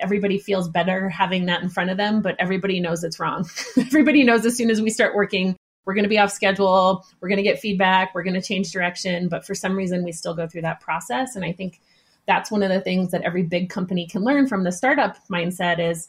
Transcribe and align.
everybody 0.00 0.38
feels 0.38 0.68
better 0.68 1.08
having 1.08 1.46
that 1.46 1.62
in 1.62 1.68
front 1.68 1.90
of 1.90 1.96
them, 1.96 2.22
but 2.22 2.36
everybody 2.38 2.80
knows 2.80 3.04
it's 3.04 3.20
wrong. 3.20 3.48
everybody 3.78 4.24
knows 4.24 4.44
as 4.46 4.56
soon 4.56 4.70
as 4.70 4.80
we 4.80 4.90
start 4.90 5.14
working, 5.14 5.56
we're 5.84 5.94
going 5.94 6.04
to 6.04 6.08
be 6.08 6.18
off 6.18 6.32
schedule, 6.32 7.04
we're 7.20 7.28
going 7.28 7.38
to 7.38 7.42
get 7.42 7.58
feedback, 7.58 8.14
we're 8.14 8.22
going 8.22 8.34
to 8.34 8.42
change 8.42 8.70
direction. 8.70 9.28
But 9.28 9.44
for 9.44 9.54
some 9.54 9.76
reason, 9.76 10.04
we 10.04 10.12
still 10.12 10.34
go 10.34 10.46
through 10.46 10.62
that 10.62 10.80
process. 10.80 11.36
And 11.36 11.44
I 11.44 11.52
think 11.52 11.80
that's 12.26 12.50
one 12.50 12.62
of 12.62 12.70
the 12.70 12.80
things 12.80 13.10
that 13.10 13.22
every 13.22 13.42
big 13.42 13.68
company 13.68 14.06
can 14.06 14.22
learn 14.22 14.46
from 14.46 14.64
the 14.64 14.72
startup 14.72 15.16
mindset 15.28 15.80
is 15.80 16.08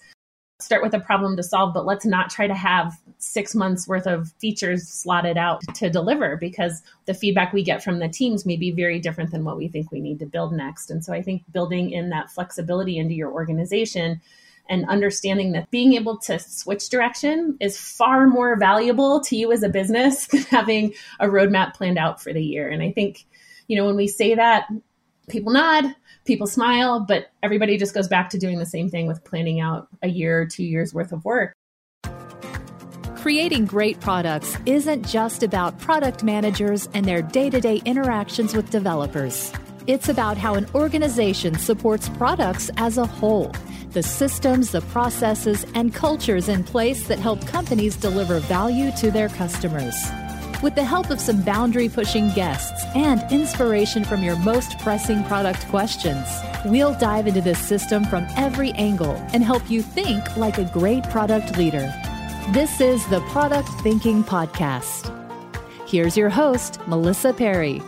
start 0.63 0.83
with 0.83 0.93
a 0.93 0.99
problem 0.99 1.35
to 1.37 1.43
solve, 1.43 1.73
but 1.73 1.85
let's 1.85 2.05
not 2.05 2.29
try 2.29 2.47
to 2.47 2.53
have 2.53 2.93
six 3.17 3.55
months 3.55 3.87
worth 3.87 4.05
of 4.05 4.31
features 4.39 4.87
slotted 4.87 5.37
out 5.37 5.61
to 5.75 5.89
deliver 5.89 6.37
because 6.37 6.81
the 7.05 7.13
feedback 7.13 7.53
we 7.53 7.63
get 7.63 7.83
from 7.83 7.99
the 7.99 8.09
teams 8.09 8.45
may 8.45 8.57
be 8.57 8.71
very 8.71 8.99
different 8.99 9.31
than 9.31 9.43
what 9.43 9.57
we 9.57 9.67
think 9.67 9.91
we 9.91 9.99
need 9.99 10.19
to 10.19 10.25
build 10.25 10.53
next. 10.53 10.89
And 10.89 11.03
so 11.03 11.13
I 11.13 11.21
think 11.21 11.43
building 11.51 11.91
in 11.91 12.09
that 12.09 12.31
flexibility 12.31 12.97
into 12.97 13.13
your 13.13 13.31
organization 13.31 14.21
and 14.69 14.87
understanding 14.87 15.51
that 15.51 15.69
being 15.71 15.93
able 15.93 16.17
to 16.17 16.39
switch 16.39 16.89
direction 16.89 17.57
is 17.59 17.77
far 17.77 18.27
more 18.27 18.55
valuable 18.55 19.19
to 19.21 19.35
you 19.35 19.51
as 19.51 19.63
a 19.63 19.69
business 19.69 20.27
than 20.27 20.41
having 20.43 20.93
a 21.19 21.27
roadmap 21.27 21.73
planned 21.73 21.97
out 21.97 22.21
for 22.21 22.33
the 22.33 22.43
year. 22.43 22.69
And 22.69 22.81
I 22.81 22.91
think, 22.91 23.25
you 23.67 23.75
know, 23.75 23.85
when 23.85 23.95
we 23.95 24.07
say 24.07 24.35
that, 24.35 24.67
people 25.29 25.53
nod, 25.53 25.85
people 26.25 26.47
smile, 26.47 27.01
but 27.01 27.27
everybody 27.41 27.77
just 27.77 27.93
goes 27.93 28.07
back 28.07 28.29
to 28.29 28.37
doing 28.37 28.59
the 28.59 28.65
same 28.65 28.89
thing 28.89 29.07
with 29.07 29.23
planning 29.23 29.59
out 29.59 29.87
a 30.01 30.07
year 30.07 30.41
or 30.41 30.45
two 30.45 30.63
years 30.63 30.93
worth 30.93 31.11
of 31.11 31.25
work. 31.25 31.53
Creating 33.15 33.65
great 33.65 33.99
products 34.01 34.57
isn't 34.65 35.07
just 35.07 35.43
about 35.43 35.79
product 35.79 36.23
managers 36.23 36.89
and 36.93 37.05
their 37.05 37.21
day 37.21 37.49
to 37.49 37.61
day 37.61 37.81
interactions 37.85 38.53
with 38.53 38.69
developers. 38.69 39.53
It's 39.87 40.09
about 40.09 40.37
how 40.37 40.55
an 40.55 40.67
organization 40.75 41.57
supports 41.57 42.09
products 42.09 42.69
as 42.77 42.97
a 42.97 43.05
whole, 43.05 43.51
the 43.91 44.03
systems, 44.03 44.71
the 44.71 44.81
processes, 44.81 45.65
and 45.73 45.93
cultures 45.93 46.49
in 46.49 46.63
place 46.63 47.07
that 47.07 47.19
help 47.19 47.45
companies 47.47 47.95
deliver 47.95 48.39
value 48.39 48.91
to 48.97 49.11
their 49.11 49.29
customers. 49.29 49.95
With 50.61 50.75
the 50.75 50.83
help 50.83 51.09
of 51.09 51.19
some 51.19 51.41
boundary 51.41 51.89
pushing 51.89 52.29
guests 52.29 52.85
and 52.95 53.21
inspiration 53.31 54.03
from 54.03 54.23
your 54.23 54.37
most 54.37 54.77
pressing 54.79 55.23
product 55.25 55.67
questions, 55.67 56.25
we'll 56.65 56.93
dive 56.97 57.27
into 57.27 57.41
this 57.41 57.59
system 57.59 58.05
from 58.05 58.25
every 58.37 58.71
angle 58.73 59.15
and 59.33 59.43
help 59.43 59.69
you 59.69 59.81
think 59.81 60.37
like 60.37 60.57
a 60.57 60.69
great 60.73 61.03
product 61.09 61.57
leader. 61.57 61.93
This 62.51 62.79
is 62.79 63.05
the 63.07 63.21
Product 63.31 63.67
Thinking 63.81 64.23
Podcast. 64.23 65.09
Here's 65.87 66.15
your 66.15 66.29
host, 66.29 66.79
Melissa 66.87 67.33
Perri. 67.33 67.81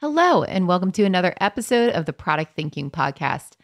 Hello, 0.00 0.44
and 0.44 0.68
welcome 0.68 0.92
to 0.92 1.04
another 1.04 1.34
episode 1.40 1.90
of 1.92 2.06
the 2.06 2.12
Product 2.12 2.54
Thinking 2.54 2.90
Podcast. 2.90 3.56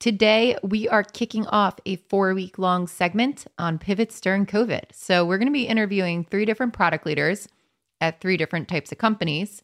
Today, 0.00 0.56
we 0.62 0.88
are 0.88 1.02
kicking 1.02 1.44
off 1.48 1.80
a 1.84 1.96
four 1.96 2.32
week 2.32 2.56
long 2.56 2.86
segment 2.86 3.48
on 3.58 3.80
pivots 3.80 4.20
during 4.20 4.46
COVID. 4.46 4.84
So, 4.92 5.26
we're 5.26 5.38
going 5.38 5.48
to 5.48 5.52
be 5.52 5.66
interviewing 5.66 6.22
three 6.22 6.44
different 6.44 6.72
product 6.72 7.04
leaders 7.04 7.48
at 8.00 8.20
three 8.20 8.36
different 8.36 8.68
types 8.68 8.92
of 8.92 8.98
companies 8.98 9.60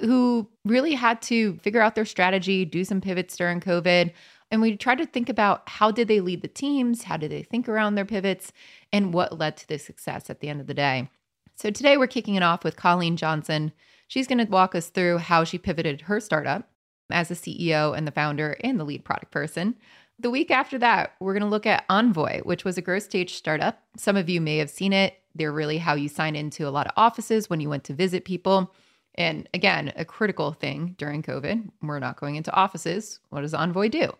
who 0.00 0.46
really 0.66 0.92
had 0.92 1.22
to 1.22 1.56
figure 1.60 1.80
out 1.80 1.94
their 1.94 2.04
strategy, 2.04 2.66
do 2.66 2.84
some 2.84 3.00
pivots 3.00 3.34
during 3.34 3.60
COVID. 3.60 4.12
And 4.50 4.60
we 4.60 4.76
tried 4.76 4.98
to 4.98 5.06
think 5.06 5.30
about 5.30 5.66
how 5.66 5.90
did 5.90 6.06
they 6.06 6.20
lead 6.20 6.42
the 6.42 6.48
teams? 6.48 7.04
How 7.04 7.16
did 7.16 7.30
they 7.30 7.42
think 7.42 7.66
around 7.66 7.94
their 7.94 8.04
pivots? 8.04 8.52
And 8.92 9.14
what 9.14 9.38
led 9.38 9.56
to 9.56 9.68
the 9.68 9.78
success 9.78 10.28
at 10.28 10.40
the 10.40 10.50
end 10.50 10.60
of 10.60 10.66
the 10.66 10.74
day? 10.74 11.08
So, 11.54 11.70
today 11.70 11.96
we're 11.96 12.08
kicking 12.08 12.34
it 12.34 12.42
off 12.42 12.62
with 12.62 12.76
Colleen 12.76 13.16
Johnson. 13.16 13.72
She's 14.06 14.26
going 14.26 14.44
to 14.44 14.52
walk 14.52 14.74
us 14.74 14.90
through 14.90 15.16
how 15.16 15.44
she 15.44 15.56
pivoted 15.56 16.02
her 16.02 16.20
startup 16.20 16.68
as 17.10 17.28
the 17.28 17.34
CEO 17.34 17.96
and 17.96 18.06
the 18.06 18.12
founder 18.12 18.56
and 18.62 18.78
the 18.78 18.84
lead 18.84 19.04
product 19.04 19.30
person. 19.30 19.74
The 20.18 20.30
week 20.30 20.50
after 20.50 20.78
that, 20.78 21.14
we're 21.20 21.32
going 21.32 21.44
to 21.44 21.48
look 21.48 21.66
at 21.66 21.84
Envoy, 21.88 22.40
which 22.40 22.64
was 22.64 22.76
a 22.76 22.82
growth 22.82 23.04
stage 23.04 23.34
startup. 23.34 23.80
Some 23.96 24.16
of 24.16 24.28
you 24.28 24.40
may 24.40 24.56
have 24.58 24.70
seen 24.70 24.92
it. 24.92 25.14
They're 25.34 25.52
really 25.52 25.78
how 25.78 25.94
you 25.94 26.08
sign 26.08 26.34
into 26.34 26.66
a 26.66 26.70
lot 26.70 26.86
of 26.86 26.92
offices 26.96 27.48
when 27.48 27.60
you 27.60 27.68
went 27.68 27.84
to 27.84 27.94
visit 27.94 28.24
people. 28.24 28.74
And 29.14 29.48
again, 29.54 29.92
a 29.96 30.04
critical 30.04 30.52
thing 30.52 30.96
during 30.98 31.22
COVID. 31.22 31.70
We're 31.82 32.00
not 32.00 32.18
going 32.18 32.36
into 32.36 32.52
offices. 32.52 33.20
What 33.30 33.42
does 33.42 33.54
Envoy 33.54 33.88
do? 33.88 34.12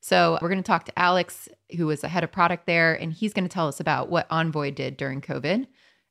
So, 0.00 0.36
we're 0.42 0.48
going 0.48 0.62
to 0.62 0.66
talk 0.66 0.84
to 0.86 0.98
Alex, 0.98 1.48
who 1.76 1.86
was 1.86 2.00
the 2.00 2.08
head 2.08 2.24
of 2.24 2.32
product 2.32 2.66
there, 2.66 2.94
and 2.94 3.12
he's 3.12 3.32
going 3.32 3.44
to 3.44 3.52
tell 3.52 3.68
us 3.68 3.78
about 3.78 4.08
what 4.08 4.26
Envoy 4.30 4.72
did 4.72 4.96
during 4.96 5.20
COVID. 5.20 5.66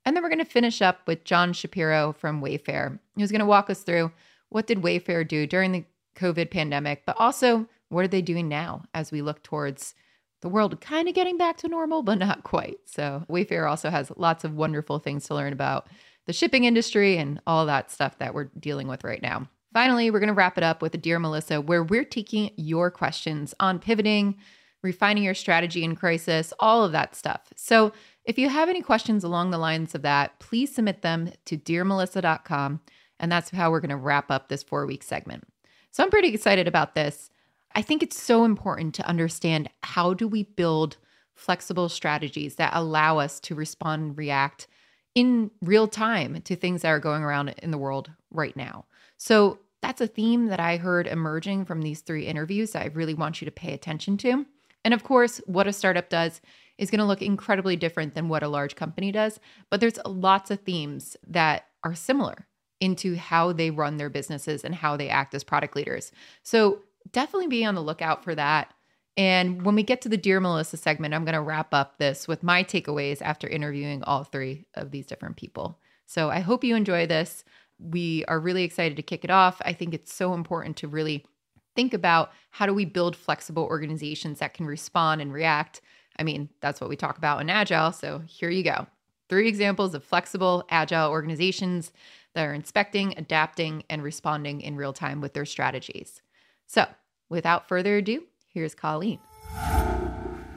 And 0.05 0.15
then 0.15 0.23
we're 0.23 0.29
going 0.29 0.39
to 0.39 0.45
finish 0.45 0.81
up 0.81 1.01
with 1.07 1.25
John 1.25 1.51
Shapiro 1.51 2.13
from 2.13 2.41
Wayfair, 2.41 2.99
who's 3.15 3.31
going 3.31 3.39
to 3.39 3.45
walk 3.45 3.69
us 3.69 3.83
through 3.83 4.11
what 4.49 4.65
did 4.65 4.81
Wayfair 4.81 5.27
do 5.27 5.45
during 5.45 5.71
the 5.71 5.85
COVID 6.21 6.51
pandemic, 6.51 7.03
but 7.05 7.15
also 7.19 7.67
what 7.89 8.05
are 8.05 8.09
they 8.09 8.21
doing 8.21 8.47
now 8.47 8.83
as 8.93 9.11
we 9.11 9.21
look 9.21 9.43
towards 9.43 9.95
the 10.41 10.49
world 10.49 10.79
kind 10.81 11.07
of 11.07 11.13
getting 11.13 11.37
back 11.37 11.57
to 11.57 11.67
normal, 11.67 12.01
but 12.03 12.17
not 12.17 12.43
quite. 12.43 12.79
So, 12.85 13.23
Wayfair 13.29 13.69
also 13.69 13.89
has 13.89 14.11
lots 14.17 14.43
of 14.43 14.55
wonderful 14.55 14.99
things 14.99 15.25
to 15.27 15.35
learn 15.35 15.53
about 15.53 15.87
the 16.25 16.33
shipping 16.33 16.63
industry 16.63 17.17
and 17.17 17.39
all 17.45 17.65
that 17.65 17.91
stuff 17.91 18.17
that 18.19 18.33
we're 18.33 18.49
dealing 18.59 18.87
with 18.87 19.03
right 19.03 19.21
now. 19.21 19.47
Finally, 19.73 20.11
we're 20.11 20.19
going 20.19 20.27
to 20.27 20.33
wrap 20.33 20.57
it 20.57 20.63
up 20.63 20.81
with 20.81 20.93
a 20.95 20.97
Dear 20.97 21.19
Melissa, 21.19 21.61
where 21.61 21.83
we're 21.83 22.03
taking 22.03 22.51
your 22.57 22.91
questions 22.91 23.53
on 23.59 23.79
pivoting, 23.79 24.37
refining 24.83 25.23
your 25.23 25.33
strategy 25.33 25.83
in 25.83 25.95
crisis, 25.95 26.53
all 26.59 26.83
of 26.83 26.91
that 26.91 27.15
stuff. 27.15 27.41
So, 27.55 27.93
if 28.25 28.37
you 28.37 28.49
have 28.49 28.69
any 28.69 28.81
questions 28.81 29.23
along 29.23 29.51
the 29.51 29.57
lines 29.57 29.95
of 29.95 30.01
that, 30.03 30.39
please 30.39 30.73
submit 30.73 31.01
them 31.01 31.31
to 31.45 31.57
dearmelissa.com. 31.57 32.81
And 33.19 33.31
that's 33.31 33.51
how 33.51 33.69
we're 33.69 33.79
going 33.79 33.89
to 33.89 33.95
wrap 33.95 34.31
up 34.31 34.49
this 34.49 34.63
four 34.63 34.85
week 34.85 35.03
segment. 35.03 35.43
So 35.91 36.03
I'm 36.03 36.09
pretty 36.09 36.29
excited 36.29 36.67
about 36.67 36.95
this. 36.95 37.29
I 37.75 37.81
think 37.81 38.01
it's 38.01 38.21
so 38.21 38.43
important 38.43 38.95
to 38.95 39.07
understand 39.07 39.69
how 39.83 40.13
do 40.13 40.27
we 40.27 40.43
build 40.43 40.97
flexible 41.35 41.89
strategies 41.89 42.55
that 42.55 42.73
allow 42.73 43.17
us 43.17 43.39
to 43.41 43.55
respond 43.55 44.01
and 44.03 44.17
react 44.17 44.67
in 45.15 45.51
real 45.61 45.87
time 45.87 46.41
to 46.41 46.55
things 46.55 46.81
that 46.81 46.89
are 46.89 46.99
going 46.99 47.23
around 47.23 47.49
in 47.61 47.71
the 47.71 47.77
world 47.77 48.09
right 48.31 48.55
now. 48.55 48.85
So 49.17 49.59
that's 49.81 50.01
a 50.01 50.07
theme 50.07 50.47
that 50.47 50.59
I 50.59 50.77
heard 50.77 51.07
emerging 51.07 51.65
from 51.65 51.81
these 51.81 52.01
three 52.01 52.25
interviews 52.25 52.71
that 52.71 52.83
I 52.83 52.91
really 52.93 53.13
want 53.13 53.41
you 53.41 53.45
to 53.45 53.51
pay 53.51 53.73
attention 53.73 54.17
to. 54.17 54.45
And 54.85 54.93
of 54.93 55.03
course, 55.03 55.41
what 55.45 55.67
a 55.67 55.73
startup 55.73 56.09
does 56.09 56.41
is 56.77 56.89
going 56.89 56.99
to 56.99 57.05
look 57.05 57.21
incredibly 57.21 57.75
different 57.75 58.15
than 58.15 58.29
what 58.29 58.43
a 58.43 58.47
large 58.47 58.75
company 58.75 59.11
does, 59.11 59.39
but 59.69 59.79
there's 59.79 59.99
lots 60.05 60.51
of 60.51 60.61
themes 60.61 61.17
that 61.27 61.65
are 61.83 61.95
similar 61.95 62.47
into 62.81 63.15
how 63.15 63.53
they 63.53 63.69
run 63.69 63.95
their 63.95 64.09
businesses 64.09 64.65
and 64.65 64.75
how 64.75 64.97
they 64.97 65.07
act 65.07 65.33
as 65.33 65.43
product 65.43 65.75
leaders. 65.75 66.11
So 66.43 66.79
definitely 67.13 67.47
be 67.47 67.63
on 67.63 67.75
the 67.75 67.81
lookout 67.81 68.23
for 68.23 68.35
that. 68.35 68.73
And 69.15 69.63
when 69.63 69.75
we 69.75 69.83
get 69.83 70.01
to 70.01 70.09
the 70.09 70.17
Dear 70.17 70.39
Melissa 70.39 70.77
segment, 70.77 71.13
I'm 71.13 71.25
going 71.25 71.35
to 71.35 71.41
wrap 71.41 71.73
up 71.73 71.97
this 71.97 72.27
with 72.27 72.43
my 72.43 72.63
takeaways 72.63 73.21
after 73.21 73.47
interviewing 73.47 74.03
all 74.03 74.23
three 74.23 74.65
of 74.73 74.91
these 74.91 75.05
different 75.05 75.37
people. 75.37 75.79
So 76.07 76.29
I 76.29 76.39
hope 76.39 76.63
you 76.63 76.75
enjoy 76.75 77.07
this. 77.07 77.43
We 77.77 78.25
are 78.25 78.39
really 78.39 78.63
excited 78.63 78.95
to 78.97 79.03
kick 79.03 79.23
it 79.23 79.31
off. 79.31 79.61
I 79.63 79.73
think 79.73 79.93
it's 79.93 80.13
so 80.13 80.33
important 80.33 80.77
to 80.77 80.87
really 80.87 81.25
think 81.75 81.93
about 81.93 82.31
how 82.49 82.65
do 82.65 82.73
we 82.73 82.85
build 82.85 83.15
flexible 83.15 83.63
organizations 83.63 84.39
that 84.39 84.53
can 84.53 84.65
respond 84.65 85.21
and 85.21 85.31
react. 85.31 85.81
I 86.17 86.23
mean, 86.23 86.49
that's 86.59 86.81
what 86.81 86.89
we 86.89 86.95
talk 86.95 87.17
about 87.17 87.41
in 87.41 87.49
Agile. 87.49 87.91
So 87.91 88.19
here 88.27 88.49
you 88.49 88.63
go. 88.63 88.87
Three 89.29 89.47
examples 89.47 89.95
of 89.95 90.03
flexible, 90.03 90.65
agile 90.69 91.09
organizations 91.09 91.93
that 92.33 92.45
are 92.45 92.53
inspecting, 92.53 93.13
adapting, 93.17 93.83
and 93.89 94.03
responding 94.03 94.61
in 94.61 94.75
real 94.75 94.93
time 94.93 95.21
with 95.21 95.33
their 95.33 95.45
strategies. 95.45 96.21
So, 96.67 96.85
without 97.29 97.67
further 97.67 97.97
ado, 97.97 98.23
here's 98.53 98.75
Colleen. 98.75 99.19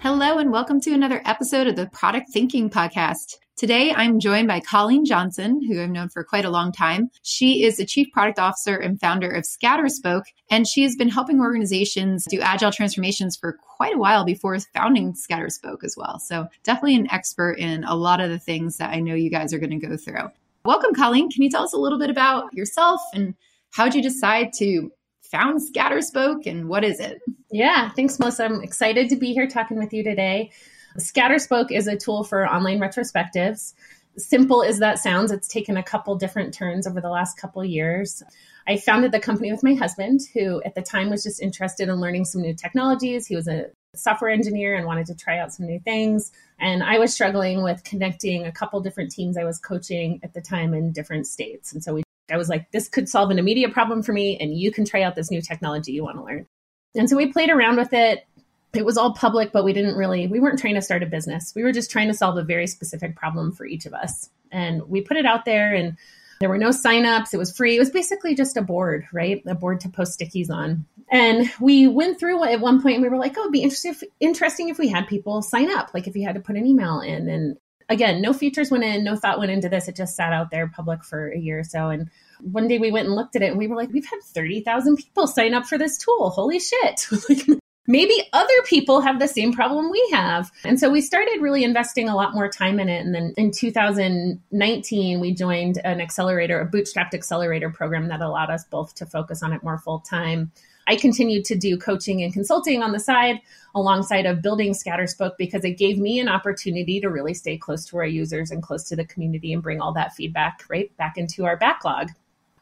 Hello, 0.01 0.39
and 0.39 0.53
welcome 0.53 0.81
to 0.83 0.93
another 0.93 1.23
episode 1.25 1.67
of 1.67 1.77
the 1.77 1.87
Product 1.87 2.29
Thinking 2.31 2.69
Podcast. 2.69 3.37
Today, 3.57 3.93
I'm 3.95 4.21
joined 4.21 4.49
by 4.49 4.61
Colleen 4.61 5.05
Johnson, 5.05 5.63
who 5.67 5.81
I've 5.81 5.89
known 5.89 6.09
for 6.09 6.23
quite 6.25 6.45
a 6.45 6.51
long 6.51 6.73
time. 6.73 7.09
She 7.23 7.65
is 7.65 7.77
the 7.77 7.87
Chief 7.87 8.09
Product 8.13 8.39
Officer 8.39 8.77
and 8.77 9.01
founder 9.01 9.31
of 9.31 9.45
Scatterspoke, 9.45 10.25
and 10.51 10.69
she 10.69 10.83
has 10.83 10.95
been 10.97 11.09
helping 11.09 11.41
organizations 11.41 12.27
do 12.29 12.41
agile 12.41 12.73
transformations 12.73 13.37
for 13.37 13.53
quite 13.77 13.95
a 13.95 13.99
while 13.99 14.25
before 14.25 14.59
founding 14.75 15.15
Scatterspoke 15.15 15.85
as 15.85 15.95
well. 15.97 16.19
So, 16.19 16.49
definitely 16.65 16.97
an 16.97 17.11
expert 17.11 17.59
in 17.59 17.85
a 17.85 17.95
lot 17.95 18.21
of 18.21 18.29
the 18.29 18.39
things 18.39 18.77
that 18.77 18.91
I 18.91 19.01
know 19.01 19.15
you 19.15 19.31
guys 19.31 19.55
are 19.55 19.59
going 19.59 19.79
to 19.79 19.87
go 19.87 19.97
through. 19.97 20.31
Welcome, 20.67 20.95
Colleen. 20.95 21.31
Can 21.31 21.43
you 21.43 21.51
tell 21.51 21.65
us 21.65 21.75
a 21.75 21.79
little 21.79 21.99
bit 21.99 22.09
about 22.09 22.55
yourself 22.55 23.03
and 23.13 23.35
how 23.73 23.85
did 23.85 23.97
you 23.97 24.03
decide 24.03 24.55
to 24.55 24.91
found 25.21 25.61
Scatterspoke 25.61 26.47
and 26.47 26.71
what 26.71 26.85
is 26.85 27.01
it? 27.01 27.19
Yeah, 27.51 27.91
thanks, 27.91 28.19
Melissa. 28.19 28.47
I'm 28.47 28.63
excited 28.63 29.11
to 29.11 29.17
be 29.17 29.35
here 29.35 29.47
talking 29.47 29.77
with 29.77 29.93
you 29.93 30.03
today. 30.03 30.53
Scatterspoke 30.99 31.71
is 31.71 31.87
a 31.87 31.99
tool 31.99 32.25
for 32.25 32.49
online 32.49 32.79
retrospectives. 32.81 33.75
Simple 34.17 34.63
as 34.63 34.79
that 34.79 34.99
sounds, 34.99 35.31
it's 35.31 35.49
taken 35.49 35.77
a 35.77 35.83
couple 35.83 36.17
different 36.17 36.55
turns 36.55 36.87
over 36.87 37.01
the 37.01 37.11
last 37.11 37.37
couple 37.37 37.63
years. 37.63 38.23
I 38.67 38.79
founded 38.79 39.13
the 39.13 39.21
company 39.21 39.53
with 39.53 39.63
my 39.63 39.75
husband, 39.75 40.21
who 40.33 40.63
at 40.63 40.75
the 40.75 40.83
time 40.83 41.11
was 41.11 41.25
just 41.25 41.43
interested 41.43 41.91
in 41.91 41.97
learning 41.97 42.25
some 42.25 42.41
new 42.41 42.55
technologies. 42.55 43.27
He 43.27 43.37
was 43.37 43.49
a 43.49 43.67
software 43.99 44.31
engineer 44.31 44.75
and 44.75 44.87
wanted 44.87 45.07
to 45.07 45.15
try 45.15 45.39
out 45.39 45.53
some 45.53 45.67
new 45.67 45.81
things. 45.81 46.33
And 46.59 46.83
I 46.83 46.99
was 46.99 47.13
struggling 47.13 47.63
with 47.63 47.85
connecting 47.85 48.47
a 48.47 48.53
couple 48.53 48.81
different 48.81 49.11
teams 49.11 49.37
I 49.37 49.45
was 49.45 49.59
coaching 49.59 50.21
at 50.23 50.35
the 50.35 50.41
time 50.41 50.75
in 50.75 50.93
different 50.93 51.27
states. 51.27 51.73
And 51.73 51.83
so 51.83 51.95
we, 51.95 52.03
I 52.31 52.37
was 52.37 52.49
like, 52.49 52.71
this 52.71 52.89
could 52.89 53.09
solve 53.09 53.31
an 53.31 53.39
immediate 53.39 53.73
problem 53.73 54.03
for 54.03 54.13
me, 54.13 54.39
and 54.39 54.57
you 54.59 54.71
can 54.73 54.85
try 54.85 55.03
out 55.03 55.15
this 55.15 55.31
new 55.31 55.43
technology 55.43 55.93
you 55.93 56.05
want 56.05 56.17
to 56.17 56.25
learn. 56.25 56.47
And 56.95 57.11
so 57.11 57.17
we 57.17 57.33
played 57.33 57.51
around 57.51 57.77
with 57.77 57.93
it. 57.93 58.27
it 58.75 58.85
was 58.85 58.97
all 58.97 59.15
public, 59.15 59.53
but 59.53 59.65
we 59.65 59.73
didn't 59.73 59.97
really, 59.97 60.27
we 60.27 60.41
weren't 60.41 60.59
trying 60.59 60.75
to 60.75 60.83
start 60.83 61.03
a 61.03 61.07
business. 61.07 61.53
We 61.55 61.63
were 61.63 61.73
just 61.73 61.91
trying 61.91 62.09
to 62.09 62.15
solve 62.15 62.37
a 62.37 62.43
very 62.43 62.67
specific 62.67 63.17
problem 63.17 63.53
for 63.53 63.67
each 63.67 63.87
of 63.87 63.95
us. 63.95 64.31
And 64.51 64.89
we 64.89 65.01
put 65.01 65.17
it 65.17 65.27
out 65.27 65.45
there 65.45 65.75
and 65.75 65.97
there 66.45 66.51
were 66.51 66.59
no 66.59 66.69
signups. 66.69 67.33
It 67.33 67.39
was 67.39 67.57
free. 67.57 67.75
It 67.75 67.79
was 67.79 67.89
basically 67.89 68.35
just 68.35 68.59
a 68.59 68.61
board, 68.61 69.07
right? 69.15 69.43
A 69.47 69.55
board 69.55 69.81
to 69.81 69.89
post 69.89 70.21
stickies 70.21 70.51
on. 70.51 70.85
And 71.11 71.51
we 71.59 71.89
went 71.89 72.21
through 72.21 72.45
at 72.45 72.61
one 72.61 72.83
point 72.83 72.97
and 72.97 73.03
we 73.03 73.09
were 73.09 73.17
like, 73.17 73.33
oh, 73.39 73.41
it'd 73.41 73.53
be 73.53 73.63
interesting 73.63 73.93
if, 73.93 74.03
interesting 74.21 74.69
if 74.69 74.77
we 74.77 74.89
had 74.89 75.09
people 75.09 75.41
sign 75.41 75.73
up, 75.75 75.95
like 75.95 76.07
if 76.07 76.15
you 76.15 76.27
had 76.27 76.35
to 76.35 76.43
put 76.43 76.57
an 76.57 76.67
email 76.67 77.01
in. 77.01 77.31
And 77.31 77.57
again, 77.89 78.21
no 78.21 78.35
features 78.35 78.71
went 78.71 78.85
in, 78.85 79.05
no 79.05 79.17
thought 79.17 79.39
went 79.39 79.53
into 79.53 79.71
this. 79.71 79.89
It 79.89 79.97
just 79.97 80.17
sat 80.17 80.35
out 80.35 80.51
there 80.51 80.69
public 80.69 81.03
for 81.03 81.31
a 81.31 81.39
year 81.39 81.61
or 81.61 81.65
so. 81.65 81.89
And 81.89 82.11
one 82.43 82.69
day 82.69 82.77
we 82.77 82.91
went 82.91 83.07
and 83.07 83.17
looked 83.17 83.37
at 83.37 83.43
it 83.43 83.49
and 83.49 83.59
we 83.59 83.67
were 83.67 83.77
like, 83.77 83.91
we've 83.91 84.05
had 84.05 84.21
30,000 84.23 84.97
people 84.97 85.27
sign 85.27 85.55
up 85.55 85.65
for 85.65 85.79
this 85.79 85.97
tool. 85.97 86.29
Holy 86.29 86.61
shit. 86.61 87.07
like, 87.31 87.59
maybe 87.87 88.15
other 88.33 88.63
people 88.67 89.01
have 89.01 89.19
the 89.19 89.29
same 89.29 89.53
problem 89.53 89.91
we 89.91 90.09
have. 90.13 90.51
And 90.65 90.79
so 90.79 90.91
we 90.91 91.01
started 91.01 91.41
really 91.41 91.65
investing 91.65 92.09
a 92.09 92.17
lot 92.17 92.35
more 92.35 92.49
time 92.49 92.81
in 92.81 92.89
it. 92.89 93.05
And 93.05 93.15
then 93.15 93.35
in 93.37 93.51
2019, 93.51 95.21
we 95.21 95.35
joined 95.35 95.79
an 95.85 96.01
accelerator, 96.01 96.61
a 96.61 96.67
bootstrapped 96.67 97.15
accelerator 97.15 97.71
program 97.71 98.09
that 98.09 98.21
allowed 98.21 98.51
us 98.51 98.65
both 98.65 98.95
to 98.97 99.07
focus 99.07 99.43
on 99.43 99.53
it 99.53 99.63
more 99.63 99.79
full 99.79 100.01
time. 100.01 100.51
I 100.87 100.97
continued 100.97 101.47
to 101.47 101.57
do 101.57 101.79
coaching 101.79 102.23
and 102.23 102.33
consulting 102.33 102.83
on 102.83 102.93
the 102.93 103.01
side 103.01 103.41
alongside 103.75 104.27
of 104.27 104.43
building 104.43 104.75
Scatterspoke 104.75 105.37
because 105.39 105.65
it 105.65 105.79
gave 105.79 105.99
me 105.99 106.21
an 106.21 106.29
opportunity 106.29 107.01
to 107.01 107.09
really 107.09 107.33
stay 107.33 107.57
close 107.57 107.87
to 107.87 107.97
our 107.97 108.07
users 108.07 108.51
and 108.51 108.63
close 108.63 108.85
to 108.89 108.97
the 108.97 109.07
community 109.07 109.53
and 109.53 109.63
bring 109.63 109.81
all 109.81 109.95
that 109.95 110.15
feedback 110.15 110.63
right 110.69 110.95
back 110.99 111.17
into 111.17 111.47
our 111.47 111.57
backlog 111.57 112.11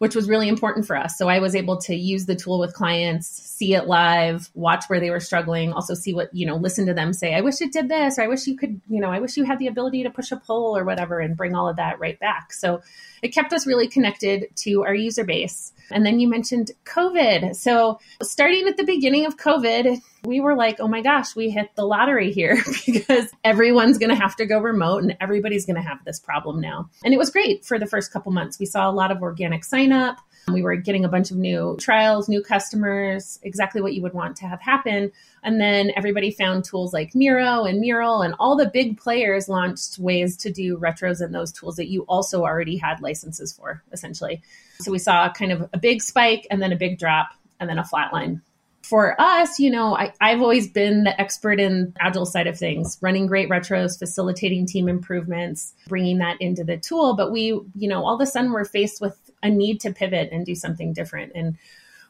which 0.03 0.17
was 0.17 0.29
really 0.29 0.49
important 0.49 0.85
for 0.85 0.97
us. 0.97 1.17
So 1.17 1.29
I 1.29 1.39
was 1.39 1.55
able 1.55 1.77
to 1.83 1.95
use 1.95 2.27
the 2.27 2.35
tool 2.35 2.59
with 2.59 2.75
clients, 2.75 3.29
see 3.29 3.75
it 3.75 3.87
live, 3.87 4.51
watch 4.53 4.87
where 4.89 4.99
they 4.99 5.11
were 5.11 5.21
struggling, 5.21 5.73
also 5.73 5.95
see 5.95 6.13
what, 6.13 6.35
you 6.35 6.45
know, 6.45 6.57
listen 6.57 6.87
to 6.87 6.93
them 6.93 7.13
say, 7.13 7.37
I 7.37 7.41
wish 7.41 7.61
it 7.61 7.73
did 7.73 7.89
this, 7.89 8.19
or 8.19 8.23
I 8.23 8.27
wish 8.27 8.49
you 8.49 8.57
could, 8.57 8.81
you 8.89 8.99
know, 9.01 9.13
I 9.13 9.21
wish 9.21 9.37
you 9.37 9.45
had 9.45 9.61
the 9.61 9.69
ability 9.69 10.03
to 10.03 10.11
push 10.11 10.33
a 10.33 10.37
poll 10.37 10.77
or 10.77 10.83
whatever 10.83 11.21
and 11.21 11.37
bring 11.37 11.55
all 11.55 11.69
of 11.69 11.77
that 11.77 12.01
right 12.01 12.19
back. 12.19 12.53
So 12.53 12.83
it 13.23 13.29
kept 13.29 13.53
us 13.53 13.65
really 13.65 13.87
connected 13.87 14.47
to 14.57 14.83
our 14.83 14.93
user 14.93 15.23
base. 15.23 15.73
And 15.93 16.05
then 16.05 16.19
you 16.19 16.29
mentioned 16.29 16.73
COVID. 16.85 17.55
So, 17.55 18.01
starting 18.25 18.67
at 18.67 18.77
the 18.77 18.83
beginning 18.83 19.25
of 19.27 19.37
COVID, 19.37 20.01
we 20.25 20.41
were 20.41 20.55
like, 20.55 20.79
oh 20.79 20.89
my 20.89 21.03
gosh, 21.03 21.35
we 21.35 21.51
hit 21.51 21.71
the 21.75 21.85
lottery 21.85 22.31
here 22.33 22.63
because 22.87 23.29
everyone's 23.43 23.99
going 23.99 24.11
to 24.11 24.17
have 24.17 24.37
to 24.37 24.47
go 24.47 24.59
remote 24.61 25.03
and 25.03 25.17
everybody's 25.21 25.67
going 25.67 25.77
to 25.77 25.83
have 25.83 26.05
this 26.05 26.21
problem 26.21 26.61
now. 26.61 26.89
And 27.05 27.13
it 27.13 27.19
was 27.19 27.31
great 27.31 27.65
for 27.65 27.79
the 27.79 27.87
first 27.87 28.13
couple 28.13 28.31
months. 28.33 28.59
We 28.59 28.67
saw 28.67 28.89
a 28.89 28.93
lot 28.93 29.11
of 29.11 29.23
organic 29.23 29.65
sign 29.65 29.93
up. 29.93 30.19
We 30.53 30.63
were 30.63 30.75
getting 30.75 31.05
a 31.05 31.09
bunch 31.09 31.31
of 31.31 31.37
new 31.37 31.77
trials, 31.81 32.29
new 32.29 32.43
customers, 32.43 33.39
exactly 33.43 33.81
what 33.81 33.95
you 33.95 34.03
would 34.03 34.13
want 34.13 34.37
to 34.39 34.47
have 34.47 34.61
happen. 34.61 35.13
And 35.45 35.61
then 35.61 35.93
everybody 35.97 36.33
found 36.33 36.65
tools 36.65 36.93
like 36.93 37.15
Miro 37.15 37.65
and 37.65 37.81
Mural, 37.81 38.23
and 38.23 38.35
all 38.41 38.57
the 38.57 38.69
big 38.69 38.99
players 38.99 39.49
launched 39.49 40.01
ways 40.01 40.37
to 40.39 40.53
do 40.53 40.79
retros 40.79 41.25
in 41.25 41.31
those 41.31 41.53
tools 41.53 41.77
that 41.77 41.89
you 41.89 42.03
also 42.03 42.43
already 42.43 42.77
had 42.77 43.01
licenses 43.01 43.53
for, 43.53 43.85
essentially. 43.93 44.43
So 44.81 44.91
we 44.91 44.99
saw 44.99 45.31
kind 45.33 45.53
of 45.53 45.69
a 45.73 45.79
big 45.79 46.03
spike 46.03 46.47
and 46.51 46.61
then 46.61 46.73
a 46.73 46.77
big 46.77 46.99
drop 46.99 47.31
and 47.61 47.71
then 47.71 47.79
a 47.79 47.85
flat 47.85 48.13
line 48.13 48.43
for 48.83 49.21
us, 49.21 49.59
you 49.59 49.71
know, 49.71 49.97
I, 49.97 50.13
have 50.21 50.43
always 50.43 50.69
been 50.69 51.05
the 51.05 51.19
expert 51.21 51.61
in 51.61 51.95
agile 52.01 52.27
side 52.27 52.47
of 52.47 52.59
things, 52.59 52.99
running 53.01 53.27
great 53.27 53.49
retros, 53.49 53.99
facilitating 53.99 54.67
team 54.67 54.89
improvements, 54.89 55.75
bringing 55.89 56.19
that 56.19 56.41
into 56.41 56.65
the 56.65 56.77
tool. 56.77 57.15
But 57.15 57.31
we, 57.31 57.59
you 57.75 57.89
know, 57.89 58.05
all 58.05 58.15
of 58.15 58.21
a 58.21 58.27
sudden 58.27 58.53
we're 58.53 58.65
faced 58.65 59.01
with 59.01 59.17
a 59.43 59.49
need 59.49 59.81
to 59.83 59.93
pivot 59.93 60.31
and 60.33 60.45
do 60.45 60.55
something 60.55 60.93
different. 60.93 61.33
And 61.35 61.57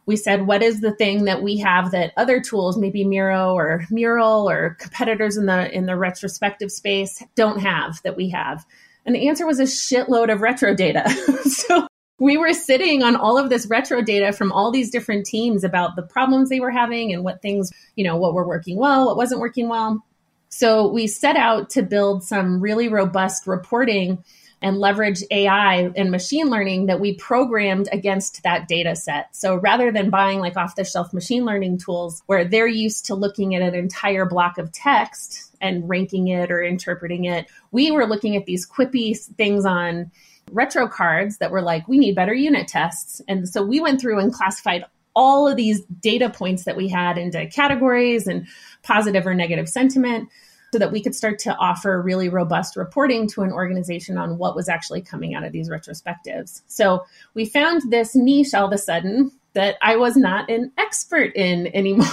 we 0.07 0.17
said, 0.17 0.47
what 0.47 0.63
is 0.63 0.81
the 0.81 0.95
thing 0.95 1.27
that 1.27 1.43
we 1.43 1.59
have 1.59 1.93
that 1.93 2.13
other 2.17 2.41
tools, 2.41 2.77
maybe 2.77 3.05
Miro 3.05 3.55
or 3.55 3.85
Mural 3.91 4.49
or 4.49 4.77
competitors 4.81 5.37
in 5.37 5.47
the 5.47 5.73
in 5.73 5.87
the 5.87 5.97
retrospective 5.97 6.73
space, 6.73 7.23
don't 7.37 7.61
have 7.61 8.01
that 8.03 8.17
we 8.17 8.31
have? 8.31 8.65
And 9.05 9.15
the 9.15 9.29
answer 9.29 9.47
was 9.47 9.61
a 9.61 9.65
shitload 9.65 10.33
of 10.33 10.41
retro 10.41 10.75
data. 10.75 11.09
so 11.45 11.87
we 12.23 12.37
were 12.37 12.53
sitting 12.53 13.03
on 13.03 13.17
all 13.17 13.37
of 13.37 13.51
this 13.51 13.67
retro 13.67 14.01
data 14.01 14.33
from 14.33 14.53
all 14.53 14.71
these 14.71 14.91
different 14.91 15.27
teams 15.27 15.65
about 15.65 15.97
the 15.97 16.03
problems 16.03 16.49
they 16.49 16.61
were 16.61 16.71
having 16.71 17.13
and 17.13 17.25
what 17.25 17.43
things, 17.43 17.73
you 17.97 18.05
know, 18.05 18.17
what 18.17 18.33
were 18.33 18.47
working 18.47 18.77
well, 18.77 19.07
what 19.07 19.17
wasn't 19.17 19.41
working 19.41 19.69
well. 19.69 20.05
So 20.49 20.87
we 20.87 21.09
set 21.09 21.37
out 21.37 21.69
to 21.71 21.83
build 21.83 22.23
some 22.23 22.61
really 22.61 22.89
robust 22.89 23.49
reporting 23.49 24.23
and 24.61 24.79
leverage 24.79 25.25
AI 25.33 25.91
and 25.97 26.13
machine 26.13 26.49
learning 26.49 26.87
that 26.87 27.01
we 27.01 27.15
programmed 27.15 27.89
against 27.91 28.45
that 28.45 28.69
data 28.69 28.95
set. 28.95 29.35
So 29.35 29.57
rather 29.57 29.91
than 29.91 30.09
buying 30.09 30.39
like 30.39 30.57
off 30.57 30.77
the 30.77 30.85
shelf 30.85 31.13
machine 31.13 31.45
learning 31.45 31.79
tools 31.79 32.23
where 32.27 32.45
they're 32.45 32.69
used 32.69 33.07
to 33.07 33.17
looking 33.17 33.57
at 33.57 33.63
an 33.63 33.75
entire 33.75 34.27
block 34.27 34.59
of 34.59 34.71
text 34.71 35.57
and 35.61 35.89
ranking 35.89 36.29
it 36.29 36.53
or 36.53 36.63
interpreting 36.63 37.25
it, 37.25 37.47
we 37.73 37.91
were 37.91 38.07
looking 38.07 38.37
at 38.37 38.47
these 38.47 38.65
quippy 38.65 39.19
things 39.37 39.65
on 39.65 40.13
retro 40.53 40.89
cards 40.89 41.39
that 41.39 41.51
were 41.51 41.63
like, 41.63 41.87
we 41.89 41.99
need 41.99 42.15
better 42.15 42.35
unit 42.35 42.69
tests. 42.69 43.21
And 43.29 43.49
so 43.49 43.63
we 43.63 43.81
went 43.81 44.01
through 44.01 44.19
and 44.19 44.33
classified 44.33 44.85
all 45.15 45.47
of 45.47 45.57
these 45.57 45.83
data 46.01 46.31
points 46.31 46.65
that 46.65 46.77
we 46.77 46.89
had 46.89 47.19
into 47.19 47.47
categories 47.47 48.27
and 48.27 48.47
positive 48.83 49.27
or 49.27 49.35
negative 49.35 49.69
sentiment 49.69 50.29
so 50.73 50.79
that 50.79 50.91
we 50.91 51.03
could 51.03 51.15
start 51.15 51.39
to 51.39 51.55
offer 51.57 52.01
really 52.01 52.31
robust 52.31 52.77
reporting 52.77 53.29
to 53.29 53.43
an 53.43 53.53
organization 53.53 54.17
on 54.17 54.39
what 54.39 54.57
was 54.57 54.71
actually 54.71 55.03
coming 55.03 55.35
out 55.35 55.45
of 55.45 55.53
these 55.53 55.69
retrospectives. 55.69 56.63
So 56.67 57.05
we 57.35 57.45
found 57.45 57.91
this 57.91 58.15
niche 58.15 58.55
all 58.55 58.67
of 58.67 58.73
a 58.73 58.79
sudden 58.79 59.31
that 59.53 59.77
I 59.83 59.97
was 59.97 60.17
not 60.17 60.51
an 60.51 60.73
expert 60.79 61.33
in 61.37 61.67
anymore. 61.75 62.07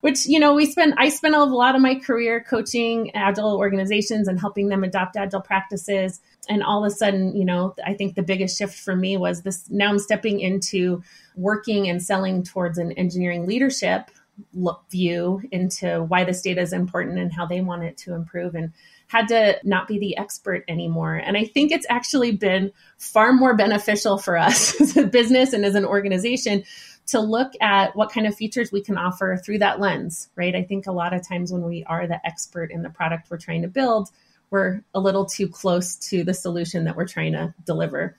which 0.00 0.26
you 0.26 0.38
know 0.38 0.54
we 0.54 0.64
spend 0.64 0.94
i 0.96 1.08
spent 1.08 1.34
a 1.34 1.42
lot 1.42 1.74
of 1.74 1.80
my 1.80 1.94
career 1.94 2.44
coaching 2.48 3.10
agile 3.16 3.56
organizations 3.56 4.28
and 4.28 4.38
helping 4.38 4.68
them 4.68 4.84
adopt 4.84 5.16
agile 5.16 5.40
practices 5.40 6.20
and 6.48 6.62
all 6.62 6.84
of 6.84 6.90
a 6.90 6.94
sudden 6.94 7.36
you 7.36 7.44
know 7.44 7.74
i 7.84 7.94
think 7.94 8.14
the 8.14 8.22
biggest 8.22 8.56
shift 8.58 8.78
for 8.78 8.94
me 8.94 9.16
was 9.16 9.42
this 9.42 9.68
now 9.70 9.88
i'm 9.88 9.98
stepping 9.98 10.40
into 10.40 11.02
working 11.36 11.88
and 11.88 12.02
selling 12.02 12.42
towards 12.42 12.78
an 12.78 12.92
engineering 12.92 13.46
leadership 13.46 14.10
look 14.52 14.84
view 14.90 15.42
into 15.50 16.02
why 16.04 16.24
this 16.24 16.42
data 16.42 16.60
is 16.60 16.72
important 16.72 17.18
and 17.18 17.32
how 17.32 17.46
they 17.46 17.60
want 17.60 17.82
it 17.82 17.96
to 17.96 18.14
improve 18.14 18.54
and 18.54 18.72
had 19.08 19.28
to 19.28 19.58
not 19.64 19.88
be 19.88 19.98
the 19.98 20.16
expert 20.16 20.64
anymore. 20.68 21.14
And 21.14 21.36
I 21.36 21.44
think 21.44 21.72
it's 21.72 21.86
actually 21.88 22.32
been 22.32 22.72
far 22.98 23.32
more 23.32 23.56
beneficial 23.56 24.18
for 24.18 24.36
us 24.36 24.80
as 24.80 24.96
a 24.96 25.06
business 25.06 25.52
and 25.52 25.64
as 25.64 25.74
an 25.74 25.84
organization 25.84 26.64
to 27.06 27.20
look 27.20 27.52
at 27.60 27.96
what 27.96 28.12
kind 28.12 28.26
of 28.26 28.34
features 28.34 28.70
we 28.70 28.82
can 28.82 28.98
offer 28.98 29.40
through 29.42 29.58
that 29.58 29.80
lens, 29.80 30.28
right? 30.36 30.54
I 30.54 30.62
think 30.62 30.86
a 30.86 30.92
lot 30.92 31.14
of 31.14 31.26
times 31.26 31.50
when 31.50 31.62
we 31.62 31.82
are 31.84 32.06
the 32.06 32.20
expert 32.24 32.70
in 32.70 32.82
the 32.82 32.90
product 32.90 33.30
we're 33.30 33.38
trying 33.38 33.62
to 33.62 33.68
build, 33.68 34.10
we're 34.50 34.82
a 34.94 35.00
little 35.00 35.26
too 35.26 35.48
close 35.48 35.96
to 35.96 36.24
the 36.24 36.34
solution 36.34 36.84
that 36.84 36.96
we're 36.96 37.06
trying 37.06 37.32
to 37.32 37.54
deliver. 37.64 38.16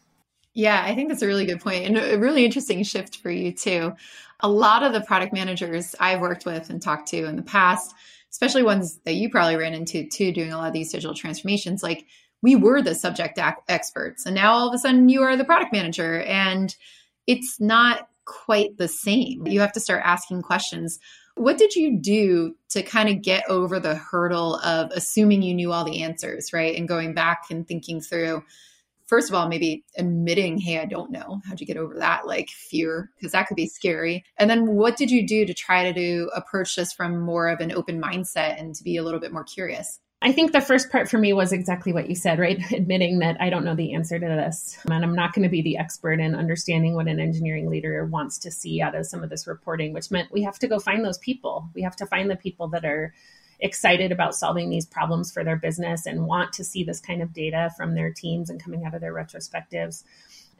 Yeah, 0.53 0.83
I 0.83 0.95
think 0.95 1.09
that's 1.09 1.21
a 1.21 1.27
really 1.27 1.45
good 1.45 1.61
point 1.61 1.85
and 1.85 1.97
a 1.97 2.17
really 2.17 2.43
interesting 2.43 2.83
shift 2.83 3.17
for 3.17 3.29
you 3.29 3.51
too. 3.51 3.93
A 4.39 4.49
lot 4.49 4.83
of 4.83 4.93
the 4.93 5.01
product 5.01 5.33
managers 5.33 5.95
I've 5.99 6.21
worked 6.21 6.45
with 6.45 6.69
and 6.69 6.81
talked 6.81 7.09
to 7.09 7.25
in 7.25 7.35
the 7.35 7.41
past, 7.41 7.93
especially 8.31 8.63
ones 8.63 8.99
that 9.05 9.13
you 9.13 9.29
probably 9.29 9.55
ran 9.55 9.73
into 9.73 10.07
too, 10.07 10.31
doing 10.31 10.51
a 10.51 10.57
lot 10.57 10.67
of 10.67 10.73
these 10.73 10.91
digital 10.91 11.15
transformations, 11.15 11.83
like 11.83 12.05
we 12.41 12.55
were 12.55 12.81
the 12.81 12.95
subject 12.95 13.39
experts 13.67 14.25
and 14.25 14.35
now 14.35 14.53
all 14.53 14.69
of 14.69 14.73
a 14.73 14.77
sudden 14.77 15.09
you 15.09 15.21
are 15.21 15.35
the 15.35 15.45
product 15.45 15.73
manager 15.73 16.21
and 16.21 16.75
it's 17.27 17.59
not 17.59 18.07
quite 18.25 18.77
the 18.77 18.87
same. 18.87 19.45
You 19.45 19.59
have 19.59 19.73
to 19.73 19.79
start 19.79 20.01
asking 20.05 20.41
questions. 20.41 20.99
What 21.39 21.57
did 21.57 21.73
you 21.73 21.97
do 21.97 22.55
to 22.71 22.83
kind 22.83 23.07
of 23.07 23.21
get 23.21 23.49
over 23.49 23.79
the 23.79 23.95
hurdle 23.95 24.57
of 24.57 24.91
assuming 24.91 25.41
you 25.41 25.53
knew 25.53 25.71
all 25.71 25.85
the 25.85 26.03
answers, 26.03 26.51
right? 26.51 26.75
And 26.75 26.85
going 26.85 27.13
back 27.13 27.43
and 27.49 27.65
thinking 27.65 28.01
through, 28.01 28.43
first 29.07 29.29
of 29.29 29.35
all, 29.35 29.47
maybe 29.47 29.85
admitting, 29.97 30.57
hey, 30.57 30.79
I 30.79 30.85
don't 30.85 31.11
know. 31.11 31.39
How'd 31.47 31.61
you 31.61 31.65
get 31.65 31.77
over 31.77 31.95
that? 31.95 32.27
Like 32.27 32.49
fear, 32.49 33.09
because 33.15 33.31
that 33.31 33.47
could 33.47 33.55
be 33.55 33.67
scary. 33.67 34.25
And 34.37 34.49
then 34.49 34.75
what 34.75 34.97
did 34.97 35.09
you 35.11 35.25
do 35.25 35.45
to 35.45 35.53
try 35.53 35.83
to 35.83 35.93
do, 35.93 36.29
approach 36.35 36.75
this 36.75 36.91
from 36.91 37.21
more 37.21 37.47
of 37.47 37.61
an 37.61 37.71
open 37.71 38.01
mindset 38.01 38.59
and 38.59 38.75
to 38.75 38.83
be 38.83 38.97
a 38.97 39.03
little 39.03 39.21
bit 39.21 39.31
more 39.31 39.45
curious? 39.45 40.01
I 40.21 40.33
think 40.33 40.51
the 40.51 40.59
first 40.59 40.91
part 40.91 41.09
for 41.09 41.17
me 41.17 41.31
was 41.31 41.53
exactly 41.53 41.93
what 41.93 42.09
you 42.09 42.15
said, 42.15 42.39
right? 42.39 42.59
Admitting 42.73 43.19
that 43.19 43.37
I 43.39 43.49
don't 43.49 43.63
know 43.63 43.75
the 43.75 43.93
answer 43.93 44.19
to 44.19 44.25
this. 44.25 44.77
And 44.89 45.05
I'm 45.05 45.15
not 45.15 45.33
going 45.33 45.43
to 45.43 45.49
be 45.49 45.61
the 45.61 45.77
expert 45.77 46.19
in 46.19 46.35
understanding 46.35 46.93
what 46.93 47.07
an 47.07 47.19
engineering 47.19 47.69
leader 47.69 48.05
wants 48.05 48.37
to 48.39 48.51
see 48.51 48.81
out 48.81 48.95
of 48.95 49.05
some 49.05 49.23
of 49.23 49.29
this 49.29 49.47
reporting, 49.47 49.93
which 49.93 50.11
meant 50.11 50.31
we 50.31 50.43
have 50.43 50.59
to 50.59 50.67
go 50.67 50.77
find 50.77 51.05
those 51.05 51.17
people. 51.17 51.69
We 51.73 51.83
have 51.83 51.95
to 51.97 52.05
find 52.05 52.29
the 52.29 52.35
people 52.35 52.67
that 52.69 52.83
are 52.83 53.13
excited 53.61 54.11
about 54.11 54.35
solving 54.35 54.69
these 54.69 54.85
problems 54.85 55.31
for 55.31 55.43
their 55.43 55.57
business 55.57 56.05
and 56.05 56.25
want 56.25 56.53
to 56.53 56.63
see 56.63 56.83
this 56.83 56.99
kind 56.99 57.21
of 57.21 57.33
data 57.33 57.71
from 57.77 57.95
their 57.95 58.11
teams 58.11 58.49
and 58.49 58.61
coming 58.61 58.85
out 58.85 58.93
of 58.93 59.01
their 59.01 59.13
retrospectives 59.13 60.03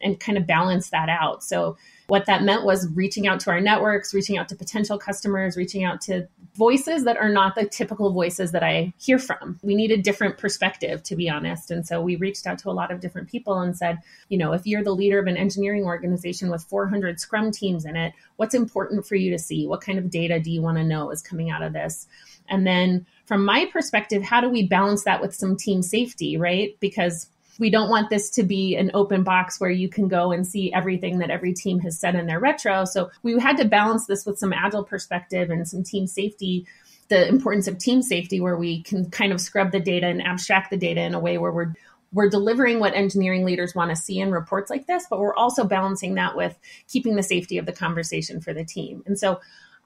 and 0.01 0.20
kind 0.20 0.38
of 0.38 0.48
balance 0.48 0.89
that 0.89 1.10
out. 1.10 1.44
So 1.44 1.78
what 2.10 2.25
that 2.25 2.44
meant 2.44 2.66
was 2.66 2.88
reaching 2.96 3.28
out 3.28 3.39
to 3.42 3.51
our 3.51 3.62
networks, 3.62 4.13
reaching 4.13 4.38
out 4.38 4.50
to 4.50 4.56
potential 4.56 4.98
customers, 4.98 5.56
reaching 5.56 5.84
out 5.84 6.01
to 6.01 6.28
voices 6.56 7.04
that 7.06 7.18
are 7.18 7.30
not 7.30 7.56
the 7.56 7.66
typical 7.66 8.12
voices 8.12 8.51
that 8.51 8.63
I 8.63 8.92
hear 8.98 9.20
from. 9.20 9.60
We 9.62 9.75
need 9.75 9.92
a 9.92 10.01
different 10.01 10.38
perspective, 10.38 11.04
to 11.04 11.16
be 11.16 11.30
honest. 11.30 11.72
And 11.72 11.86
so 11.86 12.01
we 12.01 12.16
reached 12.16 12.48
out 12.48 12.58
to 12.60 12.70
a 12.70 12.72
lot 12.72 12.92
of 12.92 13.00
different 13.00 13.30
people 13.30 13.60
and 13.60 13.78
said, 13.78 14.00
you 14.28 14.38
know, 14.38 14.54
if 14.54 14.66
you're 14.66 14.84
the 14.84 14.96
leader 14.96 15.20
of 15.20 15.28
an 15.28 15.38
engineering 15.38 15.86
organization 15.86 16.50
with 16.50 16.63
400 16.63 17.20
Scrum 17.20 17.51
teams 17.51 17.86
in 17.86 17.96
it, 17.96 18.13
what's 18.38 18.56
important 18.56 19.06
for 19.06 19.16
you 19.16 19.32
to 19.32 19.39
see? 19.39 19.68
What 19.68 19.82
kind 19.82 20.00
of 20.00 20.10
data 20.10 20.39
do 20.39 20.51
you 20.51 20.62
want 20.62 20.78
to 20.78 20.84
know 20.84 21.12
is 21.12 21.22
coming 21.22 21.51
out 21.51 21.62
of 21.62 21.74
this? 21.74 22.08
And 22.50 22.66
then 22.66 23.06
from 23.25 23.46
my 23.46 23.68
perspective, 23.72 24.24
how 24.24 24.42
do 24.42 24.50
we 24.50 24.68
balance 24.68 25.04
that 25.04 25.22
with 25.22 25.36
some 25.36 25.56
team 25.56 25.84
safety, 25.84 26.36
right? 26.38 26.75
Because 26.80 27.28
we 27.60 27.70
don't 27.70 27.89
want 27.89 28.10
this 28.10 28.30
to 28.32 28.44
be 28.44 28.75
an 28.75 28.89
open 28.94 29.24
box 29.24 29.60
where 29.60 29.70
you 29.70 29.89
can 29.89 30.08
go 30.08 30.32
and 30.32 30.48
see 30.48 30.74
everything 30.74 31.20
that 31.20 31.30
every 31.30 31.54
team 31.54 31.80
has 31.82 32.00
said 32.00 32.16
in 32.16 32.25
their 32.25 32.39
retro. 32.39 32.86
So 32.86 33.12
we 33.22 33.39
had 33.39 33.58
to 33.58 33.66
balance 33.66 34.08
this 34.08 34.25
with 34.25 34.39
some 34.39 34.54
agile 34.54 34.86
perspective 34.86 35.50
and 35.50 35.68
some 35.68 35.84
team 35.84 36.08
safety 36.08 36.66
the 37.10 37.28
importance 37.28 37.68
of 37.68 37.78
team 37.78 38.01
safety 38.01 38.39
where 38.39 38.56
we 38.56 38.84
can 38.84 39.10
kind 39.10 39.34
of 39.34 39.42
scrub 39.42 39.72
the 39.72 39.80
data 39.80 40.08
and 40.08 40.22
abstract 40.22 40.70
the 40.70 40.78
data 40.78 41.01
in 41.01 41.13
a 41.13 41.20
way 41.20 41.38
where 41.38 41.51
we're 41.51 41.74
we're 42.12 42.30
delivering 42.30 42.80
what 42.80 42.96
engineering 42.96 43.46
leaders 43.46 43.75
want 43.75 43.89
to 43.89 43.96
see 43.96 44.20
in 44.20 44.32
reports 44.32 44.70
like 44.70 44.88
this 44.88 45.06
but 45.10 45.20
we're 45.20 45.36
also 45.36 45.63
balancing 45.63 46.16
that 46.16 46.36
with 46.36 46.58
keeping 46.88 47.16
the 47.16 47.24
safety 47.24 47.58
of 47.58 47.66
the 47.66 47.74
conversation 47.74 48.39
for 48.39 48.54
the 48.54 48.63
team 48.63 49.04
and 49.06 49.20
so 49.20 49.39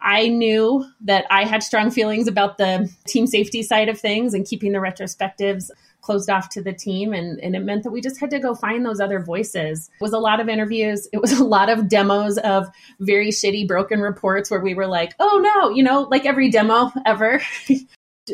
I 0.05 0.27
knew 0.27 0.85
that 1.05 1.25
I 1.29 1.45
had 1.45 1.63
strong 1.63 1.89
feelings 1.89 2.27
about 2.27 2.57
the 2.57 2.91
team 3.07 3.25
safety 3.25 3.63
side 3.63 3.87
of 3.87 3.97
things 3.97 4.33
and 4.33 4.45
keeping 4.45 4.73
the 4.73 4.79
retrospectives 4.79 5.69
closed 6.03 6.29
off 6.29 6.49
to 6.49 6.61
the 6.61 6.73
team 6.73 7.13
and, 7.13 7.39
and 7.39 7.55
it 7.55 7.61
meant 7.61 7.83
that 7.83 7.91
we 7.91 8.01
just 8.01 8.19
had 8.19 8.29
to 8.29 8.39
go 8.39 8.53
find 8.53 8.85
those 8.85 8.99
other 8.99 9.19
voices. 9.19 9.89
It 9.99 10.03
was 10.03 10.13
a 10.13 10.19
lot 10.19 10.39
of 10.39 10.49
interviews. 10.49 11.07
It 11.13 11.21
was 11.21 11.31
a 11.39 11.43
lot 11.43 11.69
of 11.69 11.87
demos 11.87 12.37
of 12.39 12.67
very 12.99 13.29
shitty 13.29 13.67
broken 13.67 14.01
reports 14.01 14.51
where 14.51 14.61
we 14.61 14.73
were 14.73 14.87
like 14.87 15.13
oh 15.19 15.39
no 15.43 15.69
you 15.69 15.83
know 15.83 16.01
like 16.11 16.25
every 16.25 16.51
demo 16.51 16.91
ever. 17.05 17.41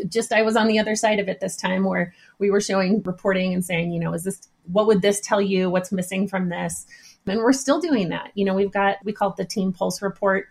Just 0.08 0.32
i 0.32 0.44
was 0.44 0.56
on 0.56 0.68
the 0.68 0.78
other 0.78 0.96
side 0.96 1.20
of 1.20 1.28
it 1.28 1.40
this 1.40 1.58
time 1.58 1.84
where 1.84 2.14
we 2.38 2.52
were 2.52 2.62
showing 2.62 3.02
reporting 3.04 3.56
and 3.56 3.66
saying 3.66 3.92
you 3.92 4.00
know 4.00 4.14
is 4.14 4.24
this 4.24 4.48
what 4.72 4.86
would 4.86 5.02
this 5.02 5.20
tell 5.20 5.42
you? 5.42 5.68
What's 5.70 5.92
missing 5.92 6.28
from 6.28 6.50
this? 6.50 6.86
And 7.26 7.40
we're 7.40 7.54
still 7.54 7.80
doing 7.80 8.10
that. 8.10 8.32
You 8.36 8.46
know 8.46 8.54
we've 8.54 8.72
got 8.72 8.98
we 9.04 9.14
call 9.14 9.32
it 9.32 9.38
the 9.38 9.46
team 9.46 9.74
pulse 9.74 10.02
report 10.02 10.48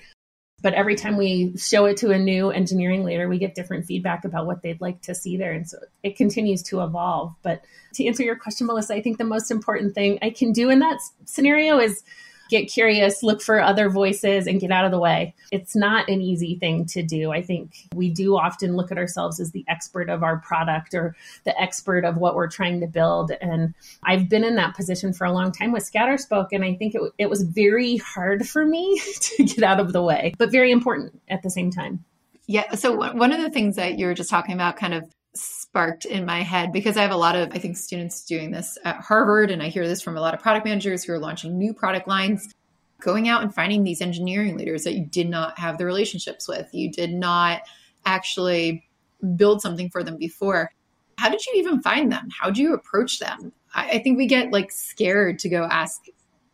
but 0.60 0.74
every 0.74 0.96
time 0.96 1.16
we 1.16 1.56
show 1.56 1.84
it 1.86 1.96
to 1.98 2.10
a 2.10 2.18
new 2.18 2.50
engineering 2.50 3.04
leader 3.04 3.28
we 3.28 3.38
get 3.38 3.54
different 3.54 3.86
feedback 3.86 4.24
about 4.24 4.46
what 4.46 4.62
they'd 4.62 4.80
like 4.80 5.00
to 5.02 5.14
see 5.14 5.36
there. 5.36 5.52
And 5.52 5.68
so 5.68 5.78
it 6.02 6.16
continues 6.16 6.62
to 6.64 6.80
evolve. 6.82 7.34
But 7.42 7.62
to 7.94 8.06
answer 8.06 8.22
your 8.22 8.36
question 8.36 8.66
melissa 8.66 8.94
i 8.94 9.02
think 9.02 9.18
the 9.18 9.24
most 9.24 9.50
important 9.50 9.94
thing 9.94 10.18
i 10.22 10.30
can 10.30 10.52
do 10.52 10.70
in 10.70 10.78
that 10.78 10.98
scenario 11.24 11.78
is 11.78 12.02
get 12.48 12.70
curious, 12.70 13.22
look 13.22 13.40
for 13.40 13.60
other 13.60 13.88
voices, 13.88 14.46
and 14.46 14.60
get 14.60 14.70
out 14.70 14.84
of 14.84 14.90
the 14.90 14.98
way. 14.98 15.34
It's 15.52 15.76
not 15.76 16.08
an 16.08 16.20
easy 16.20 16.56
thing 16.56 16.86
to 16.86 17.02
do. 17.02 17.30
I 17.30 17.42
think 17.42 17.88
we 17.94 18.10
do 18.10 18.36
often 18.36 18.76
look 18.76 18.90
at 18.90 18.98
ourselves 18.98 19.40
as 19.40 19.52
the 19.52 19.64
expert 19.68 20.08
of 20.08 20.22
our 20.22 20.38
product 20.38 20.94
or 20.94 21.14
the 21.44 21.58
expert 21.60 22.04
of 22.04 22.16
what 22.16 22.34
we're 22.34 22.48
trying 22.48 22.80
to 22.80 22.86
build. 22.86 23.32
And 23.40 23.74
I've 24.04 24.28
been 24.28 24.44
in 24.44 24.56
that 24.56 24.74
position 24.74 25.12
for 25.12 25.24
a 25.24 25.32
long 25.32 25.52
time 25.52 25.72
with 25.72 25.90
Scatterspoke, 25.90 26.48
and 26.52 26.64
I 26.64 26.74
think 26.74 26.94
it, 26.94 27.02
it 27.18 27.30
was 27.30 27.42
very 27.42 27.96
hard 27.98 28.48
for 28.48 28.64
me 28.64 29.00
to 29.20 29.44
get 29.44 29.62
out 29.62 29.80
of 29.80 29.92
the 29.92 30.02
way, 30.02 30.34
but 30.38 30.50
very 30.50 30.72
important 30.72 31.20
at 31.28 31.42
the 31.42 31.50
same 31.50 31.70
time. 31.70 32.04
Yeah. 32.46 32.74
So, 32.76 33.12
one 33.12 33.30
of 33.30 33.42
the 33.42 33.50
things 33.50 33.76
that 33.76 33.98
you 33.98 34.06
were 34.06 34.14
just 34.14 34.30
talking 34.30 34.54
about, 34.54 34.76
kind 34.76 34.94
of 34.94 35.04
sparked 35.40 36.04
in 36.04 36.24
my 36.24 36.42
head 36.42 36.72
because 36.72 36.96
I 36.96 37.02
have 37.02 37.10
a 37.10 37.16
lot 37.16 37.36
of, 37.36 37.50
I 37.52 37.58
think, 37.58 37.76
students 37.76 38.24
doing 38.24 38.50
this 38.50 38.78
at 38.84 38.96
Harvard, 38.96 39.50
and 39.50 39.62
I 39.62 39.68
hear 39.68 39.86
this 39.86 40.02
from 40.02 40.16
a 40.16 40.20
lot 40.20 40.34
of 40.34 40.40
product 40.40 40.66
managers 40.66 41.04
who 41.04 41.12
are 41.12 41.18
launching 41.18 41.58
new 41.58 41.72
product 41.72 42.08
lines. 42.08 42.54
Going 43.00 43.28
out 43.28 43.42
and 43.42 43.54
finding 43.54 43.84
these 43.84 44.00
engineering 44.00 44.56
leaders 44.56 44.82
that 44.82 44.94
you 44.94 45.06
did 45.06 45.28
not 45.28 45.56
have 45.58 45.78
the 45.78 45.84
relationships 45.84 46.48
with, 46.48 46.68
you 46.72 46.90
did 46.90 47.12
not 47.12 47.62
actually 48.04 48.88
build 49.36 49.60
something 49.60 49.88
for 49.90 50.02
them 50.02 50.16
before. 50.16 50.72
How 51.16 51.28
did 51.28 51.44
you 51.46 51.52
even 51.56 51.80
find 51.80 52.10
them? 52.10 52.28
How 52.36 52.50
do 52.50 52.60
you 52.60 52.74
approach 52.74 53.20
them? 53.20 53.52
I, 53.74 53.90
I 53.90 53.98
think 54.02 54.18
we 54.18 54.26
get 54.26 54.50
like 54.50 54.72
scared 54.72 55.38
to 55.40 55.48
go 55.48 55.62
ask 55.62 56.02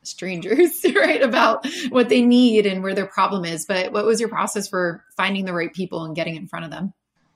strangers, 0.03 0.85
right, 0.95 1.23
about 1.23 1.67
what 1.89 2.09
they 2.09 2.23
need 2.23 2.67
and 2.67 2.83
where 2.83 2.95
their 2.95 3.07
problem 3.07 3.45
is. 3.45 3.65
But 3.67 3.93
what 3.93 4.05
was 4.05 4.21
your 4.21 4.29
process 4.29 4.69
for 4.69 5.05
finding 5.17 5.45
the 5.45 5.55
right 5.55 5.73
people 5.73 6.05
and 6.05 6.15
getting 6.15 6.37
in 6.37 6.47
front 6.47 6.65
of 6.65 6.71
them? 6.71 6.93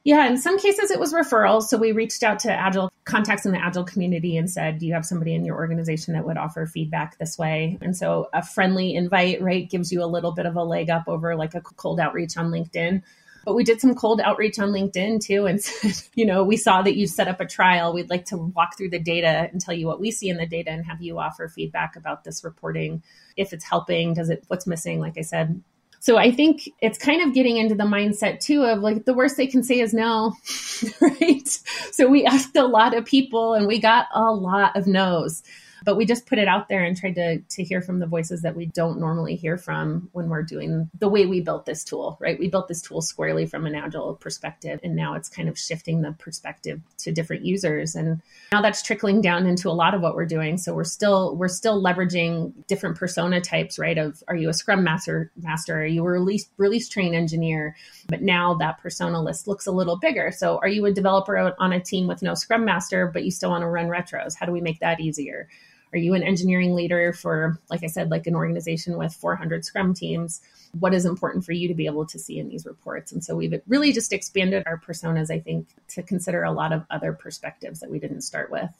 Yeah, 0.08 0.26
in 0.26 0.38
some 0.38 0.58
cases 0.58 0.90
it 0.90 0.98
was 0.98 1.12
referrals. 1.12 1.64
So 1.64 1.76
we 1.76 1.92
reached 1.92 2.22
out 2.22 2.38
to 2.38 2.50
Agile 2.50 2.90
contacts 3.04 3.44
in 3.44 3.52
the 3.52 3.62
Agile 3.62 3.84
community 3.84 4.38
and 4.38 4.50
said, 4.50 4.78
Do 4.78 4.86
you 4.86 4.94
have 4.94 5.04
somebody 5.04 5.34
in 5.34 5.44
your 5.44 5.56
organization 5.56 6.14
that 6.14 6.24
would 6.24 6.38
offer 6.38 6.64
feedback 6.64 7.18
this 7.18 7.36
way? 7.36 7.76
And 7.82 7.94
so 7.94 8.30
a 8.32 8.42
friendly 8.42 8.94
invite, 8.94 9.42
right, 9.42 9.68
gives 9.68 9.92
you 9.92 10.02
a 10.02 10.06
little 10.06 10.32
bit 10.32 10.46
of 10.46 10.56
a 10.56 10.64
leg 10.64 10.88
up 10.88 11.08
over 11.08 11.36
like 11.36 11.54
a 11.54 11.60
cold 11.60 12.00
outreach 12.00 12.38
on 12.38 12.50
LinkedIn. 12.50 13.02
But 13.44 13.52
we 13.52 13.64
did 13.64 13.82
some 13.82 13.94
cold 13.94 14.22
outreach 14.22 14.58
on 14.58 14.70
LinkedIn 14.70 15.22
too 15.22 15.44
and 15.44 15.62
said, 15.62 16.02
you 16.14 16.24
know, 16.24 16.42
we 16.42 16.56
saw 16.56 16.80
that 16.80 16.96
you 16.96 17.06
set 17.06 17.28
up 17.28 17.42
a 17.42 17.46
trial. 17.46 17.92
We'd 17.92 18.08
like 18.08 18.24
to 18.26 18.38
walk 18.38 18.78
through 18.78 18.88
the 18.88 18.98
data 18.98 19.50
and 19.52 19.60
tell 19.60 19.74
you 19.74 19.86
what 19.86 20.00
we 20.00 20.10
see 20.10 20.30
in 20.30 20.38
the 20.38 20.46
data 20.46 20.70
and 20.70 20.86
have 20.86 21.02
you 21.02 21.18
offer 21.18 21.48
feedback 21.48 21.96
about 21.96 22.24
this 22.24 22.42
reporting. 22.44 23.02
If 23.36 23.52
it's 23.52 23.66
helping, 23.66 24.14
does 24.14 24.30
it, 24.30 24.42
what's 24.48 24.66
missing? 24.66 25.00
Like 25.00 25.18
I 25.18 25.22
said, 25.22 25.62
so 26.00 26.16
I 26.16 26.30
think 26.30 26.70
it's 26.80 26.98
kind 26.98 27.22
of 27.22 27.34
getting 27.34 27.56
into 27.56 27.74
the 27.74 27.84
mindset 27.84 28.40
too 28.40 28.62
of 28.62 28.80
like 28.80 29.04
the 29.04 29.14
worst 29.14 29.36
they 29.36 29.46
can 29.46 29.62
say 29.62 29.80
is 29.80 29.92
no, 29.92 30.34
right? 31.00 31.48
So 31.92 32.08
we 32.08 32.24
asked 32.24 32.56
a 32.56 32.66
lot 32.66 32.94
of 32.94 33.04
people 33.04 33.54
and 33.54 33.66
we 33.66 33.80
got 33.80 34.06
a 34.14 34.32
lot 34.32 34.76
of 34.76 34.86
no's 34.86 35.42
but 35.84 35.96
we 35.96 36.04
just 36.04 36.26
put 36.26 36.38
it 36.38 36.48
out 36.48 36.68
there 36.68 36.84
and 36.84 36.96
tried 36.96 37.14
to 37.14 37.38
to 37.38 37.64
hear 37.64 37.80
from 37.80 37.98
the 37.98 38.06
voices 38.06 38.42
that 38.42 38.56
we 38.56 38.66
don't 38.66 39.00
normally 39.00 39.36
hear 39.36 39.56
from 39.56 40.08
when 40.12 40.28
we're 40.28 40.42
doing 40.42 40.90
the 40.98 41.08
way 41.08 41.26
we 41.26 41.40
built 41.40 41.66
this 41.66 41.84
tool 41.84 42.18
right? 42.20 42.38
We 42.38 42.48
built 42.48 42.68
this 42.68 42.82
tool 42.82 43.00
squarely 43.00 43.46
from 43.46 43.66
an 43.66 43.74
agile 43.74 44.14
perspective 44.14 44.80
and 44.82 44.96
now 44.96 45.14
it's 45.14 45.28
kind 45.28 45.48
of 45.48 45.58
shifting 45.58 46.02
the 46.02 46.12
perspective 46.12 46.80
to 46.98 47.12
different 47.12 47.44
users. 47.44 47.94
And 47.94 48.20
now 48.52 48.62
that's 48.62 48.82
trickling 48.82 49.20
down 49.20 49.46
into 49.46 49.68
a 49.68 49.72
lot 49.72 49.94
of 49.94 50.00
what 50.00 50.14
we're 50.14 50.26
doing. 50.26 50.58
So 50.58 50.74
we're 50.74 50.84
still 50.84 51.36
we're 51.36 51.48
still 51.48 51.82
leveraging 51.82 52.52
different 52.66 52.96
persona 52.96 53.40
types 53.40 53.78
right? 53.78 53.98
Of 53.98 54.22
are 54.28 54.36
you 54.36 54.48
a 54.48 54.54
scrum 54.54 54.84
master 54.84 55.30
master? 55.40 55.82
Are 55.82 55.86
you 55.86 56.04
a 56.04 56.10
release 56.10 56.48
release 56.56 56.88
train 56.88 57.14
engineer? 57.14 57.76
But 58.08 58.22
now 58.22 58.54
that 58.54 58.78
persona 58.78 59.22
list 59.22 59.46
looks 59.46 59.66
a 59.66 59.72
little 59.72 59.96
bigger. 59.96 60.32
So 60.32 60.58
are 60.58 60.68
you 60.68 60.86
a 60.86 60.92
developer 60.92 61.54
on 61.58 61.72
a 61.72 61.80
team 61.80 62.06
with 62.06 62.22
no 62.22 62.34
scrum 62.34 62.64
master 62.64 63.06
but 63.06 63.24
you 63.24 63.30
still 63.30 63.50
want 63.50 63.62
to 63.62 63.68
run 63.68 63.86
retros? 63.86 64.34
How 64.38 64.46
do 64.46 64.52
we 64.52 64.60
make 64.60 64.80
that 64.80 65.00
easier 65.00 65.48
are 65.92 65.98
you 65.98 66.14
an 66.14 66.22
engineering 66.22 66.74
leader 66.74 67.12
for, 67.12 67.58
like 67.70 67.82
I 67.82 67.86
said, 67.86 68.10
like 68.10 68.26
an 68.26 68.34
organization 68.34 68.98
with 68.98 69.14
400 69.14 69.64
Scrum 69.64 69.94
teams? 69.94 70.40
What 70.78 70.94
is 70.94 71.04
important 71.04 71.44
for 71.44 71.52
you 71.52 71.68
to 71.68 71.74
be 71.74 71.86
able 71.86 72.06
to 72.06 72.18
see 72.18 72.38
in 72.38 72.48
these 72.48 72.66
reports? 72.66 73.12
And 73.12 73.24
so 73.24 73.36
we've 73.36 73.60
really 73.66 73.92
just 73.92 74.12
expanded 74.12 74.64
our 74.66 74.78
personas, 74.78 75.30
I 75.30 75.40
think, 75.40 75.68
to 75.88 76.02
consider 76.02 76.42
a 76.42 76.52
lot 76.52 76.72
of 76.72 76.84
other 76.90 77.12
perspectives 77.12 77.80
that 77.80 77.90
we 77.90 77.98
didn't 77.98 78.22
start 78.22 78.50
with. 78.50 78.70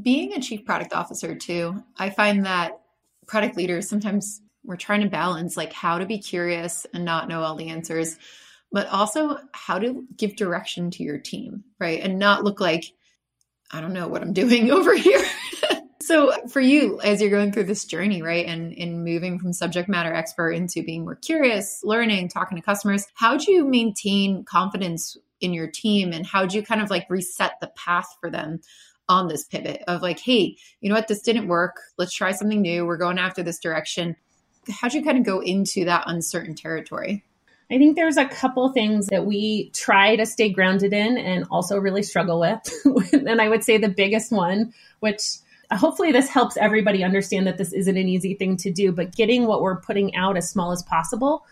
Being 0.00 0.32
a 0.32 0.40
chief 0.40 0.64
product 0.64 0.92
officer, 0.92 1.34
too, 1.34 1.82
I 1.96 2.10
find 2.10 2.46
that 2.46 2.80
product 3.26 3.56
leaders 3.56 3.88
sometimes 3.88 4.40
we're 4.66 4.76
trying 4.76 5.02
to 5.02 5.08
balance 5.08 5.56
like 5.56 5.72
how 5.72 5.98
to 5.98 6.06
be 6.06 6.18
curious 6.18 6.86
and 6.92 7.04
not 7.04 7.28
know 7.28 7.42
all 7.42 7.54
the 7.54 7.68
answers, 7.68 8.18
but 8.72 8.88
also 8.88 9.38
how 9.52 9.78
to 9.78 10.04
give 10.16 10.36
direction 10.36 10.90
to 10.90 11.02
your 11.02 11.18
team, 11.18 11.64
right? 11.78 12.00
And 12.00 12.18
not 12.18 12.44
look 12.44 12.60
like, 12.60 12.92
I 13.70 13.80
don't 13.80 13.92
know 13.92 14.08
what 14.08 14.22
I'm 14.22 14.32
doing 14.32 14.70
over 14.72 14.94
here. 14.94 15.22
So 16.00 16.32
for 16.48 16.60
you, 16.60 17.00
as 17.00 17.20
you're 17.20 17.30
going 17.30 17.52
through 17.52 17.64
this 17.64 17.84
journey, 17.84 18.22
right, 18.22 18.46
and 18.46 18.72
in 18.72 19.02
moving 19.02 19.38
from 19.38 19.52
subject 19.52 19.88
matter 19.88 20.12
expert 20.12 20.52
into 20.52 20.82
being 20.82 21.04
more 21.04 21.16
curious, 21.16 21.80
learning, 21.82 22.28
talking 22.28 22.56
to 22.56 22.62
customers, 22.62 23.06
how 23.14 23.36
do 23.36 23.50
you 23.50 23.64
maintain 23.64 24.44
confidence 24.44 25.16
in 25.40 25.52
your 25.52 25.66
team 25.66 26.12
and 26.12 26.26
how 26.26 26.46
do 26.46 26.56
you 26.56 26.62
kind 26.62 26.80
of 26.80 26.90
like 26.90 27.08
reset 27.08 27.52
the 27.60 27.68
path 27.68 28.16
for 28.20 28.30
them 28.30 28.60
on 29.08 29.28
this 29.28 29.44
pivot 29.44 29.82
of 29.86 30.02
like, 30.02 30.18
hey, 30.18 30.56
you 30.80 30.88
know 30.88 30.94
what, 30.94 31.08
this 31.08 31.22
didn't 31.22 31.48
work. 31.48 31.80
Let's 31.96 32.14
try 32.14 32.32
something 32.32 32.60
new. 32.60 32.84
We're 32.84 32.96
going 32.96 33.18
after 33.18 33.42
this 33.42 33.58
direction. 33.58 34.16
How'd 34.68 34.94
you 34.94 35.04
kind 35.04 35.18
of 35.18 35.24
go 35.24 35.40
into 35.40 35.84
that 35.84 36.04
uncertain 36.06 36.54
territory? 36.54 37.24
I 37.70 37.78
think 37.78 37.96
there's 37.96 38.16
a 38.16 38.28
couple 38.28 38.68
things 38.72 39.08
that 39.08 39.26
we 39.26 39.70
try 39.70 40.16
to 40.16 40.26
stay 40.26 40.50
grounded 40.50 40.92
in 40.92 41.18
and 41.18 41.46
also 41.50 41.78
really 41.78 42.02
struggle 42.02 42.40
with. 42.40 43.12
and 43.12 43.40
I 43.40 43.48
would 43.48 43.64
say 43.64 43.76
the 43.78 43.88
biggest 43.88 44.30
one, 44.30 44.72
which 45.00 45.38
hopefully 45.72 46.12
this 46.12 46.28
helps 46.28 46.56
everybody 46.56 47.02
understand 47.02 47.46
that 47.46 47.58
this 47.58 47.72
isn't 47.72 47.96
an 47.96 48.08
easy 48.08 48.34
thing 48.34 48.56
to 48.58 48.70
do, 48.70 48.92
but 48.92 49.14
getting 49.14 49.46
what 49.46 49.62
we're 49.62 49.80
putting 49.80 50.14
out 50.14 50.36
as 50.36 50.48
small 50.48 50.72
as 50.72 50.82
possible 50.82 51.44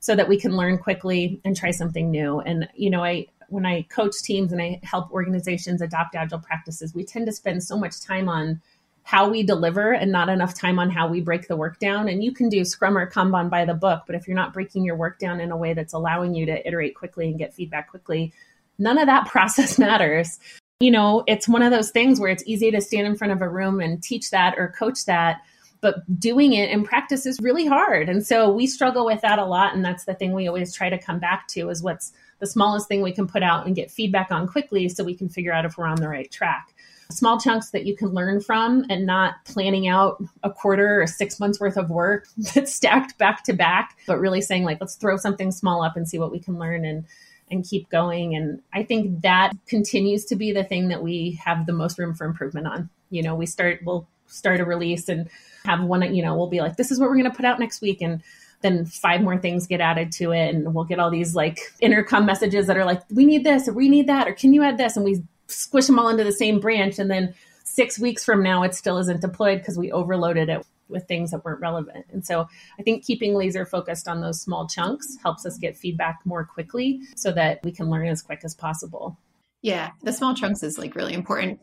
so 0.00 0.14
that 0.14 0.28
we 0.28 0.38
can 0.38 0.56
learn 0.56 0.78
quickly 0.78 1.40
and 1.44 1.56
try 1.56 1.70
something 1.70 2.10
new. 2.10 2.40
And, 2.40 2.68
you 2.74 2.90
know, 2.90 3.04
I, 3.04 3.26
when 3.48 3.64
I 3.64 3.82
coach 3.82 4.20
teams 4.22 4.52
and 4.52 4.60
I 4.60 4.80
help 4.82 5.10
organizations 5.12 5.80
adopt 5.80 6.14
agile 6.14 6.40
practices, 6.40 6.94
we 6.94 7.04
tend 7.04 7.26
to 7.26 7.32
spend 7.32 7.62
so 7.62 7.78
much 7.78 8.00
time 8.00 8.28
on 8.28 8.60
how 9.04 9.28
we 9.28 9.42
deliver 9.42 9.92
and 9.92 10.12
not 10.12 10.28
enough 10.28 10.54
time 10.54 10.78
on 10.78 10.90
how 10.90 11.08
we 11.08 11.20
break 11.20 11.48
the 11.48 11.56
work 11.56 11.78
down. 11.78 12.08
And 12.08 12.22
you 12.22 12.32
can 12.32 12.48
do 12.48 12.64
Scrum 12.64 12.96
or 12.96 13.10
Kanban 13.10 13.50
by 13.50 13.64
the 13.64 13.74
book, 13.74 14.04
but 14.06 14.14
if 14.14 14.26
you're 14.26 14.36
not 14.36 14.52
breaking 14.52 14.84
your 14.84 14.96
work 14.96 15.18
down 15.18 15.40
in 15.40 15.50
a 15.50 15.56
way 15.56 15.74
that's 15.74 15.92
allowing 15.92 16.34
you 16.34 16.46
to 16.46 16.66
iterate 16.66 16.94
quickly 16.94 17.28
and 17.28 17.38
get 17.38 17.54
feedback 17.54 17.90
quickly, 17.90 18.32
none 18.78 18.98
of 18.98 19.06
that 19.06 19.26
process 19.28 19.78
matters 19.78 20.38
you 20.82 20.90
know, 20.90 21.22
it's 21.26 21.48
one 21.48 21.62
of 21.62 21.70
those 21.70 21.90
things 21.90 22.18
where 22.18 22.30
it's 22.30 22.42
easy 22.46 22.70
to 22.70 22.80
stand 22.80 23.06
in 23.06 23.16
front 23.16 23.32
of 23.32 23.40
a 23.40 23.48
room 23.48 23.80
and 23.80 24.02
teach 24.02 24.30
that 24.30 24.58
or 24.58 24.74
coach 24.76 25.04
that. 25.06 25.40
but 25.82 25.96
doing 26.18 26.52
it 26.52 26.70
in 26.70 26.84
practice 26.84 27.26
is 27.26 27.38
really 27.42 27.66
hard. 27.66 28.08
And 28.08 28.24
so 28.24 28.50
we 28.50 28.68
struggle 28.68 29.04
with 29.04 29.20
that 29.22 29.40
a 29.40 29.44
lot. 29.44 29.74
And 29.74 29.84
that's 29.84 30.04
the 30.04 30.14
thing 30.14 30.32
we 30.32 30.46
always 30.46 30.72
try 30.72 30.88
to 30.88 30.96
come 30.96 31.18
back 31.18 31.48
to 31.48 31.68
is 31.70 31.82
what's 31.82 32.12
the 32.38 32.46
smallest 32.46 32.86
thing 32.88 33.02
we 33.02 33.12
can 33.12 33.26
put 33.26 33.42
out 33.42 33.66
and 33.66 33.74
get 33.74 33.90
feedback 33.90 34.30
on 34.30 34.46
quickly 34.46 34.88
so 34.88 35.02
we 35.02 35.14
can 35.14 35.28
figure 35.28 35.52
out 35.52 35.64
if 35.64 35.76
we're 35.76 35.86
on 35.86 36.00
the 36.00 36.08
right 36.08 36.30
track. 36.30 36.72
Small 37.10 37.38
chunks 37.38 37.70
that 37.70 37.84
you 37.84 37.96
can 37.96 38.10
learn 38.10 38.40
from 38.40 38.86
and 38.90 39.04
not 39.04 39.44
planning 39.44 39.88
out 39.88 40.22
a 40.44 40.50
quarter 40.50 41.02
or 41.02 41.06
six 41.08 41.40
months 41.40 41.58
worth 41.58 41.76
of 41.76 41.90
work 41.90 42.26
that's 42.54 42.72
stacked 42.72 43.18
back 43.18 43.42
to 43.44 43.52
back, 43.52 43.98
but 44.06 44.20
really 44.20 44.40
saying, 44.40 44.62
like, 44.64 44.78
let's 44.80 44.94
throw 44.94 45.16
something 45.16 45.50
small 45.50 45.82
up 45.82 45.96
and 45.96 46.08
see 46.08 46.18
what 46.18 46.30
we 46.30 46.38
can 46.38 46.58
learn 46.58 46.84
and 46.84 47.04
and 47.52 47.64
keep 47.64 47.88
going. 47.90 48.34
And 48.34 48.60
I 48.72 48.82
think 48.82 49.20
that 49.22 49.52
continues 49.66 50.24
to 50.26 50.36
be 50.36 50.52
the 50.52 50.64
thing 50.64 50.88
that 50.88 51.02
we 51.02 51.38
have 51.44 51.66
the 51.66 51.72
most 51.72 51.98
room 51.98 52.14
for 52.14 52.24
improvement 52.24 52.66
on. 52.66 52.90
You 53.10 53.22
know, 53.22 53.34
we 53.34 53.46
start, 53.46 53.80
we'll 53.84 54.08
start 54.26 54.60
a 54.60 54.64
release 54.64 55.08
and 55.08 55.28
have 55.64 55.82
one, 55.82 56.14
you 56.14 56.24
know, 56.24 56.34
we'll 56.34 56.48
be 56.48 56.60
like, 56.60 56.76
this 56.76 56.90
is 56.90 56.98
what 56.98 57.08
we're 57.08 57.16
going 57.16 57.30
to 57.30 57.36
put 57.36 57.44
out 57.44 57.60
next 57.60 57.82
week. 57.82 58.00
And 58.00 58.22
then 58.62 58.86
five 58.86 59.20
more 59.20 59.38
things 59.38 59.66
get 59.66 59.80
added 59.80 60.10
to 60.12 60.32
it. 60.32 60.54
And 60.54 60.74
we'll 60.74 60.84
get 60.84 60.98
all 60.98 61.10
these 61.10 61.34
like 61.34 61.58
intercom 61.80 62.24
messages 62.24 62.66
that 62.66 62.76
are 62.76 62.84
like, 62.84 63.02
we 63.10 63.26
need 63.26 63.44
this 63.44 63.68
or 63.68 63.72
we 63.72 63.88
need 63.88 64.06
that, 64.08 64.26
or 64.26 64.32
can 64.32 64.54
you 64.54 64.62
add 64.62 64.78
this? 64.78 64.96
And 64.96 65.04
we 65.04 65.22
squish 65.48 65.86
them 65.86 65.98
all 65.98 66.08
into 66.08 66.24
the 66.24 66.32
same 66.32 66.60
branch. 66.60 66.98
And 66.98 67.10
then 67.10 67.34
six 67.64 67.98
weeks 67.98 68.24
from 68.24 68.42
now, 68.42 68.62
it 68.62 68.74
still 68.74 68.98
isn't 68.98 69.20
deployed 69.20 69.58
because 69.58 69.78
we 69.78 69.92
overloaded 69.92 70.48
it 70.48 70.64
with 70.92 71.08
things 71.08 71.30
that 71.30 71.44
weren't 71.44 71.60
relevant. 71.60 72.06
And 72.12 72.24
so 72.24 72.46
I 72.78 72.82
think 72.82 73.04
keeping 73.04 73.34
laser 73.34 73.66
focused 73.66 74.06
on 74.06 74.20
those 74.20 74.40
small 74.40 74.68
chunks 74.68 75.16
helps 75.22 75.44
us 75.46 75.58
get 75.58 75.76
feedback 75.76 76.20
more 76.24 76.44
quickly 76.44 77.00
so 77.16 77.32
that 77.32 77.60
we 77.64 77.72
can 77.72 77.90
learn 77.90 78.06
as 78.06 78.22
quick 78.22 78.40
as 78.44 78.54
possible. 78.54 79.18
Yeah, 79.62 79.90
the 80.02 80.12
small 80.12 80.34
chunks 80.34 80.62
is 80.62 80.78
like 80.78 80.94
really 80.94 81.14
important 81.14 81.60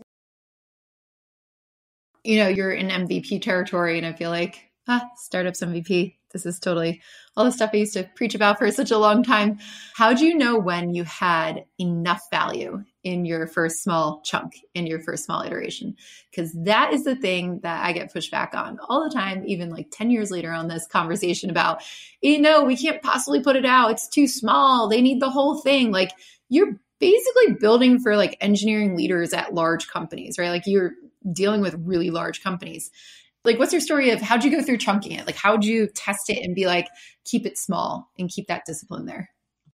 you 2.24 2.40
know, 2.40 2.48
you're 2.48 2.72
in 2.72 2.90
MVP 2.90 3.42
territory, 3.42 3.98
and 3.98 4.06
I 4.06 4.14
feel 4.14 4.30
like, 4.30 4.70
ah, 4.88 5.08
startups 5.16 5.62
MVP. 5.62 6.16
This 6.32 6.46
is 6.46 6.60
totally 6.60 7.02
all 7.36 7.46
the 7.46 7.52
stuff 7.52 7.72
I 7.74 7.78
used 7.78 7.94
to 7.94 8.10
preach 8.16 8.36
about 8.36 8.60
for 8.60 8.70
such 8.72 8.92
a 8.92 8.98
long 8.98 9.24
time. 9.24 9.60
How 9.96 10.14
do 10.14 10.26
you 10.26 10.36
know 10.36 10.58
when 10.58 10.94
you 10.94 11.04
had 11.04 11.66
enough 11.80 12.22
value 12.32 12.84
in 13.04 13.26
your 13.26 13.48
first 13.48 13.82
small 13.82 14.22
chunk, 14.24 14.54
in 14.74 14.86
your 14.86 15.00
first 15.00 15.26
small 15.26 15.42
iteration? 15.42 15.96
Because 16.30 16.54
that 16.66 16.94
is 16.94 17.04
the 17.04 17.16
thing 17.16 17.60
that 17.64 17.84
I 17.84 17.94
get 17.94 18.14
pushed 18.14 18.32
back 18.32 18.54
on 18.54 18.78
all 18.88 19.04
the 19.04 19.14
time, 19.14 19.44
even 19.46 19.70
like 19.70 19.88
10 19.92 20.12
years 20.12 20.32
later 20.32 20.52
on 20.52 20.68
this 20.68 20.88
conversation 20.88 21.50
about, 21.50 21.82
eh, 22.24 22.32
you 22.32 22.40
know, 22.40 22.64
we 22.64 22.78
can't 22.78 23.02
possibly 23.02 23.42
put 23.42 23.56
it 23.56 23.66
out. 23.66 23.92
It's 23.92 24.08
too 24.08 24.28
small. 24.28 24.88
They 24.88 25.02
need 25.02 25.22
the 25.22 25.30
whole 25.30 25.60
thing. 25.60 25.92
Like 25.92 26.12
you're 26.50 26.80
basically 27.00 27.54
building 27.54 28.00
for 28.00 28.16
like 28.18 28.38
engineering 28.42 28.96
leaders 28.96 29.34
at 29.34 29.54
large 29.54 29.88
companies, 29.88 30.38
right? 30.38 30.50
Like 30.50 30.64
you're 30.66 30.94
dealing 31.32 31.62
with 31.62 31.76
really 31.80 32.12
large 32.12 32.44
companies. 32.44 32.92
Like, 33.46 33.58
what's 33.58 33.72
your 33.72 33.82
story 33.82 34.12
of 34.12 34.22
how'd 34.22 34.44
you 34.44 34.52
go 34.52 34.62
through 34.62 34.78
chunking 34.78 35.14
it? 35.14 35.26
Like, 35.26 35.36
how'd 35.36 35.64
you 35.64 35.88
test 35.88 36.30
it 36.30 36.44
and 36.44 36.56
be 36.56 36.66
like, 36.66 36.88
keep 37.26 37.46
it 37.46 37.58
small 37.58 38.10
and 38.18 38.30
keep 38.30 38.48
that 38.48 38.66
discipline 38.66 39.06
there? 39.06 39.30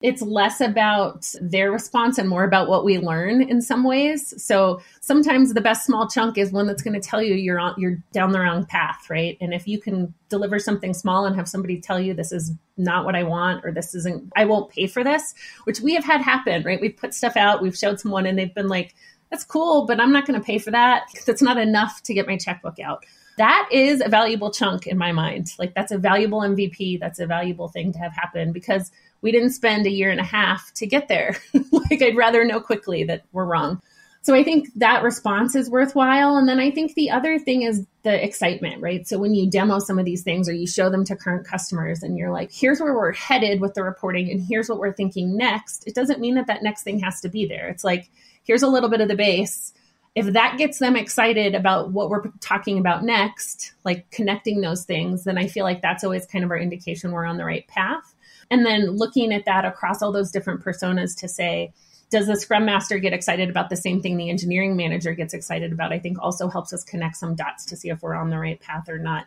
it's 0.05 0.21
less 0.21 0.61
about 0.61 1.25
their 1.41 1.73
response 1.73 2.19
and 2.19 2.29
more 2.29 2.45
about 2.45 2.69
what 2.69 2.85
we 2.85 2.99
learn 2.99 3.41
in 3.41 3.63
some 3.63 3.85
ways. 3.85 4.35
So 4.37 4.83
sometimes 5.01 5.55
the 5.55 5.63
best 5.63 5.87
small 5.87 6.07
chunk 6.07 6.37
is 6.37 6.53
one 6.53 6.67
that's 6.67 6.83
going 6.83 7.01
to 7.01 7.09
tell 7.09 7.23
you 7.23 7.35
you're 7.35 7.59
on 7.59 7.75
you're 7.79 7.97
down 8.13 8.33
the 8.33 8.41
wrong 8.41 8.67
path, 8.67 9.09
right? 9.09 9.39
And 9.41 9.55
if 9.55 9.67
you 9.67 9.81
can 9.81 10.13
deliver 10.29 10.59
something 10.59 10.93
small 10.93 11.25
and 11.25 11.35
have 11.37 11.49
somebody 11.49 11.81
tell 11.81 11.99
you 11.99 12.13
this 12.13 12.33
is 12.33 12.53
not 12.77 13.07
what 13.07 13.17
I 13.17 13.23
want 13.23 13.65
or 13.65 13.73
this 13.73 13.95
isn't 13.95 14.31
I 14.37 14.45
won't 14.45 14.71
pay 14.71 14.87
for 14.87 15.03
this, 15.03 15.35
which 15.65 15.81
we 15.81 15.95
have 15.95 16.05
had 16.05 16.21
happen, 16.21 16.63
right? 16.65 16.83
We've 16.83 16.95
put 16.95 17.15
stuff 17.15 17.35
out, 17.35 17.63
we've 17.63 17.77
showed 17.77 17.99
someone 17.99 18.27
and 18.27 18.39
they've 18.39 18.55
been 18.55 18.69
like 18.69 18.95
that's 19.31 19.45
cool, 19.45 19.87
but 19.87 20.01
I'm 20.01 20.13
not 20.13 20.27
going 20.27 20.39
to 20.39 20.45
pay 20.45 20.59
for 20.59 20.71
that 20.71 21.05
because 21.11 21.31
it's 21.31 21.43
not 21.43 21.57
enough 21.57 22.03
to 22.03 22.13
get 22.13 22.27
my 22.27 22.37
checkbook 22.37 22.79
out. 22.79 23.07
That 23.37 23.69
is 23.73 24.01
a 24.01 24.09
valuable 24.09 24.51
chunk 24.51 24.87
in 24.87 24.97
my 24.97 25.13
mind. 25.13 25.53
Like 25.59 25.75
that's 25.75 25.93
a 25.93 25.99
valuable 25.99 26.41
MVP. 26.41 27.01
That's 27.01 27.19
a 27.19 27.27
valuable 27.27 27.69
thing 27.69 27.93
to 27.93 27.99
have 27.99 28.13
happen 28.13 28.53
because 28.53 28.93
we 29.23 29.33
didn't 29.33 29.51
spend 29.51 29.87
a 29.87 29.91
year 29.91 30.11
and 30.11 30.21
a 30.21 30.25
half 30.25 30.73
to 30.75 30.87
get 30.87 31.09
there. 31.09 31.37
like 31.73 32.03
I'd 32.03 32.17
rather 32.17 32.45
know 32.45 32.61
quickly 32.61 33.05
that 33.05 33.25
we're 33.33 33.45
wrong. 33.45 33.81
So 34.25 34.35
I 34.35 34.43
think 34.43 34.69
that 34.77 35.03
response 35.03 35.55
is 35.55 35.69
worthwhile. 35.69 36.39
And 36.39 36.49
then 36.49 36.59
I 36.59 36.71
think 36.71 36.95
the 36.95 37.11
other 37.11 37.39
thing 37.39 37.61
is 37.61 37.87
the 38.05 38.25
excitement, 38.25 38.81
right? 38.81 39.07
So 39.07 39.19
when 39.19 39.35
you 39.35 39.51
demo 39.51 39.81
some 39.81 39.99
of 39.99 40.07
these 40.07 40.23
things 40.23 40.49
or 40.49 40.55
you 40.55 40.67
show 40.67 40.89
them 40.89 41.05
to 41.05 41.17
current 41.17 41.47
customers 41.47 42.03
and 42.03 42.17
you're 42.17 42.33
like, 42.33 42.51
here's 42.51 42.81
where 42.81 42.95
we're 42.95 43.13
headed 43.13 43.61
with 43.61 43.75
the 43.75 43.83
reporting 43.83 44.31
and 44.31 44.43
here's 44.43 44.67
what 44.67 44.79
we're 44.79 44.95
thinking 44.95 45.37
next, 45.37 45.87
it 45.87 45.95
doesn't 45.95 46.21
mean 46.21 46.37
that 46.37 46.47
that 46.47 46.63
next 46.63 46.85
thing 46.85 47.01
has 47.01 47.21
to 47.21 47.29
be 47.29 47.45
there. 47.45 47.69
It's 47.69 47.85
like, 47.85 48.09
here's 48.45 48.63
a 48.63 48.69
little 48.69 48.89
bit 48.89 49.03
of 49.03 49.09
the 49.09 49.15
base. 49.15 49.75
If 50.15 50.27
that 50.27 50.59
gets 50.59 50.79
them 50.79 50.95
excited 50.95 51.55
about 51.55 51.91
what 51.91 52.09
we're 52.09 52.29
talking 52.41 52.79
about 52.79 53.03
next, 53.03 53.75
like 53.85 54.09
connecting 54.11 54.61
those 54.61 54.85
things, 54.85 55.25
then 55.25 55.39
I 55.39 55.49
feel 55.49 55.65
like 55.65 55.83
that's 55.83 56.05
always 56.05 56.25
kind 56.27 56.45
of 56.45 56.51
our 56.51 56.59
indication 56.59 57.11
we're 57.11 57.25
on 57.25 57.37
the 57.37 57.45
right 57.45 57.67
path. 57.67 58.15
And 58.51 58.65
then 58.65 58.91
looking 58.91 59.33
at 59.33 59.45
that 59.47 59.65
across 59.65 60.03
all 60.03 60.13
those 60.13 60.31
different 60.31 60.63
personas 60.63 61.17
to 61.19 61.29
say, 61.29 61.73
does 62.11 62.29
the 62.29 62.37
scrum 62.37 62.65
master 62.65 62.99
get 62.99 63.13
excited 63.13 63.51
about 63.51 63.71
the 63.71 63.77
same 63.77 64.01
thing 64.01 64.17
the 64.17 64.31
engineering 64.31 64.77
manager 64.77 65.15
gets 65.15 65.35
excited 65.35 65.73
about? 65.73 65.93
I 65.93 65.99
think 65.99 66.19
also 66.21 66.49
helps 66.49 66.73
us 66.73 66.85
connect 66.85 67.17
some 67.17 67.35
dots 67.35 67.65
to 67.67 67.77
see 67.77 67.89
if 67.89 68.03
we're 68.03 68.15
on 68.15 68.31
the 68.31 68.39
right 68.39 68.61
path 68.61 68.89
or 68.89 68.99
not. 68.99 69.27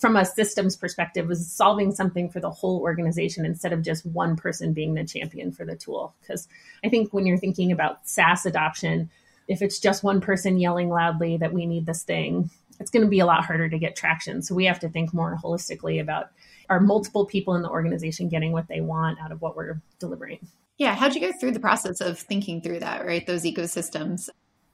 From 0.00 0.16
a 0.16 0.24
systems 0.24 0.74
perspective 0.74 1.28
was 1.28 1.46
solving 1.46 1.94
something 1.94 2.30
for 2.30 2.40
the 2.40 2.50
whole 2.50 2.80
organization 2.80 3.44
instead 3.44 3.74
of 3.74 3.82
just 3.82 4.06
one 4.06 4.36
person 4.36 4.72
being 4.72 4.94
the 4.94 5.04
champion 5.04 5.52
for 5.52 5.66
the 5.66 5.76
tool. 5.76 6.14
Because 6.22 6.48
i 6.82 6.88
think 6.88 7.12
when 7.12 7.26
you're 7.26 7.36
thinking 7.36 7.70
about 7.70 8.08
saas 8.08 8.46
adoption 8.46 9.10
if 9.48 9.62
it's 9.62 9.78
just 9.78 10.04
one 10.04 10.20
person 10.20 10.58
yelling 10.58 10.88
loudly 10.88 11.36
that 11.36 11.52
we 11.52 11.66
need 11.66 11.86
this 11.86 12.02
thing 12.02 12.50
it's 12.80 12.90
going 12.90 13.04
to 13.04 13.10
be 13.10 13.20
a 13.20 13.26
lot 13.26 13.44
harder 13.44 13.68
to 13.68 13.78
get 13.78 13.96
traction 13.96 14.42
so 14.42 14.54
we 14.54 14.64
have 14.64 14.80
to 14.80 14.88
think 14.88 15.12
more 15.12 15.38
holistically 15.42 16.00
about 16.00 16.30
are 16.68 16.80
multiple 16.80 17.26
people 17.26 17.54
in 17.54 17.62
the 17.62 17.68
organization 17.68 18.28
getting 18.28 18.52
what 18.52 18.68
they 18.68 18.80
want 18.80 19.18
out 19.20 19.32
of 19.32 19.40
what 19.40 19.56
we're 19.56 19.80
delivering 19.98 20.38
yeah. 20.78 20.94
How'd 20.96 21.14
you 21.14 21.20
go 21.20 21.32
through 21.38 21.52
the 21.52 21.60
process 21.60 22.00
of 22.00 22.18
thinking 22.18 22.60
through 22.60 22.80
that, 22.80 23.06
right? 23.06 23.26
Those 23.26 23.44
ecosystems. 23.44 24.28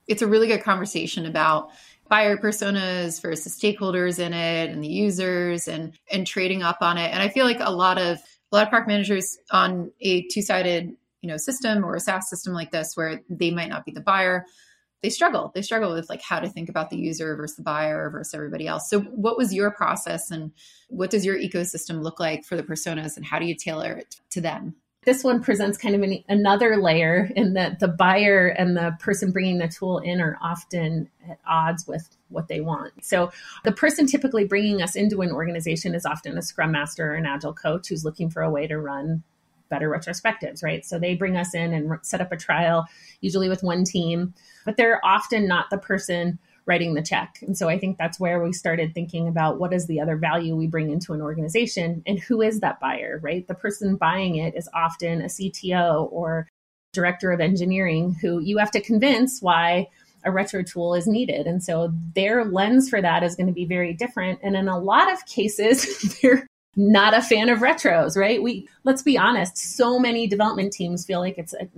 It's 0.07 0.23
a 0.23 0.27
really 0.27 0.47
good 0.47 0.63
conversation 0.63 1.27
about 1.27 1.71
buyer 2.09 2.39
personas 2.39 3.21
versus 3.21 3.59
stakeholders 3.59 4.19
in 4.19 4.33
it 4.33 4.71
and 4.71 4.83
the 4.83 4.89
users 4.89 5.69
and 5.69 5.93
and 6.11 6.27
trading 6.27 6.63
up 6.63 6.79
on 6.81 6.97
it. 6.97 7.13
And 7.13 7.23
I 7.23 7.29
feel 7.29 7.45
like 7.45 7.61
a 7.61 7.71
lot 7.71 7.99
of 7.99 8.19
a 8.51 8.57
lot 8.57 8.63
of 8.63 8.71
product 8.71 8.89
managers 8.89 9.37
on 9.51 9.93
a 10.01 10.23
two-sided, 10.29 10.97
you 11.23 11.29
know, 11.29 11.37
system 11.37 11.85
or 11.85 11.97
a 11.97 12.01
SaaS 12.01 12.29
system 12.29 12.53
like 12.53 12.71
this 12.71 12.97
where 12.97 13.23
they 13.29 13.51
might 13.51 13.69
not 13.69 13.85
be 13.85 13.93
the 13.93 14.01
buyer, 14.01 14.45
they 15.03 15.11
struggle. 15.11 15.53
They 15.55 15.63
struggle 15.63 15.95
with 15.95 16.09
like 16.09 16.23
how 16.23 16.41
to 16.41 16.49
think 16.49 16.69
about 16.69 16.91
the 16.91 16.97
user 16.97 17.37
versus 17.37 17.57
the 17.57 17.63
buyer 17.63 18.11
versus 18.11 18.35
everybody 18.35 18.67
else. 18.67 18.91
So 18.91 19.01
what 19.01 19.37
was 19.37 19.55
your 19.55 19.71
process 19.71 20.31
and 20.31 20.53
what 20.89 21.11
does 21.11 21.25
your 21.25 21.39
ecosystem 21.39 22.03
look 22.03 22.19
like 22.19 22.45
for 22.45 22.57
the 22.57 22.63
personas 22.63 23.17
and 23.17 23.25
how 23.25 23.39
do 23.39 23.47
you 23.47 23.55
tailor 23.55 23.93
it 23.93 24.17
to 24.31 24.41
them? 24.41 24.75
this 25.09 25.25
one 25.25 25.43
presents 25.43 25.79
kind 25.79 25.95
of 25.95 26.03
an, 26.03 26.23
another 26.29 26.77
layer 26.77 27.31
in 27.35 27.55
that 27.55 27.79
the 27.79 27.89
buyer 27.89 28.49
and 28.49 28.77
the 28.77 28.95
person 29.01 29.31
bringing 29.31 29.57
the 29.57 29.67
tool 29.67 29.99
in 29.99 30.21
are 30.21 30.37
often 30.43 31.09
at 31.27 31.39
odds 31.49 31.87
with 31.87 32.15
what 32.29 32.49
they 32.49 32.61
want. 32.61 32.93
So 33.03 33.31
the 33.65 33.73
person 33.73 34.07
typically 34.07 34.45
bringing 34.45 34.83
us 34.83 34.97
into 34.97 35.23
an 35.23 35.33
organization 35.33 35.95
is 35.95 36.05
often 36.05 36.37
a 36.37 36.43
scrum 36.43 36.73
master 36.73 37.13
or 37.13 37.15
an 37.15 37.25
agile 37.25 37.55
coach 37.55 37.89
who's 37.89 38.05
looking 38.05 38.29
for 38.29 38.43
a 38.43 38.51
way 38.51 38.67
to 38.67 38.79
run 38.79 39.23
better 39.69 39.89
retrospectives, 39.89 40.63
right? 40.63 40.85
So 40.85 40.99
they 40.99 41.15
bring 41.15 41.37
us 41.37 41.55
in 41.55 41.73
and 41.73 41.99
set 42.03 42.21
up 42.21 42.33
a 42.33 42.37
trial, 42.37 42.87
usually 43.21 43.49
with 43.49 43.63
one 43.63 43.85
team, 43.85 44.35
but 44.65 44.77
they're 44.77 45.05
often 45.05 45.47
not 45.47 45.71
the 45.71 45.79
person 45.79 46.39
writing 46.69 46.95
the 46.95 47.03
check. 47.03 47.39
And 47.41 47.57
so 47.57 47.69
I 47.69 47.79
think 47.79 47.97
that's 47.97 48.21
where 48.21 48.43
we 48.43 48.53
started 48.53 48.93
thinking 48.93 49.27
about 49.27 49.59
what 49.59 49.73
is 49.73 49.87
the 49.87 50.01
other 50.01 50.17
value 50.17 50.55
we 50.55 50.67
bring 50.67 50.91
into 50.91 51.15
an 51.15 51.23
organization 51.23 52.03
and 52.07 52.19
who 52.19 52.43
is 52.43 52.61
that 52.61 52.79
buyer, 52.79 53.19
right? 53.23 53.49
The 53.49 53.55
person 53.55 53.97
buying 53.97 54.37
it 54.37 54.55
is 54.55 54.69
often 54.75 55.23
a 55.23 55.27
CTO 55.27 56.13
or 56.13 56.47
director 56.93 57.33
of 57.33 57.41
engineering 57.41 58.17
who 58.21 58.39
you 58.41 58.59
have 58.59 58.71
to 58.73 58.81
convince 58.81 59.41
why 59.41 59.89
a 60.25 60.31
retro 60.31 60.63
tool 60.63 60.95
is 60.95 61.07
needed. 61.07 61.47
And 61.47 61.63
so 61.63 61.93
their 62.15 62.45
lens 62.45 62.91
for 62.91 63.01
that 63.01 63.23
is 63.23 63.35
going 63.35 63.47
to 63.47 63.53
be 63.53 63.65
very 63.65 63.95
different. 63.95 64.41
And 64.43 64.55
in 64.55 64.69
a 64.69 64.79
lot 64.79 65.11
of 65.11 65.25
cases, 65.27 66.19
they're 66.23 66.47
not 66.77 67.15
a 67.15 67.23
fan 67.23 67.49
of 67.49 67.59
retros, 67.59 68.17
right? 68.17 68.43
We 68.43 68.69
let's 68.85 69.03
be 69.03 69.19
honest, 69.19 69.57
so 69.57 69.99
many 69.99 70.27
development 70.27 70.73
teams 70.73 71.05
feel 71.05 71.21
like 71.21 71.39
it's 71.39 71.55
a 71.55 71.69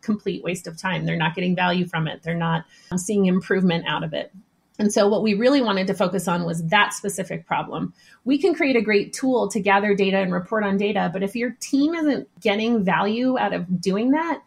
complete 0.00 0.42
waste 0.42 0.66
of 0.66 0.76
time. 0.76 1.06
They're 1.06 1.16
not 1.16 1.34
getting 1.34 1.54
value 1.54 1.86
from 1.86 2.08
it. 2.08 2.22
They're 2.22 2.34
not 2.34 2.64
um, 2.90 2.98
seeing 2.98 3.26
improvement 3.26 3.84
out 3.86 4.02
of 4.02 4.12
it. 4.12 4.32
And 4.80 4.92
so 4.92 5.08
what 5.08 5.22
we 5.22 5.34
really 5.34 5.60
wanted 5.60 5.88
to 5.88 5.94
focus 5.94 6.28
on 6.28 6.44
was 6.44 6.64
that 6.66 6.92
specific 6.92 7.46
problem. 7.46 7.92
We 8.24 8.38
can 8.38 8.54
create 8.54 8.76
a 8.76 8.80
great 8.80 9.12
tool 9.12 9.48
to 9.48 9.60
gather 9.60 9.94
data 9.94 10.18
and 10.18 10.32
report 10.32 10.62
on 10.62 10.76
data, 10.76 11.10
but 11.12 11.22
if 11.22 11.34
your 11.34 11.56
team 11.60 11.94
isn't 11.94 12.28
getting 12.40 12.84
value 12.84 13.36
out 13.38 13.52
of 13.52 13.80
doing 13.80 14.12
that, 14.12 14.40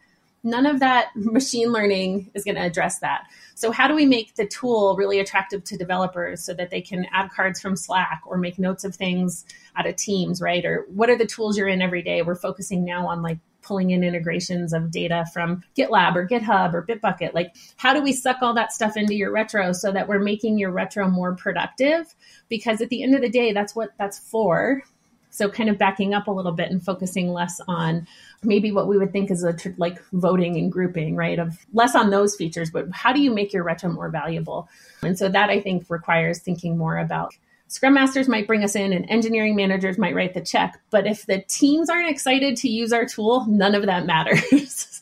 none 0.44 0.66
of 0.66 0.80
that 0.80 1.10
machine 1.16 1.72
learning 1.72 2.32
is 2.34 2.44
going 2.44 2.56
to 2.56 2.62
address 2.62 3.00
that. 3.00 3.24
So, 3.56 3.72
how 3.72 3.88
do 3.88 3.96
we 3.96 4.06
make 4.06 4.36
the 4.36 4.48
tool 4.48 4.96
really 4.98 5.20
attractive 5.20 5.64
to 5.66 5.78
developers 5.78 6.44
so 6.44 6.54
that 6.54 6.70
they 6.70 6.82
can 6.82 7.06
add 7.12 7.32
cards 7.32 7.62
from 7.62 7.76
Slack 7.76 8.22
or 8.26 8.38
make 8.38 8.60
notes 8.60 8.84
of 8.84 8.96
things 8.96 9.46
out 9.76 9.88
of 9.88 9.96
Teams, 9.96 10.42
right? 10.42 10.66
Or 10.66 10.86
what 10.90 11.10
are 11.10 11.18
the 11.18 11.26
tools 11.26 11.58
you're 11.58 11.68
in 11.68 11.82
every 11.82 12.02
day? 12.02 12.22
We're 12.22 12.36
focusing 12.36 12.84
now 12.84 13.08
on 13.08 13.22
like 13.22 13.38
pulling 13.62 13.92
in 13.92 14.04
integrations 14.04 14.74
of 14.74 14.92
data 14.92 15.26
from 15.34 15.64
GitLab 15.78 16.16
or 16.16 16.28
GitHub 16.28 16.74
or 16.74 16.86
Bitbucket. 16.86 17.34
Like, 17.34 17.56
how 17.78 17.94
do 17.94 18.02
we 18.02 18.14
suck 18.14 18.38
all 18.42 18.54
that 18.56 18.72
stuff 18.72 18.98
into 18.98 19.14
your 19.14 19.32
retro 19.32 19.72
so 19.72 19.92
that 19.92 20.08
we're 20.08 20.20
making 20.20 20.58
your 20.58 20.72
retro 20.72 21.08
more 21.08 21.36
productive? 21.36 22.14
Because 22.50 22.82
at 22.82 22.90
the 22.90 23.04
end 23.04 23.16
of 23.16 23.22
the 23.22 23.30
day, 23.30 23.54
that's 23.54 23.76
what 23.76 23.92
that's 23.98 24.20
for. 24.20 24.82
So, 25.32 25.50
kind 25.50 25.70
of 25.70 25.78
backing 25.78 26.14
up 26.14 26.28
a 26.28 26.32
little 26.32 26.52
bit 26.52 26.70
and 26.70 26.84
focusing 26.84 27.30
less 27.30 27.60
on 27.68 28.08
maybe 28.44 28.72
what 28.72 28.88
we 28.88 28.98
would 28.98 29.12
think 29.12 29.32
is 29.32 29.44
a 29.44 29.54
tr- 29.54 29.70
like 29.78 30.02
voting 30.14 30.58
and 30.58 30.72
grouping, 30.72 31.16
right? 31.16 31.40
Of 31.40 31.58
less 31.74 31.96
on 31.96 32.10
those 32.10 32.36
features, 32.36 32.70
but 32.70 32.88
how 32.92 33.14
do 33.14 33.22
you 33.22 33.34
make 33.34 33.54
your 33.54 33.64
retro 33.64 33.92
more 33.92 34.10
valuable? 34.10 34.70
And 35.02 35.18
so 35.18 35.30
that 35.30 35.50
I 35.50 35.62
think 35.62 35.86
requires 35.90 36.40
thinking 36.40 36.78
more 36.78 36.98
about 36.98 37.34
Scrum 37.72 37.94
masters 37.94 38.28
might 38.28 38.48
bring 38.48 38.66
us 38.66 38.76
in 38.76 38.92
and 38.92 39.10
engineering 39.10 39.56
managers 39.56 39.98
might 39.98 40.14
write 40.14 40.34
the 40.34 40.42
check. 40.42 40.78
But 40.90 41.08
if 41.08 41.26
the 41.26 41.42
teams 41.48 41.90
aren't 41.90 42.10
excited 42.10 42.58
to 42.58 42.70
use 42.70 42.92
our 42.92 43.06
tool, 43.06 43.46
none 43.48 43.76
of 43.76 43.86
that 43.86 44.06
matters. 44.06 45.02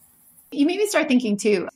you 0.52 0.66
made 0.66 0.76
me 0.76 0.86
start 0.86 1.08
thinking 1.08 1.38
too. 1.38 1.66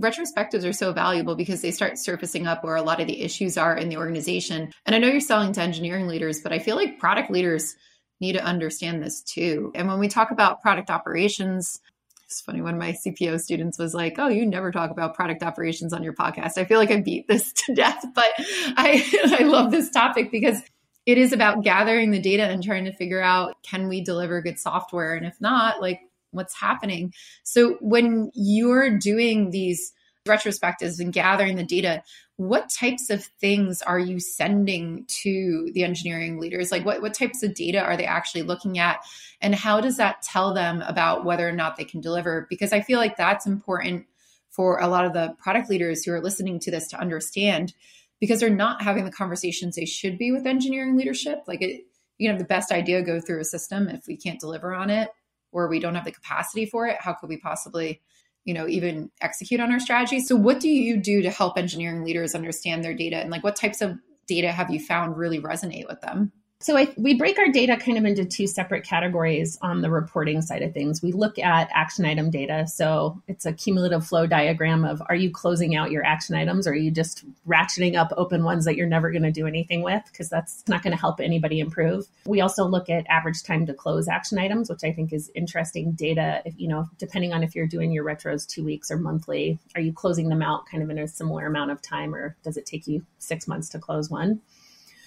Retrospectives 0.00 0.68
are 0.68 0.72
so 0.72 0.92
valuable 0.92 1.36
because 1.36 1.62
they 1.62 1.70
start 1.70 1.98
surfacing 1.98 2.46
up 2.46 2.62
where 2.62 2.76
a 2.76 2.82
lot 2.82 3.00
of 3.00 3.06
the 3.06 3.22
issues 3.22 3.56
are 3.56 3.76
in 3.76 3.88
the 3.88 3.96
organization. 3.96 4.72
And 4.84 4.94
I 4.94 4.98
know 4.98 5.08
you're 5.08 5.20
selling 5.20 5.52
to 5.54 5.62
engineering 5.62 6.06
leaders, 6.06 6.40
but 6.40 6.52
I 6.52 6.58
feel 6.58 6.76
like 6.76 6.98
product 6.98 7.30
leaders 7.30 7.76
need 8.20 8.34
to 8.34 8.44
understand 8.44 9.02
this 9.02 9.22
too. 9.22 9.72
And 9.74 9.88
when 9.88 9.98
we 9.98 10.08
talk 10.08 10.30
about 10.30 10.62
product 10.62 10.90
operations, 10.90 11.80
it's 12.26 12.40
funny 12.40 12.60
one 12.60 12.74
of 12.74 12.80
my 12.80 12.92
cpo 12.92 13.40
students 13.40 13.78
was 13.78 13.94
like 13.94 14.16
oh 14.18 14.28
you 14.28 14.44
never 14.44 14.72
talk 14.72 14.90
about 14.90 15.14
product 15.14 15.42
operations 15.42 15.92
on 15.92 16.02
your 16.02 16.12
podcast 16.12 16.58
i 16.58 16.64
feel 16.64 16.78
like 16.78 16.90
i 16.90 17.00
beat 17.00 17.26
this 17.28 17.52
to 17.66 17.74
death 17.74 18.04
but 18.14 18.30
i 18.76 19.04
i 19.38 19.44
love 19.44 19.70
this 19.70 19.90
topic 19.90 20.30
because 20.30 20.60
it 21.06 21.18
is 21.18 21.32
about 21.32 21.62
gathering 21.62 22.10
the 22.10 22.20
data 22.20 22.42
and 22.42 22.64
trying 22.64 22.84
to 22.84 22.92
figure 22.92 23.22
out 23.22 23.54
can 23.62 23.88
we 23.88 24.02
deliver 24.02 24.42
good 24.42 24.58
software 24.58 25.14
and 25.14 25.24
if 25.24 25.40
not 25.40 25.80
like 25.80 26.00
what's 26.36 26.54
happening. 26.54 27.12
So 27.42 27.76
when 27.80 28.30
you're 28.34 28.96
doing 28.96 29.50
these 29.50 29.92
retrospectives 30.28 31.00
and 31.00 31.12
gathering 31.12 31.56
the 31.56 31.64
data 31.64 32.02
what 32.36 32.68
types 32.68 33.08
of 33.08 33.24
things 33.40 33.80
are 33.82 33.98
you 33.98 34.20
sending 34.20 35.06
to 35.08 35.70
the 35.72 35.82
engineering 35.82 36.38
leaders? 36.38 36.70
Like 36.70 36.84
what, 36.84 37.00
what 37.00 37.14
types 37.14 37.42
of 37.42 37.54
data 37.54 37.80
are 37.80 37.96
they 37.96 38.04
actually 38.04 38.42
looking 38.42 38.78
at? 38.78 39.00
And 39.40 39.54
how 39.54 39.80
does 39.80 39.96
that 39.96 40.20
tell 40.22 40.52
them 40.52 40.82
about 40.82 41.24
whether 41.24 41.48
or 41.48 41.52
not 41.52 41.76
they 41.76 41.84
can 41.84 42.00
deliver? 42.00 42.46
Because 42.50 42.72
i 42.72 42.80
feel 42.80 42.98
like 42.98 43.16
that's 43.16 43.46
important 43.46 44.06
for 44.50 44.78
a 44.80 44.88
lot 44.88 45.06
of 45.06 45.14
the 45.14 45.34
product 45.38 45.70
leaders 45.70 46.04
who 46.04 46.12
are 46.12 46.20
listening 46.20 46.58
to 46.60 46.70
this 46.70 46.88
to 46.88 47.00
understand 47.00 47.72
because 48.20 48.40
they're 48.40 48.50
not 48.50 48.82
having 48.82 49.04
the 49.04 49.10
conversations 49.10 49.76
they 49.76 49.84
should 49.84 50.18
be 50.18 50.30
with 50.30 50.46
engineering 50.46 50.96
leadership. 50.96 51.42
Like 51.46 51.62
it 51.62 51.86
you 52.18 52.28
can 52.28 52.36
have 52.36 52.38
the 52.38 52.48
best 52.48 52.72
idea 52.72 53.02
go 53.02 53.20
through 53.20 53.40
a 53.40 53.44
system 53.44 53.88
if 53.88 54.06
we 54.06 54.16
can't 54.16 54.40
deliver 54.40 54.74
on 54.74 54.88
it 54.88 55.10
or 55.52 55.68
we 55.68 55.80
don't 55.80 55.94
have 55.94 56.04
the 56.04 56.12
capacity 56.12 56.66
for 56.66 56.86
it 56.86 57.00
how 57.00 57.12
could 57.12 57.28
we 57.28 57.38
possibly 57.38 58.00
you 58.44 58.54
know 58.54 58.66
even 58.66 59.10
execute 59.20 59.60
on 59.60 59.70
our 59.72 59.80
strategy? 59.80 60.20
So 60.20 60.36
what 60.36 60.60
do 60.60 60.68
you 60.68 60.96
do 60.96 61.20
to 61.20 61.30
help 61.30 61.58
engineering 61.58 62.04
leaders 62.04 62.34
understand 62.34 62.82
their 62.82 62.94
data? 62.94 63.16
And 63.16 63.30
like 63.30 63.44
what 63.44 63.56
types 63.56 63.82
of 63.82 63.98
data 64.26 64.50
have 64.52 64.70
you 64.70 64.80
found 64.80 65.16
really 65.16 65.40
resonate 65.40 65.86
with 65.88 66.00
them 66.00 66.32
so 66.66 66.76
I, 66.76 66.92
we 66.96 67.14
break 67.14 67.38
our 67.38 67.46
data 67.46 67.76
kind 67.76 67.96
of 67.96 68.04
into 68.04 68.24
two 68.24 68.48
separate 68.48 68.82
categories 68.82 69.56
on 69.62 69.82
the 69.82 69.88
reporting 69.88 70.42
side 70.42 70.62
of 70.62 70.74
things. 70.74 71.00
We 71.00 71.12
look 71.12 71.38
at 71.38 71.70
action 71.72 72.04
item 72.04 72.28
data. 72.28 72.66
So 72.66 73.22
it's 73.28 73.46
a 73.46 73.52
cumulative 73.52 74.04
flow 74.04 74.26
diagram 74.26 74.84
of 74.84 75.00
are 75.08 75.14
you 75.14 75.30
closing 75.30 75.76
out 75.76 75.92
your 75.92 76.04
action 76.04 76.34
items 76.34 76.66
or 76.66 76.72
are 76.72 76.74
you 76.74 76.90
just 76.90 77.24
ratcheting 77.46 77.94
up 77.94 78.12
open 78.16 78.42
ones 78.42 78.64
that 78.64 78.74
you're 78.74 78.88
never 78.88 79.12
going 79.12 79.22
to 79.22 79.30
do 79.30 79.46
anything 79.46 79.82
with 79.82 80.02
because 80.10 80.28
that's 80.28 80.64
not 80.66 80.82
going 80.82 80.90
to 80.90 81.00
help 81.00 81.20
anybody 81.20 81.60
improve. 81.60 82.08
We 82.26 82.40
also 82.40 82.64
look 82.64 82.90
at 82.90 83.06
average 83.08 83.44
time 83.44 83.64
to 83.66 83.72
close 83.72 84.08
action 84.08 84.36
items, 84.36 84.68
which 84.68 84.82
I 84.82 84.90
think 84.90 85.12
is 85.12 85.30
interesting 85.36 85.92
data. 85.92 86.42
If 86.44 86.54
you 86.58 86.66
know, 86.66 86.88
depending 86.98 87.32
on 87.32 87.44
if 87.44 87.54
you're 87.54 87.68
doing 87.68 87.92
your 87.92 88.04
retros 88.04 88.44
two 88.44 88.64
weeks 88.64 88.90
or 88.90 88.96
monthly, 88.96 89.60
are 89.76 89.80
you 89.80 89.92
closing 89.92 90.30
them 90.30 90.42
out 90.42 90.66
kind 90.66 90.82
of 90.82 90.90
in 90.90 90.98
a 90.98 91.06
similar 91.06 91.46
amount 91.46 91.70
of 91.70 91.80
time 91.80 92.12
or 92.12 92.34
does 92.42 92.56
it 92.56 92.66
take 92.66 92.88
you 92.88 93.06
six 93.20 93.46
months 93.46 93.68
to 93.68 93.78
close 93.78 94.10
one? 94.10 94.40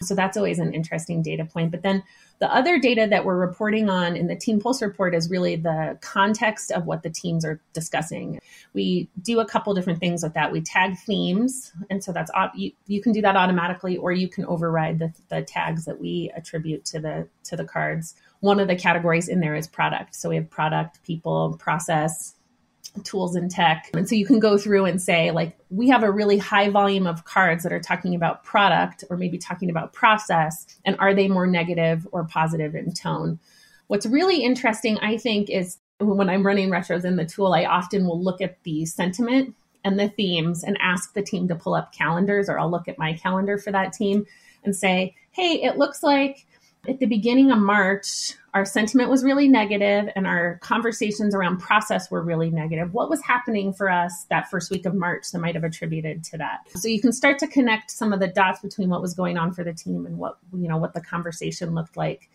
So 0.02 0.16
that's 0.16 0.38
always 0.38 0.60
an 0.60 0.74
interesting 0.74 1.22
data 1.22 1.46
point. 1.46 1.72
But 1.72 1.82
then 1.82 2.04
the 2.40 2.54
other 2.54 2.80
data 2.80 3.08
that 3.10 3.26
we're 3.26 3.38
reporting 3.38 3.90
on 3.90 4.16
in 4.16 4.28
the 4.28 4.36
Team 4.36 4.60
Pulse 4.60 4.82
report 4.82 5.14
is 5.14 5.30
really 5.30 5.58
the 5.58 5.98
context 6.02 6.72
of 6.72 6.86
what 6.86 7.04
the 7.04 7.10
teams 7.10 7.44
are 7.44 7.60
discussing. 7.74 8.40
We 8.74 9.10
do 9.22 9.40
a 9.40 9.46
couple 9.46 9.74
different 9.74 10.00
things 10.00 10.24
with 10.24 10.34
that. 10.36 10.52
We 10.52 10.62
tag 10.62 10.98
themes, 10.98 11.74
and 11.90 12.04
so 12.04 12.14
that's 12.14 12.32
you, 12.56 12.72
you 12.88 13.02
can 13.02 13.12
do 13.12 13.22
that 13.22 13.36
automatically, 13.36 13.98
or 13.98 14.12
you 14.12 14.30
can 14.30 14.46
override 14.46 15.00
the, 15.00 15.14
the 15.28 15.42
tags 15.42 15.86
that 15.86 16.00
we 16.00 16.32
attribute 16.36 16.86
to 16.86 17.00
the 17.00 17.28
to 17.46 17.58
the 17.58 17.66
cards. 17.66 18.16
One 18.40 18.62
of 18.62 18.70
the 18.70 18.76
categories 18.76 19.28
in 19.28 19.42
there 19.42 19.56
is 19.56 19.68
product. 19.68 20.16
So 20.16 20.30
we 20.30 20.38
have 20.38 20.50
product, 20.50 21.04
people, 21.04 21.58
process, 21.60 22.36
tools 23.04 23.36
and 23.36 23.50
tech. 23.52 23.90
And 23.94 24.08
so 24.08 24.16
you 24.16 24.26
can 24.26 24.40
go 24.40 24.58
through 24.58 24.86
and 24.86 25.02
say, 25.02 25.32
like, 25.32 25.58
we 25.70 25.90
have 25.90 26.04
a 26.04 26.12
really 26.12 26.38
high 26.38 26.70
volume 26.70 27.08
of 27.08 27.26
cards 27.26 27.64
that 27.64 27.72
are 27.72 27.80
talking 27.80 28.16
about 28.16 28.44
product 28.44 29.04
or 29.10 29.18
maybe 29.18 29.38
talking 29.38 29.70
about 29.70 29.94
process. 29.94 30.66
And 30.86 30.96
are 31.00 31.14
they 31.14 31.28
more 31.28 31.48
negative 31.48 32.08
or 32.12 32.24
positive 32.26 32.76
in 32.76 32.94
tone? 32.94 33.40
What's 33.88 34.06
really 34.06 34.44
interesting, 34.44 34.98
I 35.00 35.18
think, 35.18 35.50
is 35.50 35.78
when 36.00 36.30
I'm 36.30 36.46
running 36.46 36.70
retros 36.70 37.06
in 37.06 37.16
the 37.16 37.26
tool, 37.26 37.54
I 37.54 37.66
often 37.66 38.06
will 38.06 38.22
look 38.22 38.42
at 38.42 38.62
the 38.64 38.86
sentiment 38.86 39.56
and 39.84 40.00
the 40.00 40.10
themes 40.10 40.64
and 40.64 40.78
ask 40.82 41.14
the 41.14 41.22
team 41.22 41.48
to 41.48 41.56
pull 41.56 41.74
up 41.74 41.94
calendars, 41.94 42.50
or 42.50 42.60
I'll 42.60 42.72
look 42.72 42.88
at 42.88 42.98
my 42.98 43.14
calendar 43.14 43.58
for 43.58 43.72
that 43.72 43.94
team 43.94 44.26
and 44.64 44.76
say, 44.76 45.16
hey, 45.32 45.62
it 45.64 45.78
looks 45.78 46.04
like 46.04 46.46
at 46.88 47.00
the 47.00 47.06
beginning 47.06 47.52
of 47.52 47.60
March, 47.60 48.34
our 48.54 48.66
sentiment 48.66 49.10
was 49.10 49.24
really 49.24 49.48
negative 49.48 50.12
and 50.16 50.26
our 50.26 50.58
conversations 50.62 51.36
around 51.36 51.58
process 51.58 52.10
were 52.10 52.24
really 52.24 52.50
negative. 52.50 52.94
What 52.94 53.10
was 53.10 53.22
happening 53.22 53.74
for 53.74 53.90
us 53.90 54.26
that 54.30 54.50
first 54.50 54.72
week 54.72 54.86
of 54.86 54.94
March 54.94 55.32
that 55.32 55.40
might 55.40 55.56
have 55.56 55.64
attributed 55.64 56.24
to 56.26 56.38
that? 56.38 56.60
So 56.76 56.88
you 56.88 57.02
can 57.02 57.12
start 57.12 57.40
to 57.40 57.48
connect 57.48 57.92
some 57.92 58.14
of 58.14 58.20
the 58.20 58.28
dots 58.28 58.62
between 58.62 58.90
what 58.90 59.02
was 59.02 59.14
going 59.14 59.38
on 59.38 59.54
for 59.54 59.64
the 59.64 59.74
team 59.74 60.06
and 60.06 60.18
what, 60.18 60.38
you 60.54 60.68
know, 60.68 60.78
what 60.78 60.94
the 60.94 61.02
conversation 61.02 61.76
looked 61.76 61.98
like. 61.98 62.30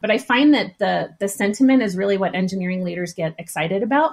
But 0.00 0.10
I 0.10 0.18
find 0.18 0.52
that 0.54 0.78
the 0.78 1.14
the 1.20 1.28
sentiment 1.28 1.82
is 1.82 1.96
really 1.96 2.18
what 2.18 2.34
engineering 2.34 2.84
leaders 2.84 3.14
get 3.14 3.34
excited 3.38 3.82
about 3.82 4.12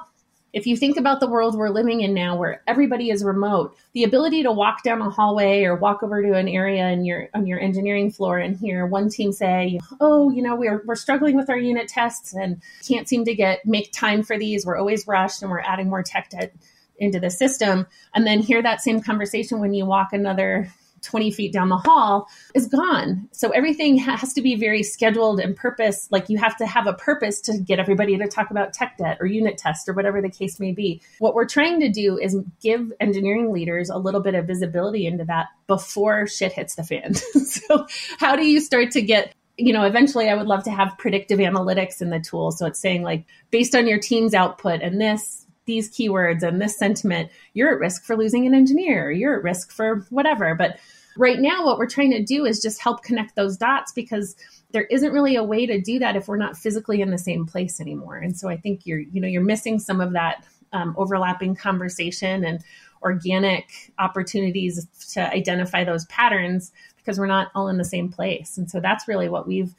if 0.53 0.67
you 0.67 0.77
think 0.77 0.97
about 0.97 1.19
the 1.19 1.27
world 1.27 1.55
we're 1.55 1.69
living 1.69 2.01
in 2.01 2.13
now 2.13 2.37
where 2.37 2.61
everybody 2.67 3.09
is 3.09 3.23
remote, 3.23 3.75
the 3.93 4.03
ability 4.03 4.43
to 4.43 4.51
walk 4.51 4.83
down 4.83 5.01
a 5.01 5.09
hallway 5.09 5.63
or 5.63 5.75
walk 5.75 6.03
over 6.03 6.21
to 6.21 6.33
an 6.33 6.47
area 6.47 6.89
in 6.89 7.03
your 7.03 7.27
on 7.33 7.47
your 7.47 7.59
engineering 7.59 8.11
floor 8.11 8.37
and 8.37 8.55
hear 8.55 8.85
one 8.85 9.09
team 9.09 9.31
say, 9.31 9.79
"Oh, 9.99 10.29
you 10.29 10.43
know, 10.43 10.55
we're 10.55 10.83
we're 10.85 10.95
struggling 10.95 11.35
with 11.35 11.49
our 11.49 11.57
unit 11.57 11.87
tests 11.87 12.33
and 12.33 12.61
can't 12.87 13.09
seem 13.09 13.25
to 13.25 13.33
get 13.33 13.65
make 13.65 13.91
time 13.91 14.21
for 14.21 14.37
these. 14.37 14.65
We're 14.65 14.77
always 14.77 15.07
rushed 15.07 15.41
and 15.41 15.49
we're 15.49 15.59
adding 15.59 15.89
more 15.89 16.03
tech 16.03 16.29
debt 16.29 16.53
into 16.97 17.19
the 17.19 17.31
system." 17.31 17.87
And 18.13 18.27
then 18.27 18.39
hear 18.39 18.61
that 18.61 18.81
same 18.81 19.01
conversation 19.01 19.59
when 19.59 19.73
you 19.73 19.85
walk 19.85 20.13
another 20.13 20.71
20 21.03 21.31
feet 21.31 21.53
down 21.53 21.69
the 21.69 21.77
hall 21.77 22.27
is 22.53 22.67
gone. 22.67 23.27
So 23.31 23.49
everything 23.49 23.97
has 23.97 24.33
to 24.33 24.41
be 24.41 24.55
very 24.55 24.83
scheduled 24.83 25.39
and 25.39 25.55
purpose. 25.55 26.07
Like 26.11 26.29
you 26.29 26.37
have 26.37 26.57
to 26.57 26.65
have 26.65 26.87
a 26.87 26.93
purpose 26.93 27.41
to 27.41 27.57
get 27.57 27.79
everybody 27.79 28.17
to 28.17 28.27
talk 28.27 28.51
about 28.51 28.73
tech 28.73 28.97
debt 28.97 29.17
or 29.19 29.25
unit 29.25 29.57
test 29.57 29.87
or 29.87 29.93
whatever 29.93 30.21
the 30.21 30.29
case 30.29 30.59
may 30.59 30.71
be. 30.71 31.01
What 31.19 31.35
we're 31.35 31.45
trying 31.45 31.79
to 31.81 31.89
do 31.89 32.17
is 32.17 32.37
give 32.61 32.91
engineering 32.99 33.51
leaders 33.51 33.89
a 33.89 33.97
little 33.97 34.21
bit 34.21 34.35
of 34.35 34.47
visibility 34.47 35.05
into 35.05 35.25
that 35.25 35.47
before 35.67 36.27
shit 36.27 36.53
hits 36.53 36.75
the 36.75 36.83
fan. 36.83 37.13
so 37.15 37.85
how 38.19 38.35
do 38.35 38.45
you 38.45 38.59
start 38.59 38.91
to 38.91 39.01
get 39.01 39.33
you 39.57 39.71
know, 39.71 39.83
eventually 39.83 40.29
I 40.29 40.33
would 40.33 40.47
love 40.47 40.63
to 40.63 40.71
have 40.71 40.97
predictive 40.97 41.39
analytics 41.39 42.01
in 42.01 42.09
the 42.09 42.19
tool. 42.19 42.51
So 42.51 42.65
it's 42.65 42.79
saying 42.79 43.03
like 43.03 43.25
based 43.51 43.75
on 43.75 43.87
your 43.87 43.99
team's 43.99 44.33
output 44.33 44.81
and 44.81 44.99
this, 44.99 45.42
these 45.65 45.89
keywords 45.89 46.43
and 46.43 46.61
this 46.61 46.77
sentiment, 46.77 47.29
you're 47.53 47.71
at 47.73 47.79
risk 47.79 48.03
for 48.03 48.17
losing 48.17 48.45
an 48.45 48.53
engineer, 48.53 49.11
you're 49.11 49.37
at 49.37 49.43
risk 49.43 49.71
for 49.71 50.05
whatever. 50.09 50.55
But 50.55 50.77
right 51.17 51.39
now, 51.39 51.65
what 51.65 51.77
we're 51.77 51.87
trying 51.87 52.11
to 52.11 52.23
do 52.23 52.45
is 52.45 52.61
just 52.61 52.81
help 52.81 53.03
connect 53.03 53.35
those 53.35 53.57
dots 53.57 53.91
because 53.91 54.35
there 54.71 54.83
isn't 54.83 55.13
really 55.13 55.35
a 55.35 55.43
way 55.43 55.65
to 55.65 55.79
do 55.79 55.99
that 55.99 56.15
if 56.15 56.27
we're 56.27 56.37
not 56.37 56.57
physically 56.57 57.01
in 57.01 57.11
the 57.11 57.17
same 57.17 57.45
place 57.45 57.79
anymore. 57.79 58.17
And 58.17 58.37
so 58.37 58.49
I 58.49 58.57
think 58.57 58.85
you're, 58.85 58.99
you 58.99 59.21
know, 59.21 59.27
you're 59.27 59.41
missing 59.43 59.79
some 59.79 60.01
of 60.01 60.13
that 60.13 60.45
um, 60.73 60.95
overlapping 60.97 61.55
conversation 61.55 62.43
and 62.43 62.63
organic 63.03 63.91
opportunities 63.99 64.87
to 65.13 65.21
identify 65.31 65.83
those 65.83 66.05
patterns 66.05 66.71
because 66.97 67.19
we're 67.19 67.27
not 67.27 67.51
all 67.53 67.67
in 67.67 67.77
the 67.77 67.85
same 67.85 68.09
place. 68.09 68.57
And 68.57 68.69
so 68.69 68.79
that's 68.79 69.07
really 69.07 69.29
what 69.29 69.47
we've 69.47 69.75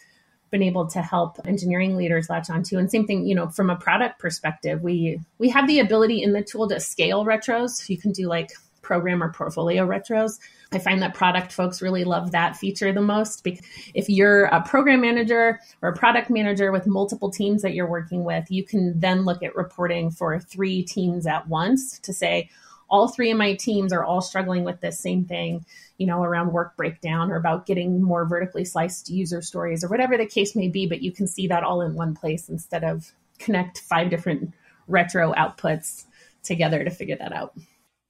been 0.50 0.62
able 0.62 0.86
to 0.86 1.02
help 1.02 1.38
engineering 1.46 1.96
leaders 1.96 2.30
latch 2.30 2.48
onto. 2.50 2.78
And 2.78 2.90
same 2.90 3.06
thing, 3.06 3.26
you 3.26 3.34
know, 3.34 3.48
from 3.48 3.70
a 3.70 3.76
product 3.76 4.18
perspective, 4.18 4.82
we 4.82 5.20
we 5.38 5.48
have 5.50 5.66
the 5.66 5.80
ability 5.80 6.22
in 6.22 6.32
the 6.32 6.42
tool 6.42 6.68
to 6.68 6.80
scale 6.80 7.24
retros. 7.24 7.88
You 7.88 7.98
can 7.98 8.12
do 8.12 8.28
like 8.28 8.52
program 8.84 9.22
or 9.22 9.32
portfolio 9.32 9.84
retros. 9.84 10.38
I 10.72 10.78
find 10.78 11.02
that 11.02 11.14
product 11.14 11.52
folks 11.52 11.82
really 11.82 12.04
love 12.04 12.32
that 12.32 12.56
feature 12.56 12.92
the 12.92 13.00
most 13.00 13.42
because 13.42 13.64
if 13.94 14.08
you're 14.08 14.44
a 14.44 14.62
program 14.62 15.00
manager 15.00 15.60
or 15.82 15.88
a 15.88 15.96
product 15.96 16.30
manager 16.30 16.70
with 16.70 16.86
multiple 16.86 17.30
teams 17.30 17.62
that 17.62 17.74
you're 17.74 17.88
working 17.88 18.24
with, 18.24 18.50
you 18.50 18.64
can 18.64 18.98
then 18.98 19.24
look 19.24 19.42
at 19.42 19.56
reporting 19.56 20.10
for 20.10 20.38
three 20.38 20.82
teams 20.82 21.26
at 21.26 21.48
once 21.48 21.98
to 22.00 22.12
say, 22.12 22.50
all 22.94 23.08
three 23.08 23.32
of 23.32 23.36
my 23.36 23.54
teams 23.54 23.92
are 23.92 24.04
all 24.04 24.20
struggling 24.20 24.62
with 24.62 24.80
this 24.80 25.00
same 25.00 25.24
thing, 25.24 25.66
you 25.98 26.06
know, 26.06 26.22
around 26.22 26.52
work 26.52 26.76
breakdown 26.76 27.32
or 27.32 27.34
about 27.34 27.66
getting 27.66 28.00
more 28.00 28.24
vertically 28.24 28.64
sliced 28.64 29.10
user 29.10 29.42
stories 29.42 29.82
or 29.82 29.88
whatever 29.88 30.16
the 30.16 30.24
case 30.24 30.54
may 30.54 30.68
be. 30.68 30.86
But 30.86 31.02
you 31.02 31.10
can 31.10 31.26
see 31.26 31.48
that 31.48 31.64
all 31.64 31.82
in 31.82 31.94
one 31.94 32.14
place 32.14 32.48
instead 32.48 32.84
of 32.84 33.10
connect 33.40 33.80
five 33.80 34.10
different 34.10 34.54
retro 34.86 35.32
outputs 35.32 36.04
together 36.44 36.84
to 36.84 36.90
figure 36.90 37.16
that 37.16 37.32
out. 37.32 37.58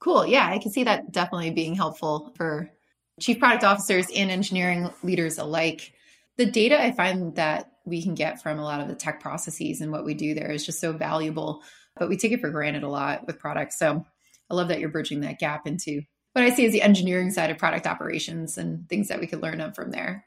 Cool. 0.01 0.27
Yeah, 0.27 0.47
I 0.47 0.59
can 0.59 0.71
see 0.71 0.85
that 0.85 1.11
definitely 1.11 1.51
being 1.51 1.75
helpful 1.75 2.35
for 2.37 2.71
chief 3.19 3.39
product 3.39 3.65
officers 3.65 4.09
and 4.15 4.31
engineering 4.31 4.91
leaders 5.03 5.39
alike. 5.39 5.95
The 6.37 6.45
data 6.45 6.79
I 6.79 6.93
find 6.93 7.35
that 7.37 7.73
we 7.87 8.03
can 8.03 8.15
get 8.15 8.43
from 8.43 8.59
a 8.59 8.65
lot 8.65 8.81
of 8.81 8.89
the 8.89 8.95
tech 8.95 9.21
processes 9.21 9.81
and 9.81 9.91
what 9.91 10.05
we 10.05 10.13
do 10.13 10.35
there 10.35 10.51
is 10.51 10.67
just 10.67 10.79
so 10.79 10.93
valuable, 10.93 11.63
but 11.97 12.11
we 12.11 12.19
take 12.19 12.33
it 12.33 12.43
for 12.43 12.51
granted 12.51 12.83
a 12.83 12.89
lot 12.89 13.27
with 13.27 13.39
products. 13.39 13.79
So 13.79 14.05
I 14.51 14.55
love 14.55 14.69
that 14.69 14.81
you're 14.81 14.89
bridging 14.89 15.21
that 15.21 15.39
gap 15.39 15.67
into 15.67 16.03
what 16.33 16.45
I 16.45 16.51
see 16.51 16.67
as 16.67 16.73
the 16.73 16.83
engineering 16.83 17.31
side 17.31 17.51
of 17.51 17.59
product 17.59 17.87
operations 17.87 18.59
and 18.59 18.89
things 18.89 19.09
that 19.09 19.21
we 19.21 19.27
could 19.27 19.43
learn 19.43 19.73
from 19.73 19.91
there. 19.91 20.27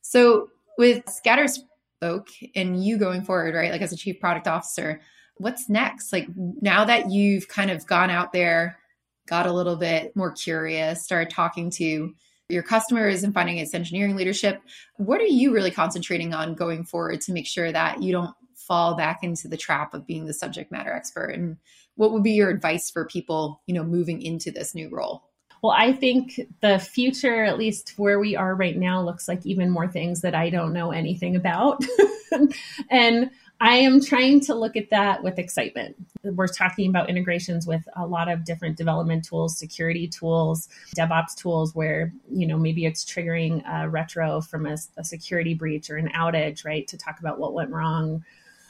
So 0.00 0.48
with 0.78 1.04
Scatterspoke 1.06 2.28
and 2.54 2.82
you 2.82 2.96
going 2.98 3.22
forward, 3.22 3.54
right, 3.54 3.70
like 3.70 3.82
as 3.82 3.92
a 3.92 3.96
chief 3.96 4.20
product 4.20 4.48
officer, 4.48 5.00
what's 5.36 5.68
next? 5.68 6.12
Like 6.12 6.28
now 6.36 6.84
that 6.86 7.10
you've 7.10 7.48
kind 7.48 7.70
of 7.70 7.86
gone 7.86 8.10
out 8.10 8.32
there, 8.32 8.78
got 9.26 9.46
a 9.46 9.52
little 9.52 9.76
bit 9.76 10.16
more 10.16 10.32
curious, 10.32 11.04
started 11.04 11.30
talking 11.30 11.70
to 11.72 12.14
your 12.48 12.62
customers 12.62 13.22
and 13.22 13.34
finding 13.34 13.58
its 13.58 13.74
engineering 13.74 14.16
leadership, 14.16 14.62
what 14.96 15.20
are 15.20 15.26
you 15.26 15.52
really 15.52 15.70
concentrating 15.70 16.32
on 16.32 16.54
going 16.54 16.84
forward 16.84 17.20
to 17.20 17.32
make 17.32 17.46
sure 17.46 17.70
that 17.70 18.02
you 18.02 18.12
don't 18.12 18.34
fall 18.68 18.94
back 18.94 19.24
into 19.24 19.48
the 19.48 19.56
trap 19.56 19.94
of 19.94 20.06
being 20.06 20.26
the 20.26 20.34
subject 20.34 20.70
matter 20.70 20.92
expert? 20.92 21.30
And 21.30 21.56
what 21.96 22.12
would 22.12 22.22
be 22.22 22.32
your 22.32 22.50
advice 22.50 22.90
for 22.90 23.06
people, 23.06 23.60
you 23.66 23.74
know, 23.74 23.82
moving 23.82 24.22
into 24.22 24.52
this 24.52 24.74
new 24.74 24.88
role? 24.88 25.24
Well, 25.62 25.74
I 25.76 25.92
think 25.92 26.40
the 26.60 26.78
future, 26.78 27.42
at 27.42 27.58
least 27.58 27.94
where 27.96 28.20
we 28.20 28.36
are 28.36 28.54
right 28.54 28.76
now, 28.76 29.02
looks 29.02 29.26
like 29.26 29.44
even 29.44 29.70
more 29.70 29.88
things 29.88 30.20
that 30.20 30.34
I 30.34 30.50
don't 30.50 30.72
know 30.72 30.92
anything 30.92 31.34
about. 31.34 31.82
and 32.90 33.30
I 33.60 33.74
am 33.78 34.00
trying 34.00 34.40
to 34.42 34.54
look 34.54 34.76
at 34.76 34.90
that 34.90 35.24
with 35.24 35.38
excitement. 35.38 35.96
We're 36.22 36.46
talking 36.46 36.88
about 36.88 37.10
integrations 37.10 37.66
with 37.66 37.82
a 37.96 38.06
lot 38.06 38.28
of 38.28 38.44
different 38.44 38.76
development 38.76 39.24
tools, 39.24 39.58
security 39.58 40.06
tools, 40.06 40.68
DevOps 40.96 41.34
tools, 41.34 41.74
where, 41.74 42.12
you 42.30 42.46
know, 42.46 42.56
maybe 42.56 42.86
it's 42.86 43.04
triggering 43.04 43.64
a 43.68 43.88
retro 43.88 44.40
from 44.40 44.64
a, 44.66 44.76
a 44.96 45.02
security 45.02 45.54
breach 45.54 45.90
or 45.90 45.96
an 45.96 46.08
outage, 46.14 46.64
right? 46.64 46.86
To 46.86 46.96
talk 46.96 47.18
about 47.18 47.40
what 47.40 47.52
went 47.52 47.70
wrong. 47.70 48.24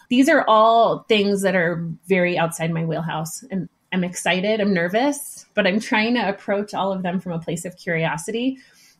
These 0.08 0.28
are 0.28 0.44
all 0.48 1.04
things 1.08 1.42
that 1.42 1.54
are 1.54 1.86
very 2.06 2.38
outside 2.38 2.70
my 2.70 2.84
wheelhouse. 2.84 3.44
And 3.50 3.68
I'm 3.92 4.04
excited, 4.04 4.60
I'm 4.60 4.74
nervous, 4.74 5.46
but 5.54 5.66
I'm 5.66 5.80
trying 5.80 6.14
to 6.14 6.28
approach 6.28 6.74
all 6.74 6.92
of 6.92 7.02
them 7.02 7.20
from 7.20 7.32
a 7.32 7.38
place 7.38 7.64
of 7.64 7.76
curiosity 7.76 8.58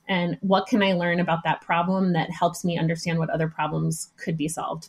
and 0.09 0.39
what 0.41 0.67
can 0.67 0.83
I 0.83 0.95
learn 0.95 1.21
about 1.21 1.45
that 1.45 1.61
problem 1.61 2.15
that 2.15 2.31
helps 2.31 2.65
me 2.65 2.79
understand 2.79 3.19
what 3.19 3.31
other 3.31 3.49
problems 3.49 4.11
could 4.17 4.37
be 4.37 4.49
solved. 4.49 4.89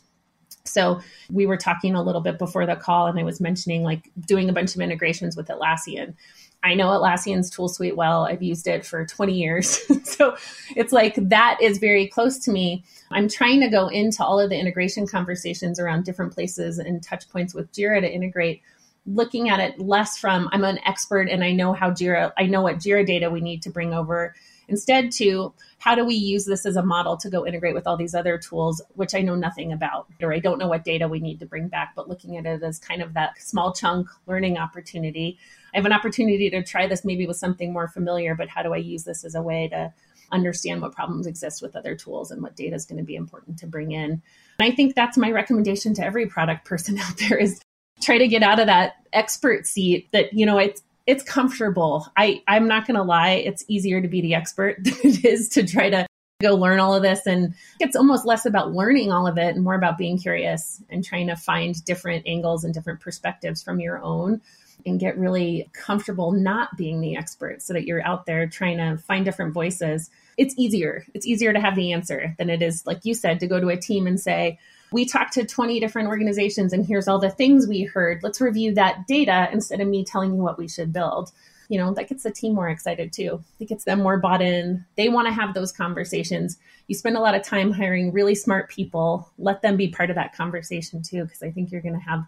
So 0.64 1.00
we 1.30 1.46
were 1.46 1.56
talking 1.56 1.94
a 1.94 2.02
little 2.02 2.20
bit 2.20 2.38
before 2.38 2.66
the 2.66 2.76
call, 2.76 3.06
and 3.06 3.18
I 3.18 3.22
was 3.22 3.40
mentioning 3.40 3.82
like 3.82 4.10
doing 4.26 4.48
a 4.48 4.52
bunch 4.52 4.74
of 4.74 4.80
integrations 4.80 5.36
with 5.36 5.48
Atlassian. 5.48 6.14
I 6.62 6.74
know 6.74 6.88
Atlassian's 6.88 7.48
tool 7.48 7.68
suite 7.68 7.96
well. 7.96 8.26
I've 8.26 8.42
used 8.42 8.66
it 8.66 8.84
for 8.84 9.06
20 9.06 9.32
years. 9.32 9.80
so 10.04 10.36
it's 10.76 10.92
like 10.92 11.14
that 11.16 11.58
is 11.62 11.78
very 11.78 12.06
close 12.06 12.38
to 12.40 12.50
me. 12.50 12.84
I'm 13.10 13.28
trying 13.28 13.60
to 13.60 13.68
go 13.68 13.88
into 13.88 14.22
all 14.22 14.38
of 14.38 14.50
the 14.50 14.58
integration 14.58 15.06
conversations 15.06 15.80
around 15.80 16.04
different 16.04 16.34
places 16.34 16.78
and 16.78 17.02
touch 17.02 17.28
points 17.30 17.54
with 17.54 17.72
Jira 17.72 18.00
to 18.00 18.12
integrate, 18.12 18.62
looking 19.06 19.48
at 19.48 19.58
it 19.58 19.80
less 19.80 20.18
from 20.18 20.48
I'm 20.52 20.64
an 20.64 20.78
expert 20.84 21.28
and 21.28 21.42
I 21.42 21.52
know 21.52 21.72
how 21.72 21.90
Jira, 21.90 22.32
I 22.36 22.46
know 22.46 22.62
what 22.62 22.76
Jira 22.76 23.06
data 23.06 23.30
we 23.30 23.40
need 23.40 23.62
to 23.62 23.70
bring 23.70 23.94
over 23.94 24.34
instead 24.70 25.10
to 25.10 25.52
how 25.78 25.94
do 25.94 26.04
we 26.04 26.14
use 26.14 26.44
this 26.44 26.64
as 26.64 26.76
a 26.76 26.82
model 26.82 27.16
to 27.16 27.28
go 27.28 27.44
integrate 27.44 27.74
with 27.74 27.86
all 27.86 27.96
these 27.96 28.14
other 28.14 28.38
tools, 28.38 28.80
which 28.94 29.14
I 29.14 29.20
know 29.20 29.34
nothing 29.34 29.72
about, 29.72 30.06
or 30.22 30.32
I 30.32 30.38
don't 30.38 30.58
know 30.58 30.68
what 30.68 30.84
data 30.84 31.08
we 31.08 31.20
need 31.20 31.40
to 31.40 31.46
bring 31.46 31.68
back, 31.68 31.94
but 31.96 32.08
looking 32.08 32.36
at 32.36 32.46
it 32.46 32.62
as 32.62 32.78
kind 32.78 33.02
of 33.02 33.14
that 33.14 33.40
small 33.40 33.72
chunk 33.72 34.08
learning 34.26 34.58
opportunity. 34.58 35.38
I 35.74 35.78
have 35.78 35.86
an 35.86 35.92
opportunity 35.92 36.50
to 36.50 36.62
try 36.62 36.86
this 36.86 37.04
maybe 37.04 37.26
with 37.26 37.36
something 37.36 37.72
more 37.72 37.88
familiar, 37.88 38.34
but 38.34 38.48
how 38.48 38.62
do 38.62 38.74
I 38.74 38.78
use 38.78 39.04
this 39.04 39.24
as 39.24 39.34
a 39.34 39.42
way 39.42 39.68
to 39.68 39.92
understand 40.32 40.80
what 40.80 40.94
problems 40.94 41.26
exist 41.26 41.62
with 41.62 41.76
other 41.76 41.94
tools 41.94 42.30
and 42.30 42.42
what 42.42 42.56
data 42.56 42.76
is 42.76 42.86
going 42.86 42.98
to 42.98 43.04
be 43.04 43.16
important 43.16 43.58
to 43.58 43.66
bring 43.66 43.92
in? 43.92 44.10
And 44.10 44.22
I 44.60 44.70
think 44.70 44.94
that's 44.94 45.16
my 45.16 45.30
recommendation 45.30 45.94
to 45.94 46.04
every 46.04 46.26
product 46.26 46.64
person 46.64 46.98
out 47.00 47.16
there 47.18 47.38
is 47.38 47.60
try 48.00 48.18
to 48.18 48.28
get 48.28 48.42
out 48.42 48.60
of 48.60 48.66
that 48.66 48.94
expert 49.12 49.66
seat 49.66 50.08
that, 50.12 50.32
you 50.32 50.46
know, 50.46 50.58
it's 50.58 50.82
it's 51.06 51.24
comfortable. 51.24 52.06
I, 52.16 52.42
I'm 52.46 52.68
not 52.68 52.86
going 52.86 52.94
to 52.94 53.02
lie. 53.02 53.30
It's 53.30 53.64
easier 53.66 54.00
to 54.00 54.06
be 54.06 54.20
the 54.20 54.34
expert 54.34 54.76
than 54.84 54.94
it 55.02 55.24
is 55.24 55.48
to 55.50 55.66
try 55.66 55.90
to 55.90 56.06
go 56.40 56.54
learn 56.54 56.78
all 56.80 56.94
of 56.94 57.02
this. 57.02 57.26
And 57.26 57.54
it's 57.80 57.96
almost 57.96 58.26
less 58.26 58.46
about 58.46 58.72
learning 58.72 59.10
all 59.12 59.26
of 59.26 59.36
it 59.36 59.54
and 59.54 59.64
more 59.64 59.74
about 59.74 59.98
being 59.98 60.18
curious 60.18 60.82
and 60.88 61.04
trying 61.04 61.26
to 61.26 61.36
find 61.36 61.84
different 61.84 62.26
angles 62.26 62.64
and 62.64 62.72
different 62.72 63.00
perspectives 63.00 63.62
from 63.62 63.80
your 63.80 64.00
own 64.02 64.40
and 64.86 65.00
get 65.00 65.18
really 65.18 65.70
comfortable 65.72 66.32
not 66.32 66.76
being 66.76 67.00
the 67.00 67.16
expert 67.16 67.62
so 67.62 67.72
that 67.72 67.84
you're 67.84 68.06
out 68.06 68.26
there 68.26 68.46
trying 68.46 68.78
to 68.78 68.96
find 68.98 69.24
different 69.24 69.54
voices. 69.54 70.10
It's 70.36 70.54
easier. 70.56 71.04
It's 71.14 71.26
easier 71.26 71.52
to 71.52 71.60
have 71.60 71.76
the 71.76 71.92
answer 71.92 72.34
than 72.38 72.50
it 72.50 72.62
is, 72.62 72.86
like 72.86 73.04
you 73.04 73.14
said, 73.14 73.40
to 73.40 73.46
go 73.46 73.60
to 73.60 73.68
a 73.68 73.76
team 73.76 74.06
and 74.06 74.18
say, 74.18 74.58
we 74.92 75.04
talked 75.04 75.34
to 75.34 75.44
20 75.44 75.78
different 75.80 76.08
organizations 76.08 76.72
and 76.72 76.84
here's 76.84 77.06
all 77.06 77.18
the 77.18 77.30
things 77.30 77.66
we 77.66 77.84
heard. 77.84 78.22
Let's 78.22 78.40
review 78.40 78.74
that 78.74 79.06
data 79.06 79.48
instead 79.52 79.80
of 79.80 79.88
me 79.88 80.04
telling 80.04 80.34
you 80.34 80.42
what 80.42 80.58
we 80.58 80.68
should 80.68 80.92
build. 80.92 81.30
You 81.68 81.78
know, 81.78 81.94
that 81.94 82.08
gets 82.08 82.24
the 82.24 82.32
team 82.32 82.54
more 82.54 82.68
excited 82.68 83.12
too. 83.12 83.44
It 83.60 83.68
gets 83.68 83.84
them 83.84 84.02
more 84.02 84.18
bought 84.18 84.42
in. 84.42 84.84
They 84.96 85.08
want 85.08 85.28
to 85.28 85.32
have 85.32 85.54
those 85.54 85.70
conversations. 85.70 86.58
You 86.88 86.96
spend 86.96 87.16
a 87.16 87.20
lot 87.20 87.36
of 87.36 87.44
time 87.44 87.70
hiring 87.70 88.12
really 88.12 88.34
smart 88.34 88.68
people. 88.68 89.30
Let 89.38 89.62
them 89.62 89.76
be 89.76 89.86
part 89.86 90.10
of 90.10 90.16
that 90.16 90.34
conversation 90.34 91.02
too, 91.02 91.22
because 91.24 91.44
I 91.44 91.52
think 91.52 91.70
you're 91.70 91.80
going 91.80 91.94
to 91.94 92.00
have 92.00 92.24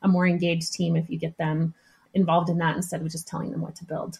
a 0.00 0.08
more 0.08 0.26
engaged 0.26 0.72
team 0.72 0.96
if 0.96 1.10
you 1.10 1.18
get 1.18 1.36
them 1.36 1.74
involved 2.16 2.50
in 2.50 2.58
that 2.58 2.76
instead 2.76 3.00
of 3.00 3.08
just 3.10 3.28
telling 3.28 3.50
them 3.50 3.60
what 3.60 3.76
to 3.76 3.84
build. 3.84 4.18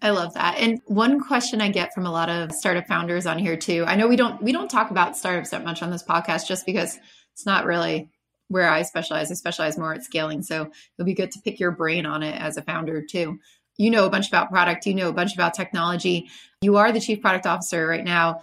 I 0.00 0.10
love 0.10 0.34
that. 0.34 0.58
And 0.58 0.80
one 0.86 1.20
question 1.20 1.60
I 1.60 1.70
get 1.70 1.92
from 1.92 2.06
a 2.06 2.12
lot 2.12 2.28
of 2.28 2.52
startup 2.52 2.86
founders 2.86 3.26
on 3.26 3.38
here 3.38 3.56
too. 3.56 3.84
I 3.86 3.96
know 3.96 4.06
we 4.06 4.14
don't 4.14 4.40
we 4.40 4.52
don't 4.52 4.70
talk 4.70 4.92
about 4.92 5.16
startups 5.16 5.50
that 5.50 5.64
much 5.64 5.82
on 5.82 5.90
this 5.90 6.04
podcast 6.04 6.46
just 6.46 6.66
because 6.66 6.98
it's 7.32 7.46
not 7.46 7.64
really 7.64 8.08
where 8.46 8.70
I 8.70 8.82
specialize. 8.82 9.30
I 9.30 9.34
specialize 9.34 9.76
more 9.76 9.92
at 9.92 10.04
scaling. 10.04 10.42
So 10.42 10.70
it'll 10.96 11.06
be 11.06 11.14
good 11.14 11.32
to 11.32 11.40
pick 11.40 11.58
your 11.58 11.72
brain 11.72 12.06
on 12.06 12.22
it 12.22 12.40
as 12.40 12.56
a 12.56 12.62
founder 12.62 13.02
too. 13.02 13.40
You 13.76 13.90
know 13.90 14.06
a 14.06 14.10
bunch 14.10 14.28
about 14.28 14.50
product, 14.50 14.86
you 14.86 14.94
know 14.94 15.08
a 15.08 15.12
bunch 15.12 15.34
about 15.34 15.54
technology. 15.54 16.28
You 16.62 16.76
are 16.76 16.92
the 16.92 17.00
chief 17.00 17.20
product 17.20 17.46
officer 17.46 17.86
right 17.86 18.04
now. 18.04 18.40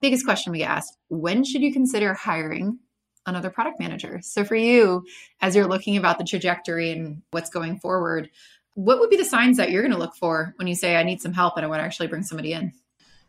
Biggest 0.00 0.24
question 0.24 0.52
we 0.52 0.58
get 0.58 0.70
asked 0.70 0.96
when 1.08 1.42
should 1.42 1.62
you 1.62 1.72
consider 1.72 2.12
hiring 2.12 2.78
another 3.26 3.50
product 3.50 3.80
manager? 3.80 4.20
So 4.22 4.44
for 4.44 4.56
you, 4.56 5.04
as 5.40 5.54
you're 5.54 5.66
looking 5.66 5.96
about 5.96 6.18
the 6.18 6.24
trajectory 6.24 6.90
and 6.92 7.22
what's 7.30 7.50
going 7.50 7.78
forward, 7.78 8.30
what 8.74 9.00
would 9.00 9.10
be 9.10 9.16
the 9.16 9.24
signs 9.24 9.56
that 9.56 9.70
you're 9.70 9.82
going 9.82 9.92
to 9.92 9.98
look 9.98 10.14
for 10.14 10.54
when 10.56 10.68
you 10.68 10.74
say, 10.74 10.96
I 10.96 11.02
need 11.02 11.20
some 11.20 11.32
help 11.32 11.56
and 11.56 11.64
I 11.64 11.68
want 11.68 11.80
to 11.80 11.84
actually 11.84 12.08
bring 12.08 12.22
somebody 12.22 12.52
in? 12.52 12.72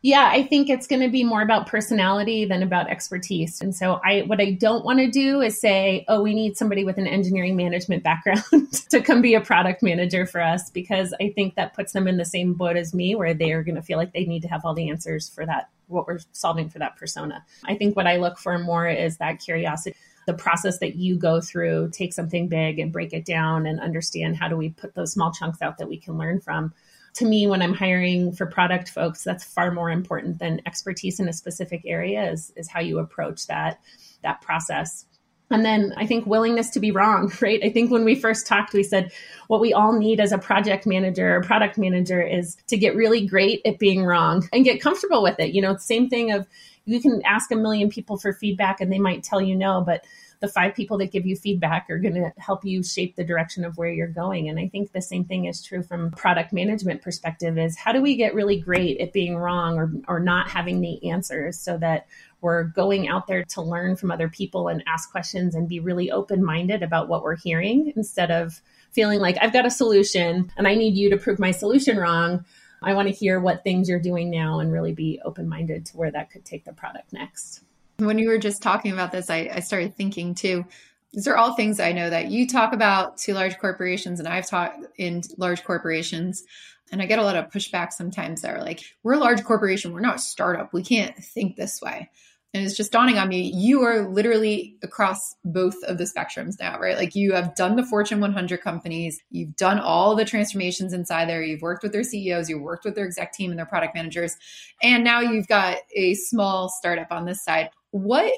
Yeah, 0.02 0.30
I 0.32 0.44
think 0.44 0.70
it's 0.70 0.86
going 0.86 1.02
to 1.02 1.10
be 1.10 1.24
more 1.24 1.42
about 1.42 1.66
personality 1.66 2.46
than 2.46 2.62
about 2.62 2.88
expertise. 2.88 3.60
And 3.60 3.76
so 3.76 4.00
I 4.02 4.22
what 4.22 4.40
I 4.40 4.52
don't 4.52 4.82
want 4.82 4.98
to 5.00 5.10
do 5.10 5.42
is 5.42 5.60
say, 5.60 6.06
"Oh, 6.08 6.22
we 6.22 6.32
need 6.32 6.56
somebody 6.56 6.84
with 6.84 6.96
an 6.96 7.06
engineering 7.06 7.54
management 7.54 8.02
background 8.02 8.42
to 8.90 9.02
come 9.02 9.20
be 9.20 9.34
a 9.34 9.42
product 9.42 9.82
manager 9.82 10.24
for 10.24 10.40
us" 10.40 10.70
because 10.70 11.12
I 11.20 11.32
think 11.34 11.54
that 11.56 11.74
puts 11.74 11.92
them 11.92 12.08
in 12.08 12.16
the 12.16 12.24
same 12.24 12.54
boat 12.54 12.76
as 12.76 12.94
me 12.94 13.14
where 13.14 13.34
they 13.34 13.52
are 13.52 13.62
going 13.62 13.74
to 13.74 13.82
feel 13.82 13.98
like 13.98 14.14
they 14.14 14.24
need 14.24 14.40
to 14.42 14.48
have 14.48 14.64
all 14.64 14.74
the 14.74 14.88
answers 14.88 15.28
for 15.28 15.44
that 15.44 15.68
what 15.88 16.06
we're 16.06 16.20
solving 16.32 16.70
for 16.70 16.78
that 16.78 16.96
persona. 16.96 17.44
I 17.64 17.74
think 17.74 17.94
what 17.94 18.06
I 18.06 18.16
look 18.16 18.38
for 18.38 18.58
more 18.58 18.88
is 18.88 19.18
that 19.18 19.40
curiosity 19.40 19.94
the 20.26 20.34
process 20.34 20.78
that 20.78 20.96
you 20.96 21.16
go 21.16 21.40
through, 21.40 21.90
take 21.92 22.12
something 22.12 22.46
big 22.46 22.78
and 22.78 22.92
break 22.92 23.12
it 23.12 23.24
down 23.24 23.66
and 23.66 23.80
understand 23.80 24.36
how 24.36 24.48
do 24.48 24.56
we 24.56 24.68
put 24.70 24.94
those 24.94 25.12
small 25.12 25.32
chunks 25.32 25.60
out 25.60 25.78
that 25.78 25.88
we 25.88 25.96
can 25.96 26.16
learn 26.18 26.40
from 26.40 26.72
to 27.14 27.24
me, 27.24 27.46
when 27.46 27.62
I'm 27.62 27.74
hiring 27.74 28.32
for 28.32 28.46
product 28.46 28.88
folks, 28.88 29.24
that's 29.24 29.44
far 29.44 29.70
more 29.70 29.90
important 29.90 30.38
than 30.38 30.60
expertise 30.66 31.20
in 31.20 31.28
a 31.28 31.32
specific 31.32 31.82
area 31.84 32.30
is, 32.30 32.52
is 32.56 32.68
how 32.68 32.80
you 32.80 32.98
approach 32.98 33.46
that, 33.46 33.80
that 34.22 34.40
process. 34.40 35.06
And 35.50 35.64
then 35.64 35.92
I 35.96 36.06
think 36.06 36.26
willingness 36.26 36.70
to 36.70 36.80
be 36.80 36.92
wrong, 36.92 37.32
right? 37.40 37.60
I 37.62 37.70
think 37.70 37.90
when 37.90 38.04
we 38.04 38.14
first 38.14 38.46
talked, 38.46 38.72
we 38.72 38.82
said 38.82 39.12
what 39.48 39.60
we 39.60 39.72
all 39.72 39.98
need 39.98 40.20
as 40.20 40.32
a 40.32 40.38
project 40.38 40.86
manager 40.86 41.36
or 41.36 41.42
product 41.42 41.76
manager 41.76 42.22
is 42.22 42.56
to 42.68 42.76
get 42.76 42.94
really 42.94 43.26
great 43.26 43.60
at 43.66 43.78
being 43.78 44.04
wrong 44.04 44.48
and 44.52 44.64
get 44.64 44.80
comfortable 44.80 45.22
with 45.22 45.38
it. 45.40 45.52
You 45.52 45.62
know, 45.62 45.76
same 45.76 46.08
thing 46.08 46.30
of 46.32 46.46
you 46.84 47.00
can 47.00 47.20
ask 47.24 47.50
a 47.50 47.56
million 47.56 47.90
people 47.90 48.16
for 48.18 48.32
feedback 48.32 48.80
and 48.80 48.92
they 48.92 48.98
might 48.98 49.22
tell 49.22 49.40
you 49.40 49.56
no, 49.56 49.82
but 49.84 50.04
the 50.40 50.48
five 50.48 50.74
people 50.74 50.98
that 50.98 51.12
give 51.12 51.26
you 51.26 51.36
feedback 51.36 51.86
are 51.90 51.98
going 51.98 52.14
to 52.14 52.32
help 52.38 52.64
you 52.64 52.82
shape 52.82 53.14
the 53.14 53.24
direction 53.24 53.64
of 53.64 53.76
where 53.76 53.90
you're 53.90 54.08
going 54.08 54.48
and 54.48 54.58
i 54.58 54.68
think 54.68 54.92
the 54.92 55.02
same 55.02 55.24
thing 55.24 55.44
is 55.44 55.62
true 55.62 55.82
from 55.82 56.10
product 56.10 56.52
management 56.52 57.02
perspective 57.02 57.58
is 57.58 57.76
how 57.76 57.92
do 57.92 58.02
we 58.02 58.16
get 58.16 58.34
really 58.34 58.58
great 58.58 59.00
at 59.00 59.12
being 59.12 59.36
wrong 59.36 59.76
or, 59.76 59.92
or 60.08 60.20
not 60.20 60.48
having 60.48 60.80
the 60.80 61.10
answers 61.10 61.58
so 61.58 61.76
that 61.78 62.06
we're 62.40 62.64
going 62.64 63.08
out 63.08 63.26
there 63.26 63.44
to 63.44 63.62
learn 63.62 63.96
from 63.96 64.10
other 64.10 64.28
people 64.28 64.68
and 64.68 64.82
ask 64.86 65.10
questions 65.10 65.54
and 65.54 65.68
be 65.68 65.80
really 65.80 66.10
open 66.10 66.42
minded 66.42 66.82
about 66.82 67.08
what 67.08 67.22
we're 67.22 67.36
hearing 67.36 67.92
instead 67.96 68.30
of 68.30 68.60
feeling 68.92 69.20
like 69.20 69.36
I've 69.40 69.52
got 69.52 69.66
a 69.66 69.70
solution 69.70 70.50
and 70.56 70.66
I 70.66 70.74
need 70.74 70.96
you 70.96 71.10
to 71.10 71.16
prove 71.16 71.38
my 71.38 71.50
solution 71.50 71.98
wrong. 71.98 72.44
I 72.82 72.94
want 72.94 73.08
to 73.08 73.14
hear 73.14 73.40
what 73.40 73.62
things 73.62 73.88
you're 73.88 74.00
doing 74.00 74.30
now 74.30 74.60
and 74.60 74.72
really 74.72 74.92
be 74.92 75.20
open 75.24 75.48
minded 75.48 75.86
to 75.86 75.96
where 75.96 76.10
that 76.10 76.30
could 76.30 76.44
take 76.44 76.64
the 76.64 76.72
product 76.72 77.12
next. 77.12 77.62
When 78.00 78.18
you 78.18 78.28
were 78.28 78.38
just 78.38 78.62
talking 78.62 78.92
about 78.92 79.12
this, 79.12 79.30
I, 79.30 79.50
I 79.54 79.60
started 79.60 79.94
thinking 79.94 80.34
too. 80.34 80.64
These 81.12 81.28
are 81.28 81.36
all 81.36 81.54
things 81.54 81.80
I 81.80 81.92
know 81.92 82.08
that 82.08 82.30
you 82.30 82.46
talk 82.46 82.72
about 82.72 83.18
to 83.18 83.34
large 83.34 83.58
corporations 83.58 84.20
and 84.20 84.28
I've 84.28 84.48
taught 84.48 84.74
in 84.96 85.22
large 85.36 85.64
corporations. 85.64 86.44
And 86.92 87.00
I 87.00 87.06
get 87.06 87.18
a 87.18 87.22
lot 87.22 87.36
of 87.36 87.50
pushback 87.50 87.92
sometimes 87.92 88.42
that 88.42 88.56
are 88.56 88.62
like, 88.62 88.80
we're 89.02 89.14
a 89.14 89.18
large 89.18 89.44
corporation, 89.44 89.92
we're 89.92 90.00
not 90.00 90.16
a 90.16 90.20
startup, 90.20 90.72
we 90.72 90.82
can't 90.82 91.16
think 91.16 91.56
this 91.56 91.80
way. 91.80 92.10
And 92.52 92.64
it's 92.64 92.76
just 92.76 92.90
dawning 92.90 93.16
on 93.16 93.28
me, 93.28 93.52
you 93.54 93.82
are 93.82 94.08
literally 94.08 94.76
across 94.82 95.36
both 95.44 95.76
of 95.84 95.98
the 95.98 96.04
spectrums 96.04 96.58
now, 96.58 96.80
right? 96.80 96.96
Like 96.96 97.14
you 97.14 97.32
have 97.32 97.54
done 97.54 97.76
the 97.76 97.84
Fortune 97.84 98.18
100 98.18 98.60
companies, 98.60 99.22
you've 99.30 99.54
done 99.54 99.78
all 99.78 100.16
the 100.16 100.24
transformations 100.24 100.92
inside 100.92 101.28
there, 101.28 101.44
you've 101.44 101.62
worked 101.62 101.84
with 101.84 101.92
their 101.92 102.02
CEOs, 102.02 102.50
you've 102.50 102.60
worked 102.60 102.84
with 102.84 102.96
their 102.96 103.06
exec 103.06 103.32
team 103.32 103.50
and 103.50 103.58
their 103.58 103.66
product 103.66 103.94
managers, 103.94 104.36
and 104.82 105.04
now 105.04 105.20
you've 105.20 105.46
got 105.46 105.78
a 105.94 106.14
small 106.14 106.68
startup 106.68 107.12
on 107.12 107.24
this 107.24 107.44
side. 107.44 107.70
What 107.92 108.32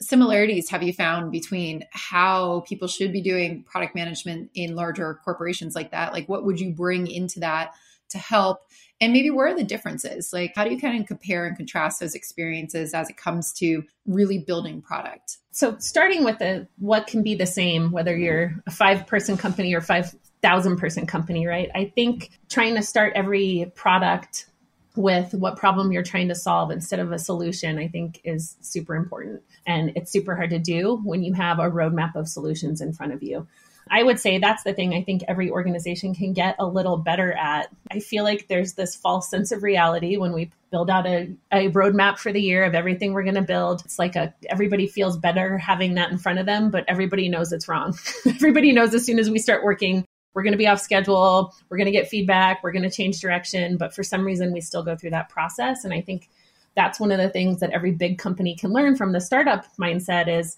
similarities 0.00 0.68
have 0.70 0.82
you 0.82 0.92
found 0.92 1.30
between 1.30 1.84
how 1.92 2.64
people 2.66 2.88
should 2.88 3.12
be 3.12 3.22
doing 3.22 3.62
product 3.62 3.94
management 3.94 4.50
in 4.54 4.74
larger 4.74 5.20
corporations 5.24 5.76
like 5.76 5.92
that? 5.92 6.12
Like, 6.12 6.28
what 6.28 6.44
would 6.44 6.58
you 6.58 6.72
bring 6.72 7.06
into 7.06 7.38
that 7.40 7.72
to 8.12 8.18
help? 8.18 8.60
And 9.00 9.12
maybe 9.12 9.30
where 9.30 9.48
are 9.48 9.54
the 9.56 9.64
differences? 9.64 10.32
Like, 10.32 10.52
how 10.54 10.64
do 10.64 10.70
you 10.70 10.80
kind 10.80 11.00
of 11.00 11.06
compare 11.06 11.46
and 11.46 11.56
contrast 11.56 12.00
those 12.00 12.14
experiences 12.14 12.94
as 12.94 13.10
it 13.10 13.16
comes 13.16 13.52
to 13.54 13.82
really 14.06 14.38
building 14.38 14.80
product? 14.80 15.38
So, 15.50 15.76
starting 15.78 16.24
with 16.24 16.38
the 16.38 16.68
what 16.78 17.06
can 17.06 17.22
be 17.22 17.34
the 17.34 17.46
same, 17.46 17.90
whether 17.90 18.16
you're 18.16 18.54
a 18.66 18.70
five 18.70 19.06
person 19.06 19.36
company 19.36 19.74
or 19.74 19.80
5,000 19.80 20.76
person 20.76 21.06
company, 21.06 21.46
right? 21.46 21.68
I 21.74 21.92
think 21.94 22.30
trying 22.48 22.76
to 22.76 22.82
start 22.82 23.12
every 23.16 23.72
product 23.74 24.46
with 24.94 25.32
what 25.32 25.56
problem 25.56 25.90
you're 25.90 26.02
trying 26.02 26.28
to 26.28 26.34
solve 26.34 26.70
instead 26.70 27.00
of 27.00 27.12
a 27.12 27.18
solution, 27.18 27.78
I 27.78 27.88
think 27.88 28.20
is 28.24 28.56
super 28.60 28.94
important. 28.94 29.42
And 29.66 29.92
it's 29.96 30.12
super 30.12 30.36
hard 30.36 30.50
to 30.50 30.58
do 30.58 31.00
when 31.02 31.22
you 31.22 31.32
have 31.34 31.58
a 31.58 31.70
roadmap 31.70 32.14
of 32.14 32.28
solutions 32.28 32.80
in 32.80 32.92
front 32.92 33.12
of 33.12 33.22
you. 33.22 33.46
I 33.92 34.02
would 34.02 34.18
say 34.18 34.38
that's 34.38 34.62
the 34.62 34.72
thing 34.72 34.94
I 34.94 35.02
think 35.02 35.22
every 35.28 35.50
organization 35.50 36.14
can 36.14 36.32
get 36.32 36.56
a 36.58 36.64
little 36.64 36.96
better 36.96 37.30
at. 37.34 37.68
I 37.90 38.00
feel 38.00 38.24
like 38.24 38.48
there's 38.48 38.72
this 38.72 38.96
false 38.96 39.28
sense 39.28 39.52
of 39.52 39.62
reality 39.62 40.16
when 40.16 40.32
we 40.32 40.50
build 40.70 40.88
out 40.88 41.06
a, 41.06 41.30
a 41.52 41.68
roadmap 41.68 42.16
for 42.16 42.32
the 42.32 42.40
year 42.40 42.64
of 42.64 42.74
everything 42.74 43.12
we're 43.12 43.22
going 43.22 43.34
to 43.34 43.42
build. 43.42 43.82
It's 43.84 43.98
like 43.98 44.16
a 44.16 44.32
everybody 44.48 44.86
feels 44.86 45.18
better 45.18 45.58
having 45.58 45.96
that 45.96 46.10
in 46.10 46.16
front 46.16 46.38
of 46.38 46.46
them, 46.46 46.70
but 46.70 46.86
everybody 46.88 47.28
knows 47.28 47.52
it's 47.52 47.68
wrong. 47.68 47.94
everybody 48.26 48.72
knows 48.72 48.94
as 48.94 49.04
soon 49.04 49.18
as 49.18 49.28
we 49.28 49.38
start 49.38 49.62
working, 49.62 50.06
we're 50.32 50.42
going 50.42 50.52
to 50.52 50.58
be 50.58 50.66
off 50.66 50.80
schedule, 50.80 51.54
we're 51.68 51.76
going 51.76 51.84
to 51.84 51.92
get 51.92 52.08
feedback, 52.08 52.62
we're 52.62 52.72
going 52.72 52.88
to 52.88 52.90
change 52.90 53.20
direction, 53.20 53.76
but 53.76 53.94
for 53.94 54.02
some 54.02 54.24
reason 54.24 54.54
we 54.54 54.62
still 54.62 54.82
go 54.82 54.96
through 54.96 55.10
that 55.10 55.28
process 55.28 55.84
and 55.84 55.92
I 55.92 56.00
think 56.00 56.30
that's 56.74 56.98
one 56.98 57.12
of 57.12 57.18
the 57.18 57.28
things 57.28 57.60
that 57.60 57.72
every 57.72 57.92
big 57.92 58.16
company 58.16 58.56
can 58.56 58.72
learn 58.72 58.96
from 58.96 59.12
the 59.12 59.20
startup 59.20 59.66
mindset 59.76 60.28
is 60.28 60.56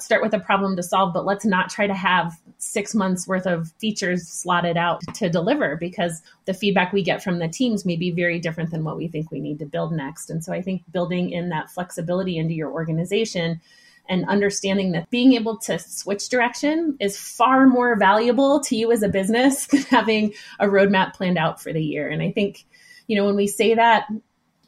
start 0.00 0.22
with 0.22 0.34
a 0.34 0.40
problem 0.40 0.74
to 0.76 0.82
solve, 0.82 1.14
but 1.14 1.24
let's 1.24 1.44
not 1.44 1.70
try 1.70 1.86
to 1.86 1.94
have 1.94 2.34
six 2.58 2.94
months 2.94 3.28
worth 3.28 3.46
of 3.46 3.70
features 3.78 4.26
slotted 4.26 4.76
out 4.76 5.00
to 5.14 5.28
deliver 5.28 5.76
because 5.76 6.20
the 6.46 6.54
feedback 6.54 6.92
we 6.92 7.02
get 7.02 7.22
from 7.22 7.38
the 7.38 7.48
teams 7.48 7.84
may 7.84 7.96
be 7.96 8.10
very 8.10 8.40
different 8.40 8.70
than 8.70 8.82
what 8.82 8.96
we 8.96 9.06
think 9.06 9.30
we 9.30 9.40
need 9.40 9.58
to 9.58 9.66
build 9.66 9.92
next. 9.92 10.30
And 10.30 10.42
so 10.42 10.52
I 10.52 10.62
think 10.62 10.82
building 10.90 11.30
in 11.30 11.50
that 11.50 11.70
flexibility 11.70 12.38
into 12.38 12.54
your 12.54 12.72
organization 12.72 13.60
and 14.08 14.28
understanding 14.28 14.92
that 14.92 15.08
being 15.10 15.34
able 15.34 15.56
to 15.58 15.78
switch 15.78 16.28
direction 16.28 16.96
is 17.00 17.16
far 17.16 17.66
more 17.66 17.96
valuable 17.96 18.60
to 18.60 18.76
you 18.76 18.90
as 18.90 19.02
a 19.02 19.08
business 19.08 19.66
than 19.68 19.82
having 19.82 20.34
a 20.58 20.66
roadmap 20.66 21.14
planned 21.14 21.38
out 21.38 21.62
for 21.62 21.72
the 21.72 21.82
year. 21.82 22.08
And 22.08 22.20
I 22.20 22.32
think, 22.32 22.64
you 23.06 23.16
know, 23.16 23.24
when 23.24 23.36
we 23.36 23.46
say 23.46 23.74
that, 23.74 24.08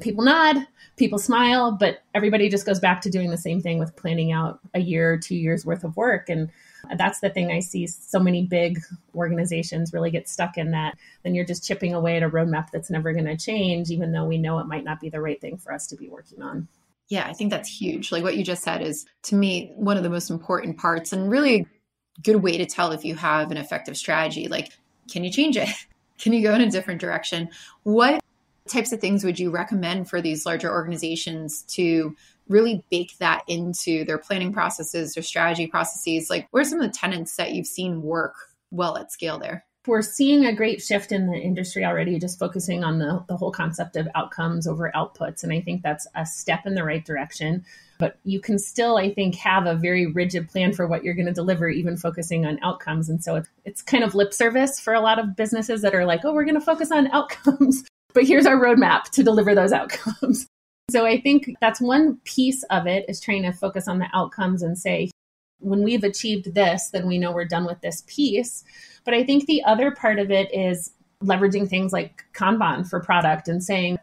people 0.01 0.25
nod, 0.25 0.57
people 0.97 1.19
smile, 1.19 1.73
but 1.73 1.99
everybody 2.15 2.49
just 2.49 2.67
goes 2.67 2.81
back 2.81 3.01
to 3.03 3.11
doing 3.11 3.31
the 3.31 3.37
same 3.37 3.61
thing 3.61 3.79
with 3.79 3.97
planning 3.97 4.33
out 4.33 4.61
a 4.75 4.81
year 4.81 5.13
or 5.13 5.19
two 5.19 5.37
years 5.37 5.67
worth 5.67 5.85
of 5.85 5.97
work. 5.97 6.29
And 6.29 6.51
that's 6.97 7.21
the 7.21 7.31
thing 7.31 7.51
I 7.51 7.61
see 7.61 7.87
so 7.87 8.19
many 8.19 8.47
big 8.47 8.81
organizations 9.15 9.93
really 9.93 10.11
get 10.11 10.29
stuck 10.29 10.57
in 10.57 10.71
that. 10.71 10.97
Then 11.23 11.35
you're 11.35 11.45
just 11.45 11.67
chipping 11.67 11.95
away 11.95 12.17
at 12.17 12.23
a 12.23 12.31
roadmap 12.31 12.71
that's 12.71 12.91
never 12.91 13.13
going 13.13 13.27
to 13.27 13.37
change, 13.37 13.91
even 13.91 14.13
though 14.13 14.25
we 14.25 14.39
know 14.39 14.59
it 14.59 14.67
might 14.67 14.85
not 14.85 15.01
be 15.01 15.11
the 15.11 15.21
right 15.21 15.41
thing 15.41 15.59
for 15.59 15.73
us 15.73 15.87
to 15.89 15.97
be 15.97 16.09
working 16.09 16.43
on. 16.43 16.69
Yeah, 17.09 17.27
I 17.27 17.35
think 17.35 17.51
that's 17.51 17.69
huge. 17.69 18.11
Like 18.11 18.23
what 18.23 18.37
you 18.37 18.45
just 18.45 18.63
said 18.63 18.83
is 18.83 19.07
to 19.25 19.35
me 19.35 19.73
one 19.77 19.97
of 19.97 20.03
the 20.03 20.11
most 20.11 20.31
important 20.31 20.79
parts 20.79 21.13
and 21.13 21.31
really 21.31 21.61
a 21.61 22.21
good 22.23 22.37
way 22.37 22.57
to 22.57 22.67
tell 22.67 22.93
if 22.93 23.05
you 23.05 23.15
have 23.15 23.51
an 23.51 23.57
effective 23.57 23.97
strategy. 23.97 24.49
Like, 24.49 24.73
can 25.11 25.23
you 25.23 25.31
change 25.31 25.57
it? 25.57 25.69
Can 26.19 26.33
you 26.33 26.43
go 26.43 26.55
in 26.55 26.63
a 26.63 26.71
different 26.71 26.99
direction? 26.99 27.51
What 27.83 28.23
types 28.69 28.93
of 28.93 29.01
things 29.01 29.25
would 29.25 29.39
you 29.39 29.51
recommend 29.51 30.09
for 30.09 30.21
these 30.21 30.47
larger 30.47 30.71
organizations 30.71 31.63
to 31.63 32.15
really 32.49 32.85
bake 32.91 33.17
that 33.19 33.43
into 33.49 34.05
their 34.05 34.19
planning 34.19 34.53
processes, 34.53 35.15
their 35.15 35.23
strategy 35.23 35.67
processes? 35.67 36.31
Like, 36.31 36.49
what 36.51 36.61
are 36.61 36.65
some 36.65 36.81
of 36.81 36.91
the 36.91 36.99
tenants 36.99 37.37
that 37.37 37.53
you've 37.53 37.67
seen 37.67 38.03
work 38.03 38.35
well 38.71 38.97
at 38.97 39.13
scale 39.13 39.39
there? 39.39 39.65
We're 39.87 40.03
seeing 40.03 40.45
a 40.45 40.55
great 40.55 40.83
shift 40.83 41.13
in 41.13 41.29
the 41.29 41.39
industry 41.39 41.85
already, 41.85 42.19
just 42.19 42.41
focusing 42.41 42.83
on 42.83 42.99
the, 42.99 43.25
the 43.29 43.37
whole 43.37 43.53
concept 43.53 43.95
of 43.95 44.09
outcomes 44.17 44.67
over 44.67 44.91
outputs. 44.97 45.45
And 45.45 45.53
I 45.53 45.61
think 45.61 45.83
that's 45.83 46.09
a 46.17 46.27
step 46.27 46.67
in 46.67 46.75
the 46.75 46.83
right 46.83 47.05
direction. 47.05 47.65
But 47.99 48.19
you 48.25 48.41
can 48.41 48.59
still, 48.59 48.97
I 48.97 49.15
think, 49.15 49.37
have 49.37 49.65
a 49.65 49.77
very 49.77 50.07
rigid 50.07 50.49
plan 50.49 50.73
for 50.73 50.89
what 50.89 51.05
you're 51.05 51.15
going 51.15 51.27
to 51.27 51.33
deliver, 51.33 51.69
even 51.69 51.97
focusing 51.97 52.45
on 52.45 52.59
outcomes. 52.63 53.09
And 53.09 53.23
so 53.23 53.37
it's, 53.37 53.49
it's 53.65 53.81
kind 53.81 54.03
of 54.03 54.15
lip 54.15 54.35
service 54.35 54.81
for 54.81 54.93
a 54.93 55.01
lot 55.01 55.21
of 55.21 55.37
businesses 55.37 55.83
that 55.83 55.95
are 55.95 56.05
like, 56.05 56.25
oh, 56.25 56.35
we're 56.35 56.45
going 56.45 56.57
to 56.57 56.61
focus 56.61 56.91
on 56.91 57.07
outcomes 57.13 57.85
but 58.17 58.27
here's 58.27 58.47
our 58.47 58.57
roadmap 58.57 59.11
to 59.11 59.23
deliver 59.23 59.55
those 59.55 59.73
outcomes. 59.73 60.49
So 60.89 61.05
I 61.05 61.21
think 61.21 61.51
that's 61.61 61.81
one 61.81 62.19
piece 62.23 62.63
of 62.71 62.87
it 62.87 63.07
is 63.09 63.21
trying 63.21 63.43
to 63.43 63.51
focus 63.51 63.89
on 63.89 63.99
the 63.99 64.07
outcomes 64.15 64.63
and 64.63 64.79
say, 64.79 65.11
when 65.59 65.83
we've 65.83 66.05
achieved 66.05 66.55
this, 66.55 66.91
then 66.93 67.09
we 67.09 67.19
know 67.19 67.33
we're 67.33 67.45
done 67.45 67.67
with 67.67 67.81
this 67.81 68.05
piece. 68.07 68.63
But 69.05 69.13
I 69.13 69.25
think 69.25 69.47
the 69.47 69.65
other 69.65 69.91
part 69.91 70.21
of 70.21 70.31
it 70.31 70.49
is 70.55 70.93
leveraging 71.25 71.69
things 71.69 71.93
like 71.93 72.25
Kanban 72.35 72.89
for 72.89 73.01
product 73.01 73.49
and 73.49 73.65
saying, 73.65 73.99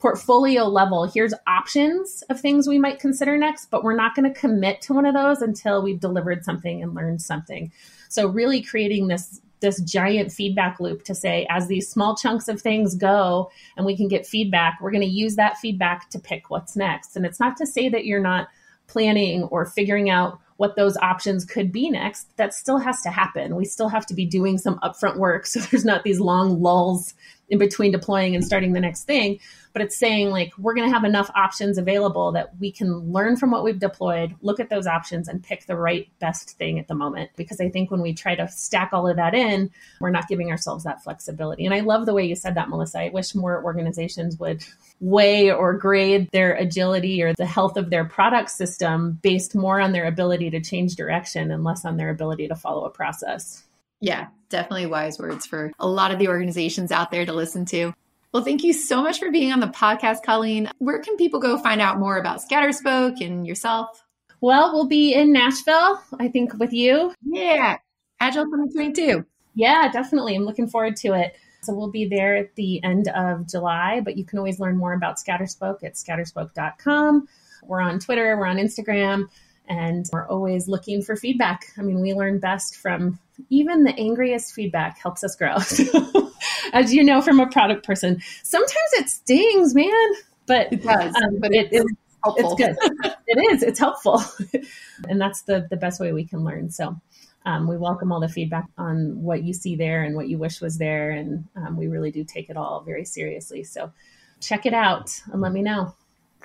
portfolio 0.00 0.64
level, 0.64 1.04
here's 1.04 1.32
options 1.46 2.24
of 2.28 2.40
things 2.40 2.66
we 2.66 2.80
might 2.80 2.98
consider 2.98 3.38
next, 3.38 3.70
but 3.70 3.84
we're 3.84 3.94
not 3.94 4.16
going 4.16 4.28
to 4.28 4.40
commit 4.40 4.82
to 4.82 4.94
one 4.94 5.06
of 5.06 5.14
those 5.14 5.42
until 5.42 5.80
we've 5.80 6.00
delivered 6.00 6.44
something 6.44 6.82
and 6.82 6.92
learned 6.92 7.22
something. 7.22 7.70
So, 8.08 8.26
really 8.26 8.62
creating 8.62 9.06
this 9.06 9.40
this 9.60 9.80
giant 9.82 10.30
feedback 10.32 10.78
loop 10.80 11.02
to 11.04 11.14
say 11.14 11.46
as 11.50 11.66
these 11.66 11.88
small 11.88 12.16
chunks 12.16 12.48
of 12.48 12.60
things 12.60 12.94
go 12.94 13.50
and 13.76 13.86
we 13.86 13.96
can 13.96 14.08
get 14.08 14.26
feedback 14.26 14.78
we're 14.80 14.90
going 14.90 15.00
to 15.00 15.06
use 15.06 15.36
that 15.36 15.56
feedback 15.58 16.10
to 16.10 16.18
pick 16.18 16.50
what's 16.50 16.76
next. 16.76 17.16
And 17.16 17.24
it's 17.24 17.40
not 17.40 17.56
to 17.58 17.66
say 17.66 17.88
that 17.88 18.04
you're 18.04 18.20
not 18.20 18.48
planning 18.86 19.44
or 19.44 19.64
figuring 19.64 20.10
out 20.10 20.38
what 20.58 20.76
those 20.76 20.96
options 20.98 21.44
could 21.44 21.70
be 21.70 21.90
next. 21.90 22.34
That 22.36 22.54
still 22.54 22.78
has 22.78 23.02
to 23.02 23.10
happen. 23.10 23.56
We 23.56 23.64
still 23.64 23.88
have 23.88 24.06
to 24.06 24.14
be 24.14 24.24
doing 24.24 24.58
some 24.58 24.78
upfront 24.78 25.16
work 25.16 25.46
so 25.46 25.60
there's 25.60 25.84
not 25.84 26.04
these 26.04 26.20
long 26.20 26.62
lulls 26.62 27.14
in 27.48 27.58
between 27.58 27.92
deploying 27.92 28.34
and 28.34 28.44
starting 28.44 28.72
the 28.72 28.80
next 28.80 29.04
thing 29.04 29.38
but 29.76 29.84
it's 29.84 29.98
saying 29.98 30.30
like 30.30 30.54
we're 30.56 30.72
going 30.72 30.88
to 30.88 30.94
have 30.94 31.04
enough 31.04 31.30
options 31.34 31.76
available 31.76 32.32
that 32.32 32.58
we 32.58 32.72
can 32.72 32.96
learn 33.12 33.36
from 33.36 33.50
what 33.50 33.62
we've 33.62 33.78
deployed 33.78 34.34
look 34.40 34.58
at 34.58 34.70
those 34.70 34.86
options 34.86 35.28
and 35.28 35.42
pick 35.42 35.66
the 35.66 35.76
right 35.76 36.08
best 36.18 36.52
thing 36.52 36.78
at 36.78 36.88
the 36.88 36.94
moment. 36.94 37.28
Because 37.36 37.60
i 37.60 37.68
think 37.68 37.90
when 37.90 38.00
we 38.00 38.14
try 38.14 38.34
to 38.34 38.48
stack 38.48 38.88
all 38.94 39.06
of 39.06 39.16
that 39.16 39.34
in 39.34 39.70
we're 40.00 40.08
not 40.08 40.28
giving 40.28 40.50
ourselves 40.50 40.84
that 40.84 41.04
flexibility. 41.04 41.66
And 41.66 41.74
i 41.74 41.80
love 41.80 42.06
the 42.06 42.14
way 42.14 42.24
you 42.24 42.34
said 42.34 42.54
that 42.54 42.70
melissa. 42.70 43.00
I 43.00 43.10
wish 43.10 43.34
more 43.34 43.62
organizations 43.62 44.38
would 44.38 44.64
weigh 45.00 45.50
or 45.50 45.74
grade 45.74 46.30
their 46.32 46.54
agility 46.54 47.22
or 47.22 47.34
the 47.34 47.44
health 47.44 47.76
of 47.76 47.90
their 47.90 48.06
product 48.06 48.52
system 48.52 49.18
based 49.20 49.54
more 49.54 49.78
on 49.78 49.92
their 49.92 50.06
ability 50.06 50.48
to 50.52 50.60
change 50.62 50.96
direction 50.96 51.50
and 51.50 51.64
less 51.64 51.84
on 51.84 51.98
their 51.98 52.08
ability 52.08 52.48
to 52.48 52.54
follow 52.54 52.86
a 52.86 52.90
process. 52.90 53.62
Yeah, 54.00 54.28
definitely 54.48 54.86
wise 54.86 55.18
words 55.18 55.44
for 55.44 55.70
a 55.78 55.86
lot 55.86 56.12
of 56.12 56.18
the 56.18 56.28
organizations 56.28 56.92
out 56.92 57.10
there 57.10 57.26
to 57.26 57.34
listen 57.34 57.66
to. 57.66 57.92
Well, 58.32 58.44
thank 58.44 58.62
you 58.62 58.72
so 58.72 59.02
much 59.02 59.18
for 59.18 59.30
being 59.30 59.52
on 59.52 59.60
the 59.60 59.68
podcast, 59.68 60.22
Colleen. 60.22 60.70
Where 60.78 60.98
can 60.98 61.16
people 61.16 61.40
go 61.40 61.58
find 61.58 61.80
out 61.80 61.98
more 61.98 62.18
about 62.18 62.40
Scatterspoke 62.40 63.24
and 63.24 63.46
yourself? 63.46 64.04
Well, 64.40 64.72
we'll 64.74 64.88
be 64.88 65.14
in 65.14 65.32
Nashville, 65.32 66.02
I 66.20 66.28
think, 66.28 66.58
with 66.58 66.72
you. 66.72 67.14
Yeah, 67.22 67.78
Agile 68.20 68.44
2022. 68.44 69.24
Yeah, 69.54 69.90
definitely. 69.90 70.34
I'm 70.34 70.44
looking 70.44 70.68
forward 70.68 70.96
to 70.96 71.14
it. 71.14 71.36
So 71.62 71.74
we'll 71.74 71.90
be 71.90 72.06
there 72.06 72.36
at 72.36 72.54
the 72.54 72.82
end 72.84 73.08
of 73.08 73.48
July, 73.48 74.00
but 74.04 74.16
you 74.16 74.24
can 74.24 74.38
always 74.38 74.60
learn 74.60 74.76
more 74.76 74.92
about 74.92 75.16
Scatterspoke 75.16 75.82
at 75.82 75.94
scatterspoke.com. 75.94 77.26
We're 77.64 77.80
on 77.80 77.98
Twitter, 77.98 78.36
we're 78.36 78.46
on 78.46 78.58
Instagram 78.58 79.28
and 79.68 80.06
we're 80.12 80.26
always 80.26 80.68
looking 80.68 81.02
for 81.02 81.16
feedback. 81.16 81.72
I 81.78 81.82
mean, 81.82 82.00
we 82.00 82.14
learn 82.14 82.38
best 82.38 82.76
from 82.76 83.18
even 83.50 83.84
the 83.84 83.94
angriest 83.98 84.54
feedback 84.54 84.98
helps 84.98 85.22
us 85.22 85.36
grow. 85.36 85.56
As 86.72 86.92
you 86.92 87.04
know 87.04 87.20
from 87.20 87.40
a 87.40 87.46
product 87.46 87.84
person, 87.86 88.20
sometimes 88.42 88.92
it 88.94 89.08
stings, 89.08 89.74
man, 89.74 90.12
but 90.46 90.72
it 90.72 90.82
does. 90.82 91.14
Um, 91.14 91.38
but 91.40 91.52
it, 91.52 91.68
it's 91.70 91.92
helpful. 92.24 92.56
It's 92.58 92.80
good. 92.80 93.12
it 93.26 93.54
is. 93.54 93.62
It's 93.62 93.78
helpful, 93.78 94.22
and 95.08 95.20
that's 95.20 95.42
the 95.42 95.66
the 95.70 95.76
best 95.76 96.00
way 96.00 96.12
we 96.12 96.24
can 96.24 96.44
learn. 96.44 96.70
So. 96.70 96.96
Um, 97.44 97.68
we 97.68 97.76
welcome 97.76 98.10
all 98.10 98.18
the 98.18 98.28
feedback 98.28 98.66
on 98.76 99.22
what 99.22 99.44
you 99.44 99.54
see 99.54 99.76
there 99.76 100.02
and 100.02 100.16
what 100.16 100.26
you 100.28 100.36
wish 100.36 100.60
was 100.60 100.78
there. 100.78 101.12
And 101.12 101.44
um, 101.54 101.76
we 101.76 101.86
really 101.86 102.10
do 102.10 102.24
take 102.24 102.50
it 102.50 102.56
all 102.56 102.80
very 102.80 103.04
seriously. 103.04 103.62
So 103.62 103.92
check 104.40 104.66
it 104.66 104.74
out 104.74 105.12
and 105.32 105.40
let 105.40 105.52
me 105.52 105.62
know. 105.62 105.94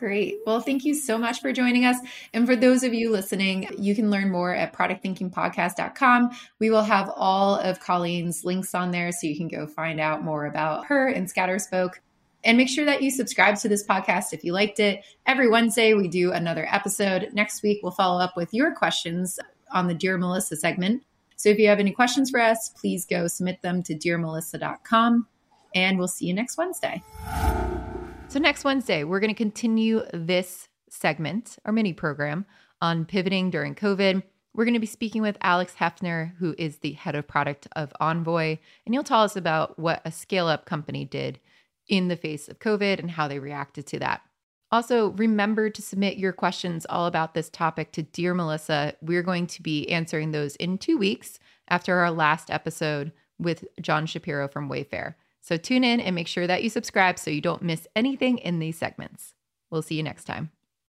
Great. 0.02 0.40
Well, 0.48 0.62
thank 0.62 0.84
you 0.84 0.96
so 0.96 1.16
much 1.16 1.42
for 1.42 1.54
joining 1.54 1.86
us. 1.86 1.96
And 2.34 2.48
for 2.48 2.56
those 2.56 2.82
of 2.82 2.92
you 2.92 3.12
listening, 3.12 3.68
you 3.78 3.94
can 3.94 4.10
learn 4.10 4.32
more 4.32 4.52
at 4.52 4.74
productthinkingpodcast.com. 4.74 6.32
We 6.58 6.72
will 6.72 6.82
have 6.82 7.12
all 7.16 7.58
of 7.58 7.80
Colleen's 7.80 8.44
links 8.44 8.74
on 8.74 8.90
there 8.90 9.12
so 9.12 9.28
you 9.28 9.38
can 9.38 9.48
go 9.48 9.68
find 9.68 10.00
out 10.00 10.24
more 10.24 10.48
about 10.48 10.88
her 10.88 11.10
and 11.10 11.32
Scatterspoke. 11.32 12.00
And 12.44 12.58
make 12.58 12.68
sure 12.68 12.86
that 12.86 13.04
you 13.04 13.12
subscribe 13.12 13.58
to 13.58 13.70
this 13.70 13.86
podcast 13.86 14.34
if 14.34 14.44
you 14.44 14.54
liked 14.54 14.80
it. 14.80 15.06
Every 15.28 15.48
Wednesday, 15.48 15.94
we 15.94 16.08
do 16.08 16.32
another 16.32 16.68
episode. 16.72 17.30
Next 17.34 17.62
week, 17.62 17.82
we'll 17.84 17.92
follow 17.92 18.20
up 18.20 18.36
with 18.36 18.56
your 18.56 18.74
questions 18.74 19.38
on 19.72 19.86
the 19.86 19.94
Dear 19.94 20.18
Melissa 20.18 20.56
segment. 20.56 21.04
So 21.36 21.50
if 21.50 21.60
you 21.60 21.68
have 21.68 21.80
any 21.80 21.92
questions 21.92 22.32
for 22.32 22.40
us, 22.40 22.70
please 22.70 23.06
go 23.06 23.28
submit 23.28 23.62
them 23.62 23.84
to 23.84 23.94
dearmelissa.com. 23.94 25.28
And 25.76 26.00
we'll 26.00 26.08
see 26.08 26.26
you 26.26 26.34
next 26.34 26.58
Wednesday. 26.58 27.04
So, 28.32 28.40
next 28.40 28.64
Wednesday, 28.64 29.04
we're 29.04 29.20
going 29.20 29.36
to 29.36 29.38
continue 29.38 30.04
this 30.14 30.70
segment, 30.90 31.58
our 31.66 31.74
mini 31.74 31.92
program 31.92 32.46
on 32.82 33.04
pivoting 33.04 33.50
during 33.50 33.76
COVID. 33.76 34.24
We're 34.54 34.64
going 34.64 34.74
to 34.74 34.80
be 34.80 34.86
speaking 34.86 35.22
with 35.22 35.38
Alex 35.42 35.76
Hefner, 35.78 36.34
who 36.38 36.56
is 36.58 36.78
the 36.78 36.94
head 36.94 37.14
of 37.16 37.28
product 37.28 37.68
of 37.76 37.92
Envoy, 38.00 38.58
and 38.86 38.96
he'll 38.96 39.04
tell 39.04 39.22
us 39.22 39.36
about 39.36 39.78
what 39.78 40.02
a 40.06 40.14
scale 40.14 40.48
up 40.48 40.66
company 40.66 41.04
did 41.04 41.42
in 41.90 42.08
the 42.08 42.16
face 42.16 42.48
of 42.48 42.60
COVID 42.60 43.00
and 43.00 43.12
how 43.12 43.28
they 43.28 43.38
reacted 43.38 43.86
to 43.88 44.00
that. 44.00 44.22
Also, 44.72 45.10
remember 45.10 45.70
to 45.70 45.82
submit 45.82 46.18
your 46.18 46.32
questions 46.32 46.86
all 46.86 47.08
about 47.08 47.34
this 47.34 47.50
topic 47.50 47.92
to 47.92 48.02
Dear 48.02 48.34
Melissa. 48.34 48.94
We're 49.02 49.24
going 49.24 49.48
to 49.48 49.62
be 49.62 49.90
answering 49.90 50.32
those 50.32 50.56
in 50.56 50.78
two 50.78 50.98
weeks 50.98 51.38
after 51.68 51.98
our 51.98 52.12
last 52.12 52.50
episode 52.50 53.12
with 53.38 53.66
John 53.82 54.06
Shapiro 54.06 54.48
from 54.48 54.70
Wayfair. 54.70 55.16
So 55.42 55.58
tune 55.58 55.84
in 55.84 56.00
and 56.00 56.16
make 56.16 56.28
sure 56.28 56.48
that 56.48 56.64
you 56.64 56.70
subscribe 56.70 57.18
so 57.18 57.32
you 57.32 57.42
don't 57.42 57.64
miss 57.64 57.88
anything 57.96 58.38
in 58.38 58.60
these 58.60 58.78
segments. 58.78 59.34
We'll 59.70 59.82
see 59.82 59.96
you 59.96 60.04
next 60.04 60.26
time. 60.26 60.52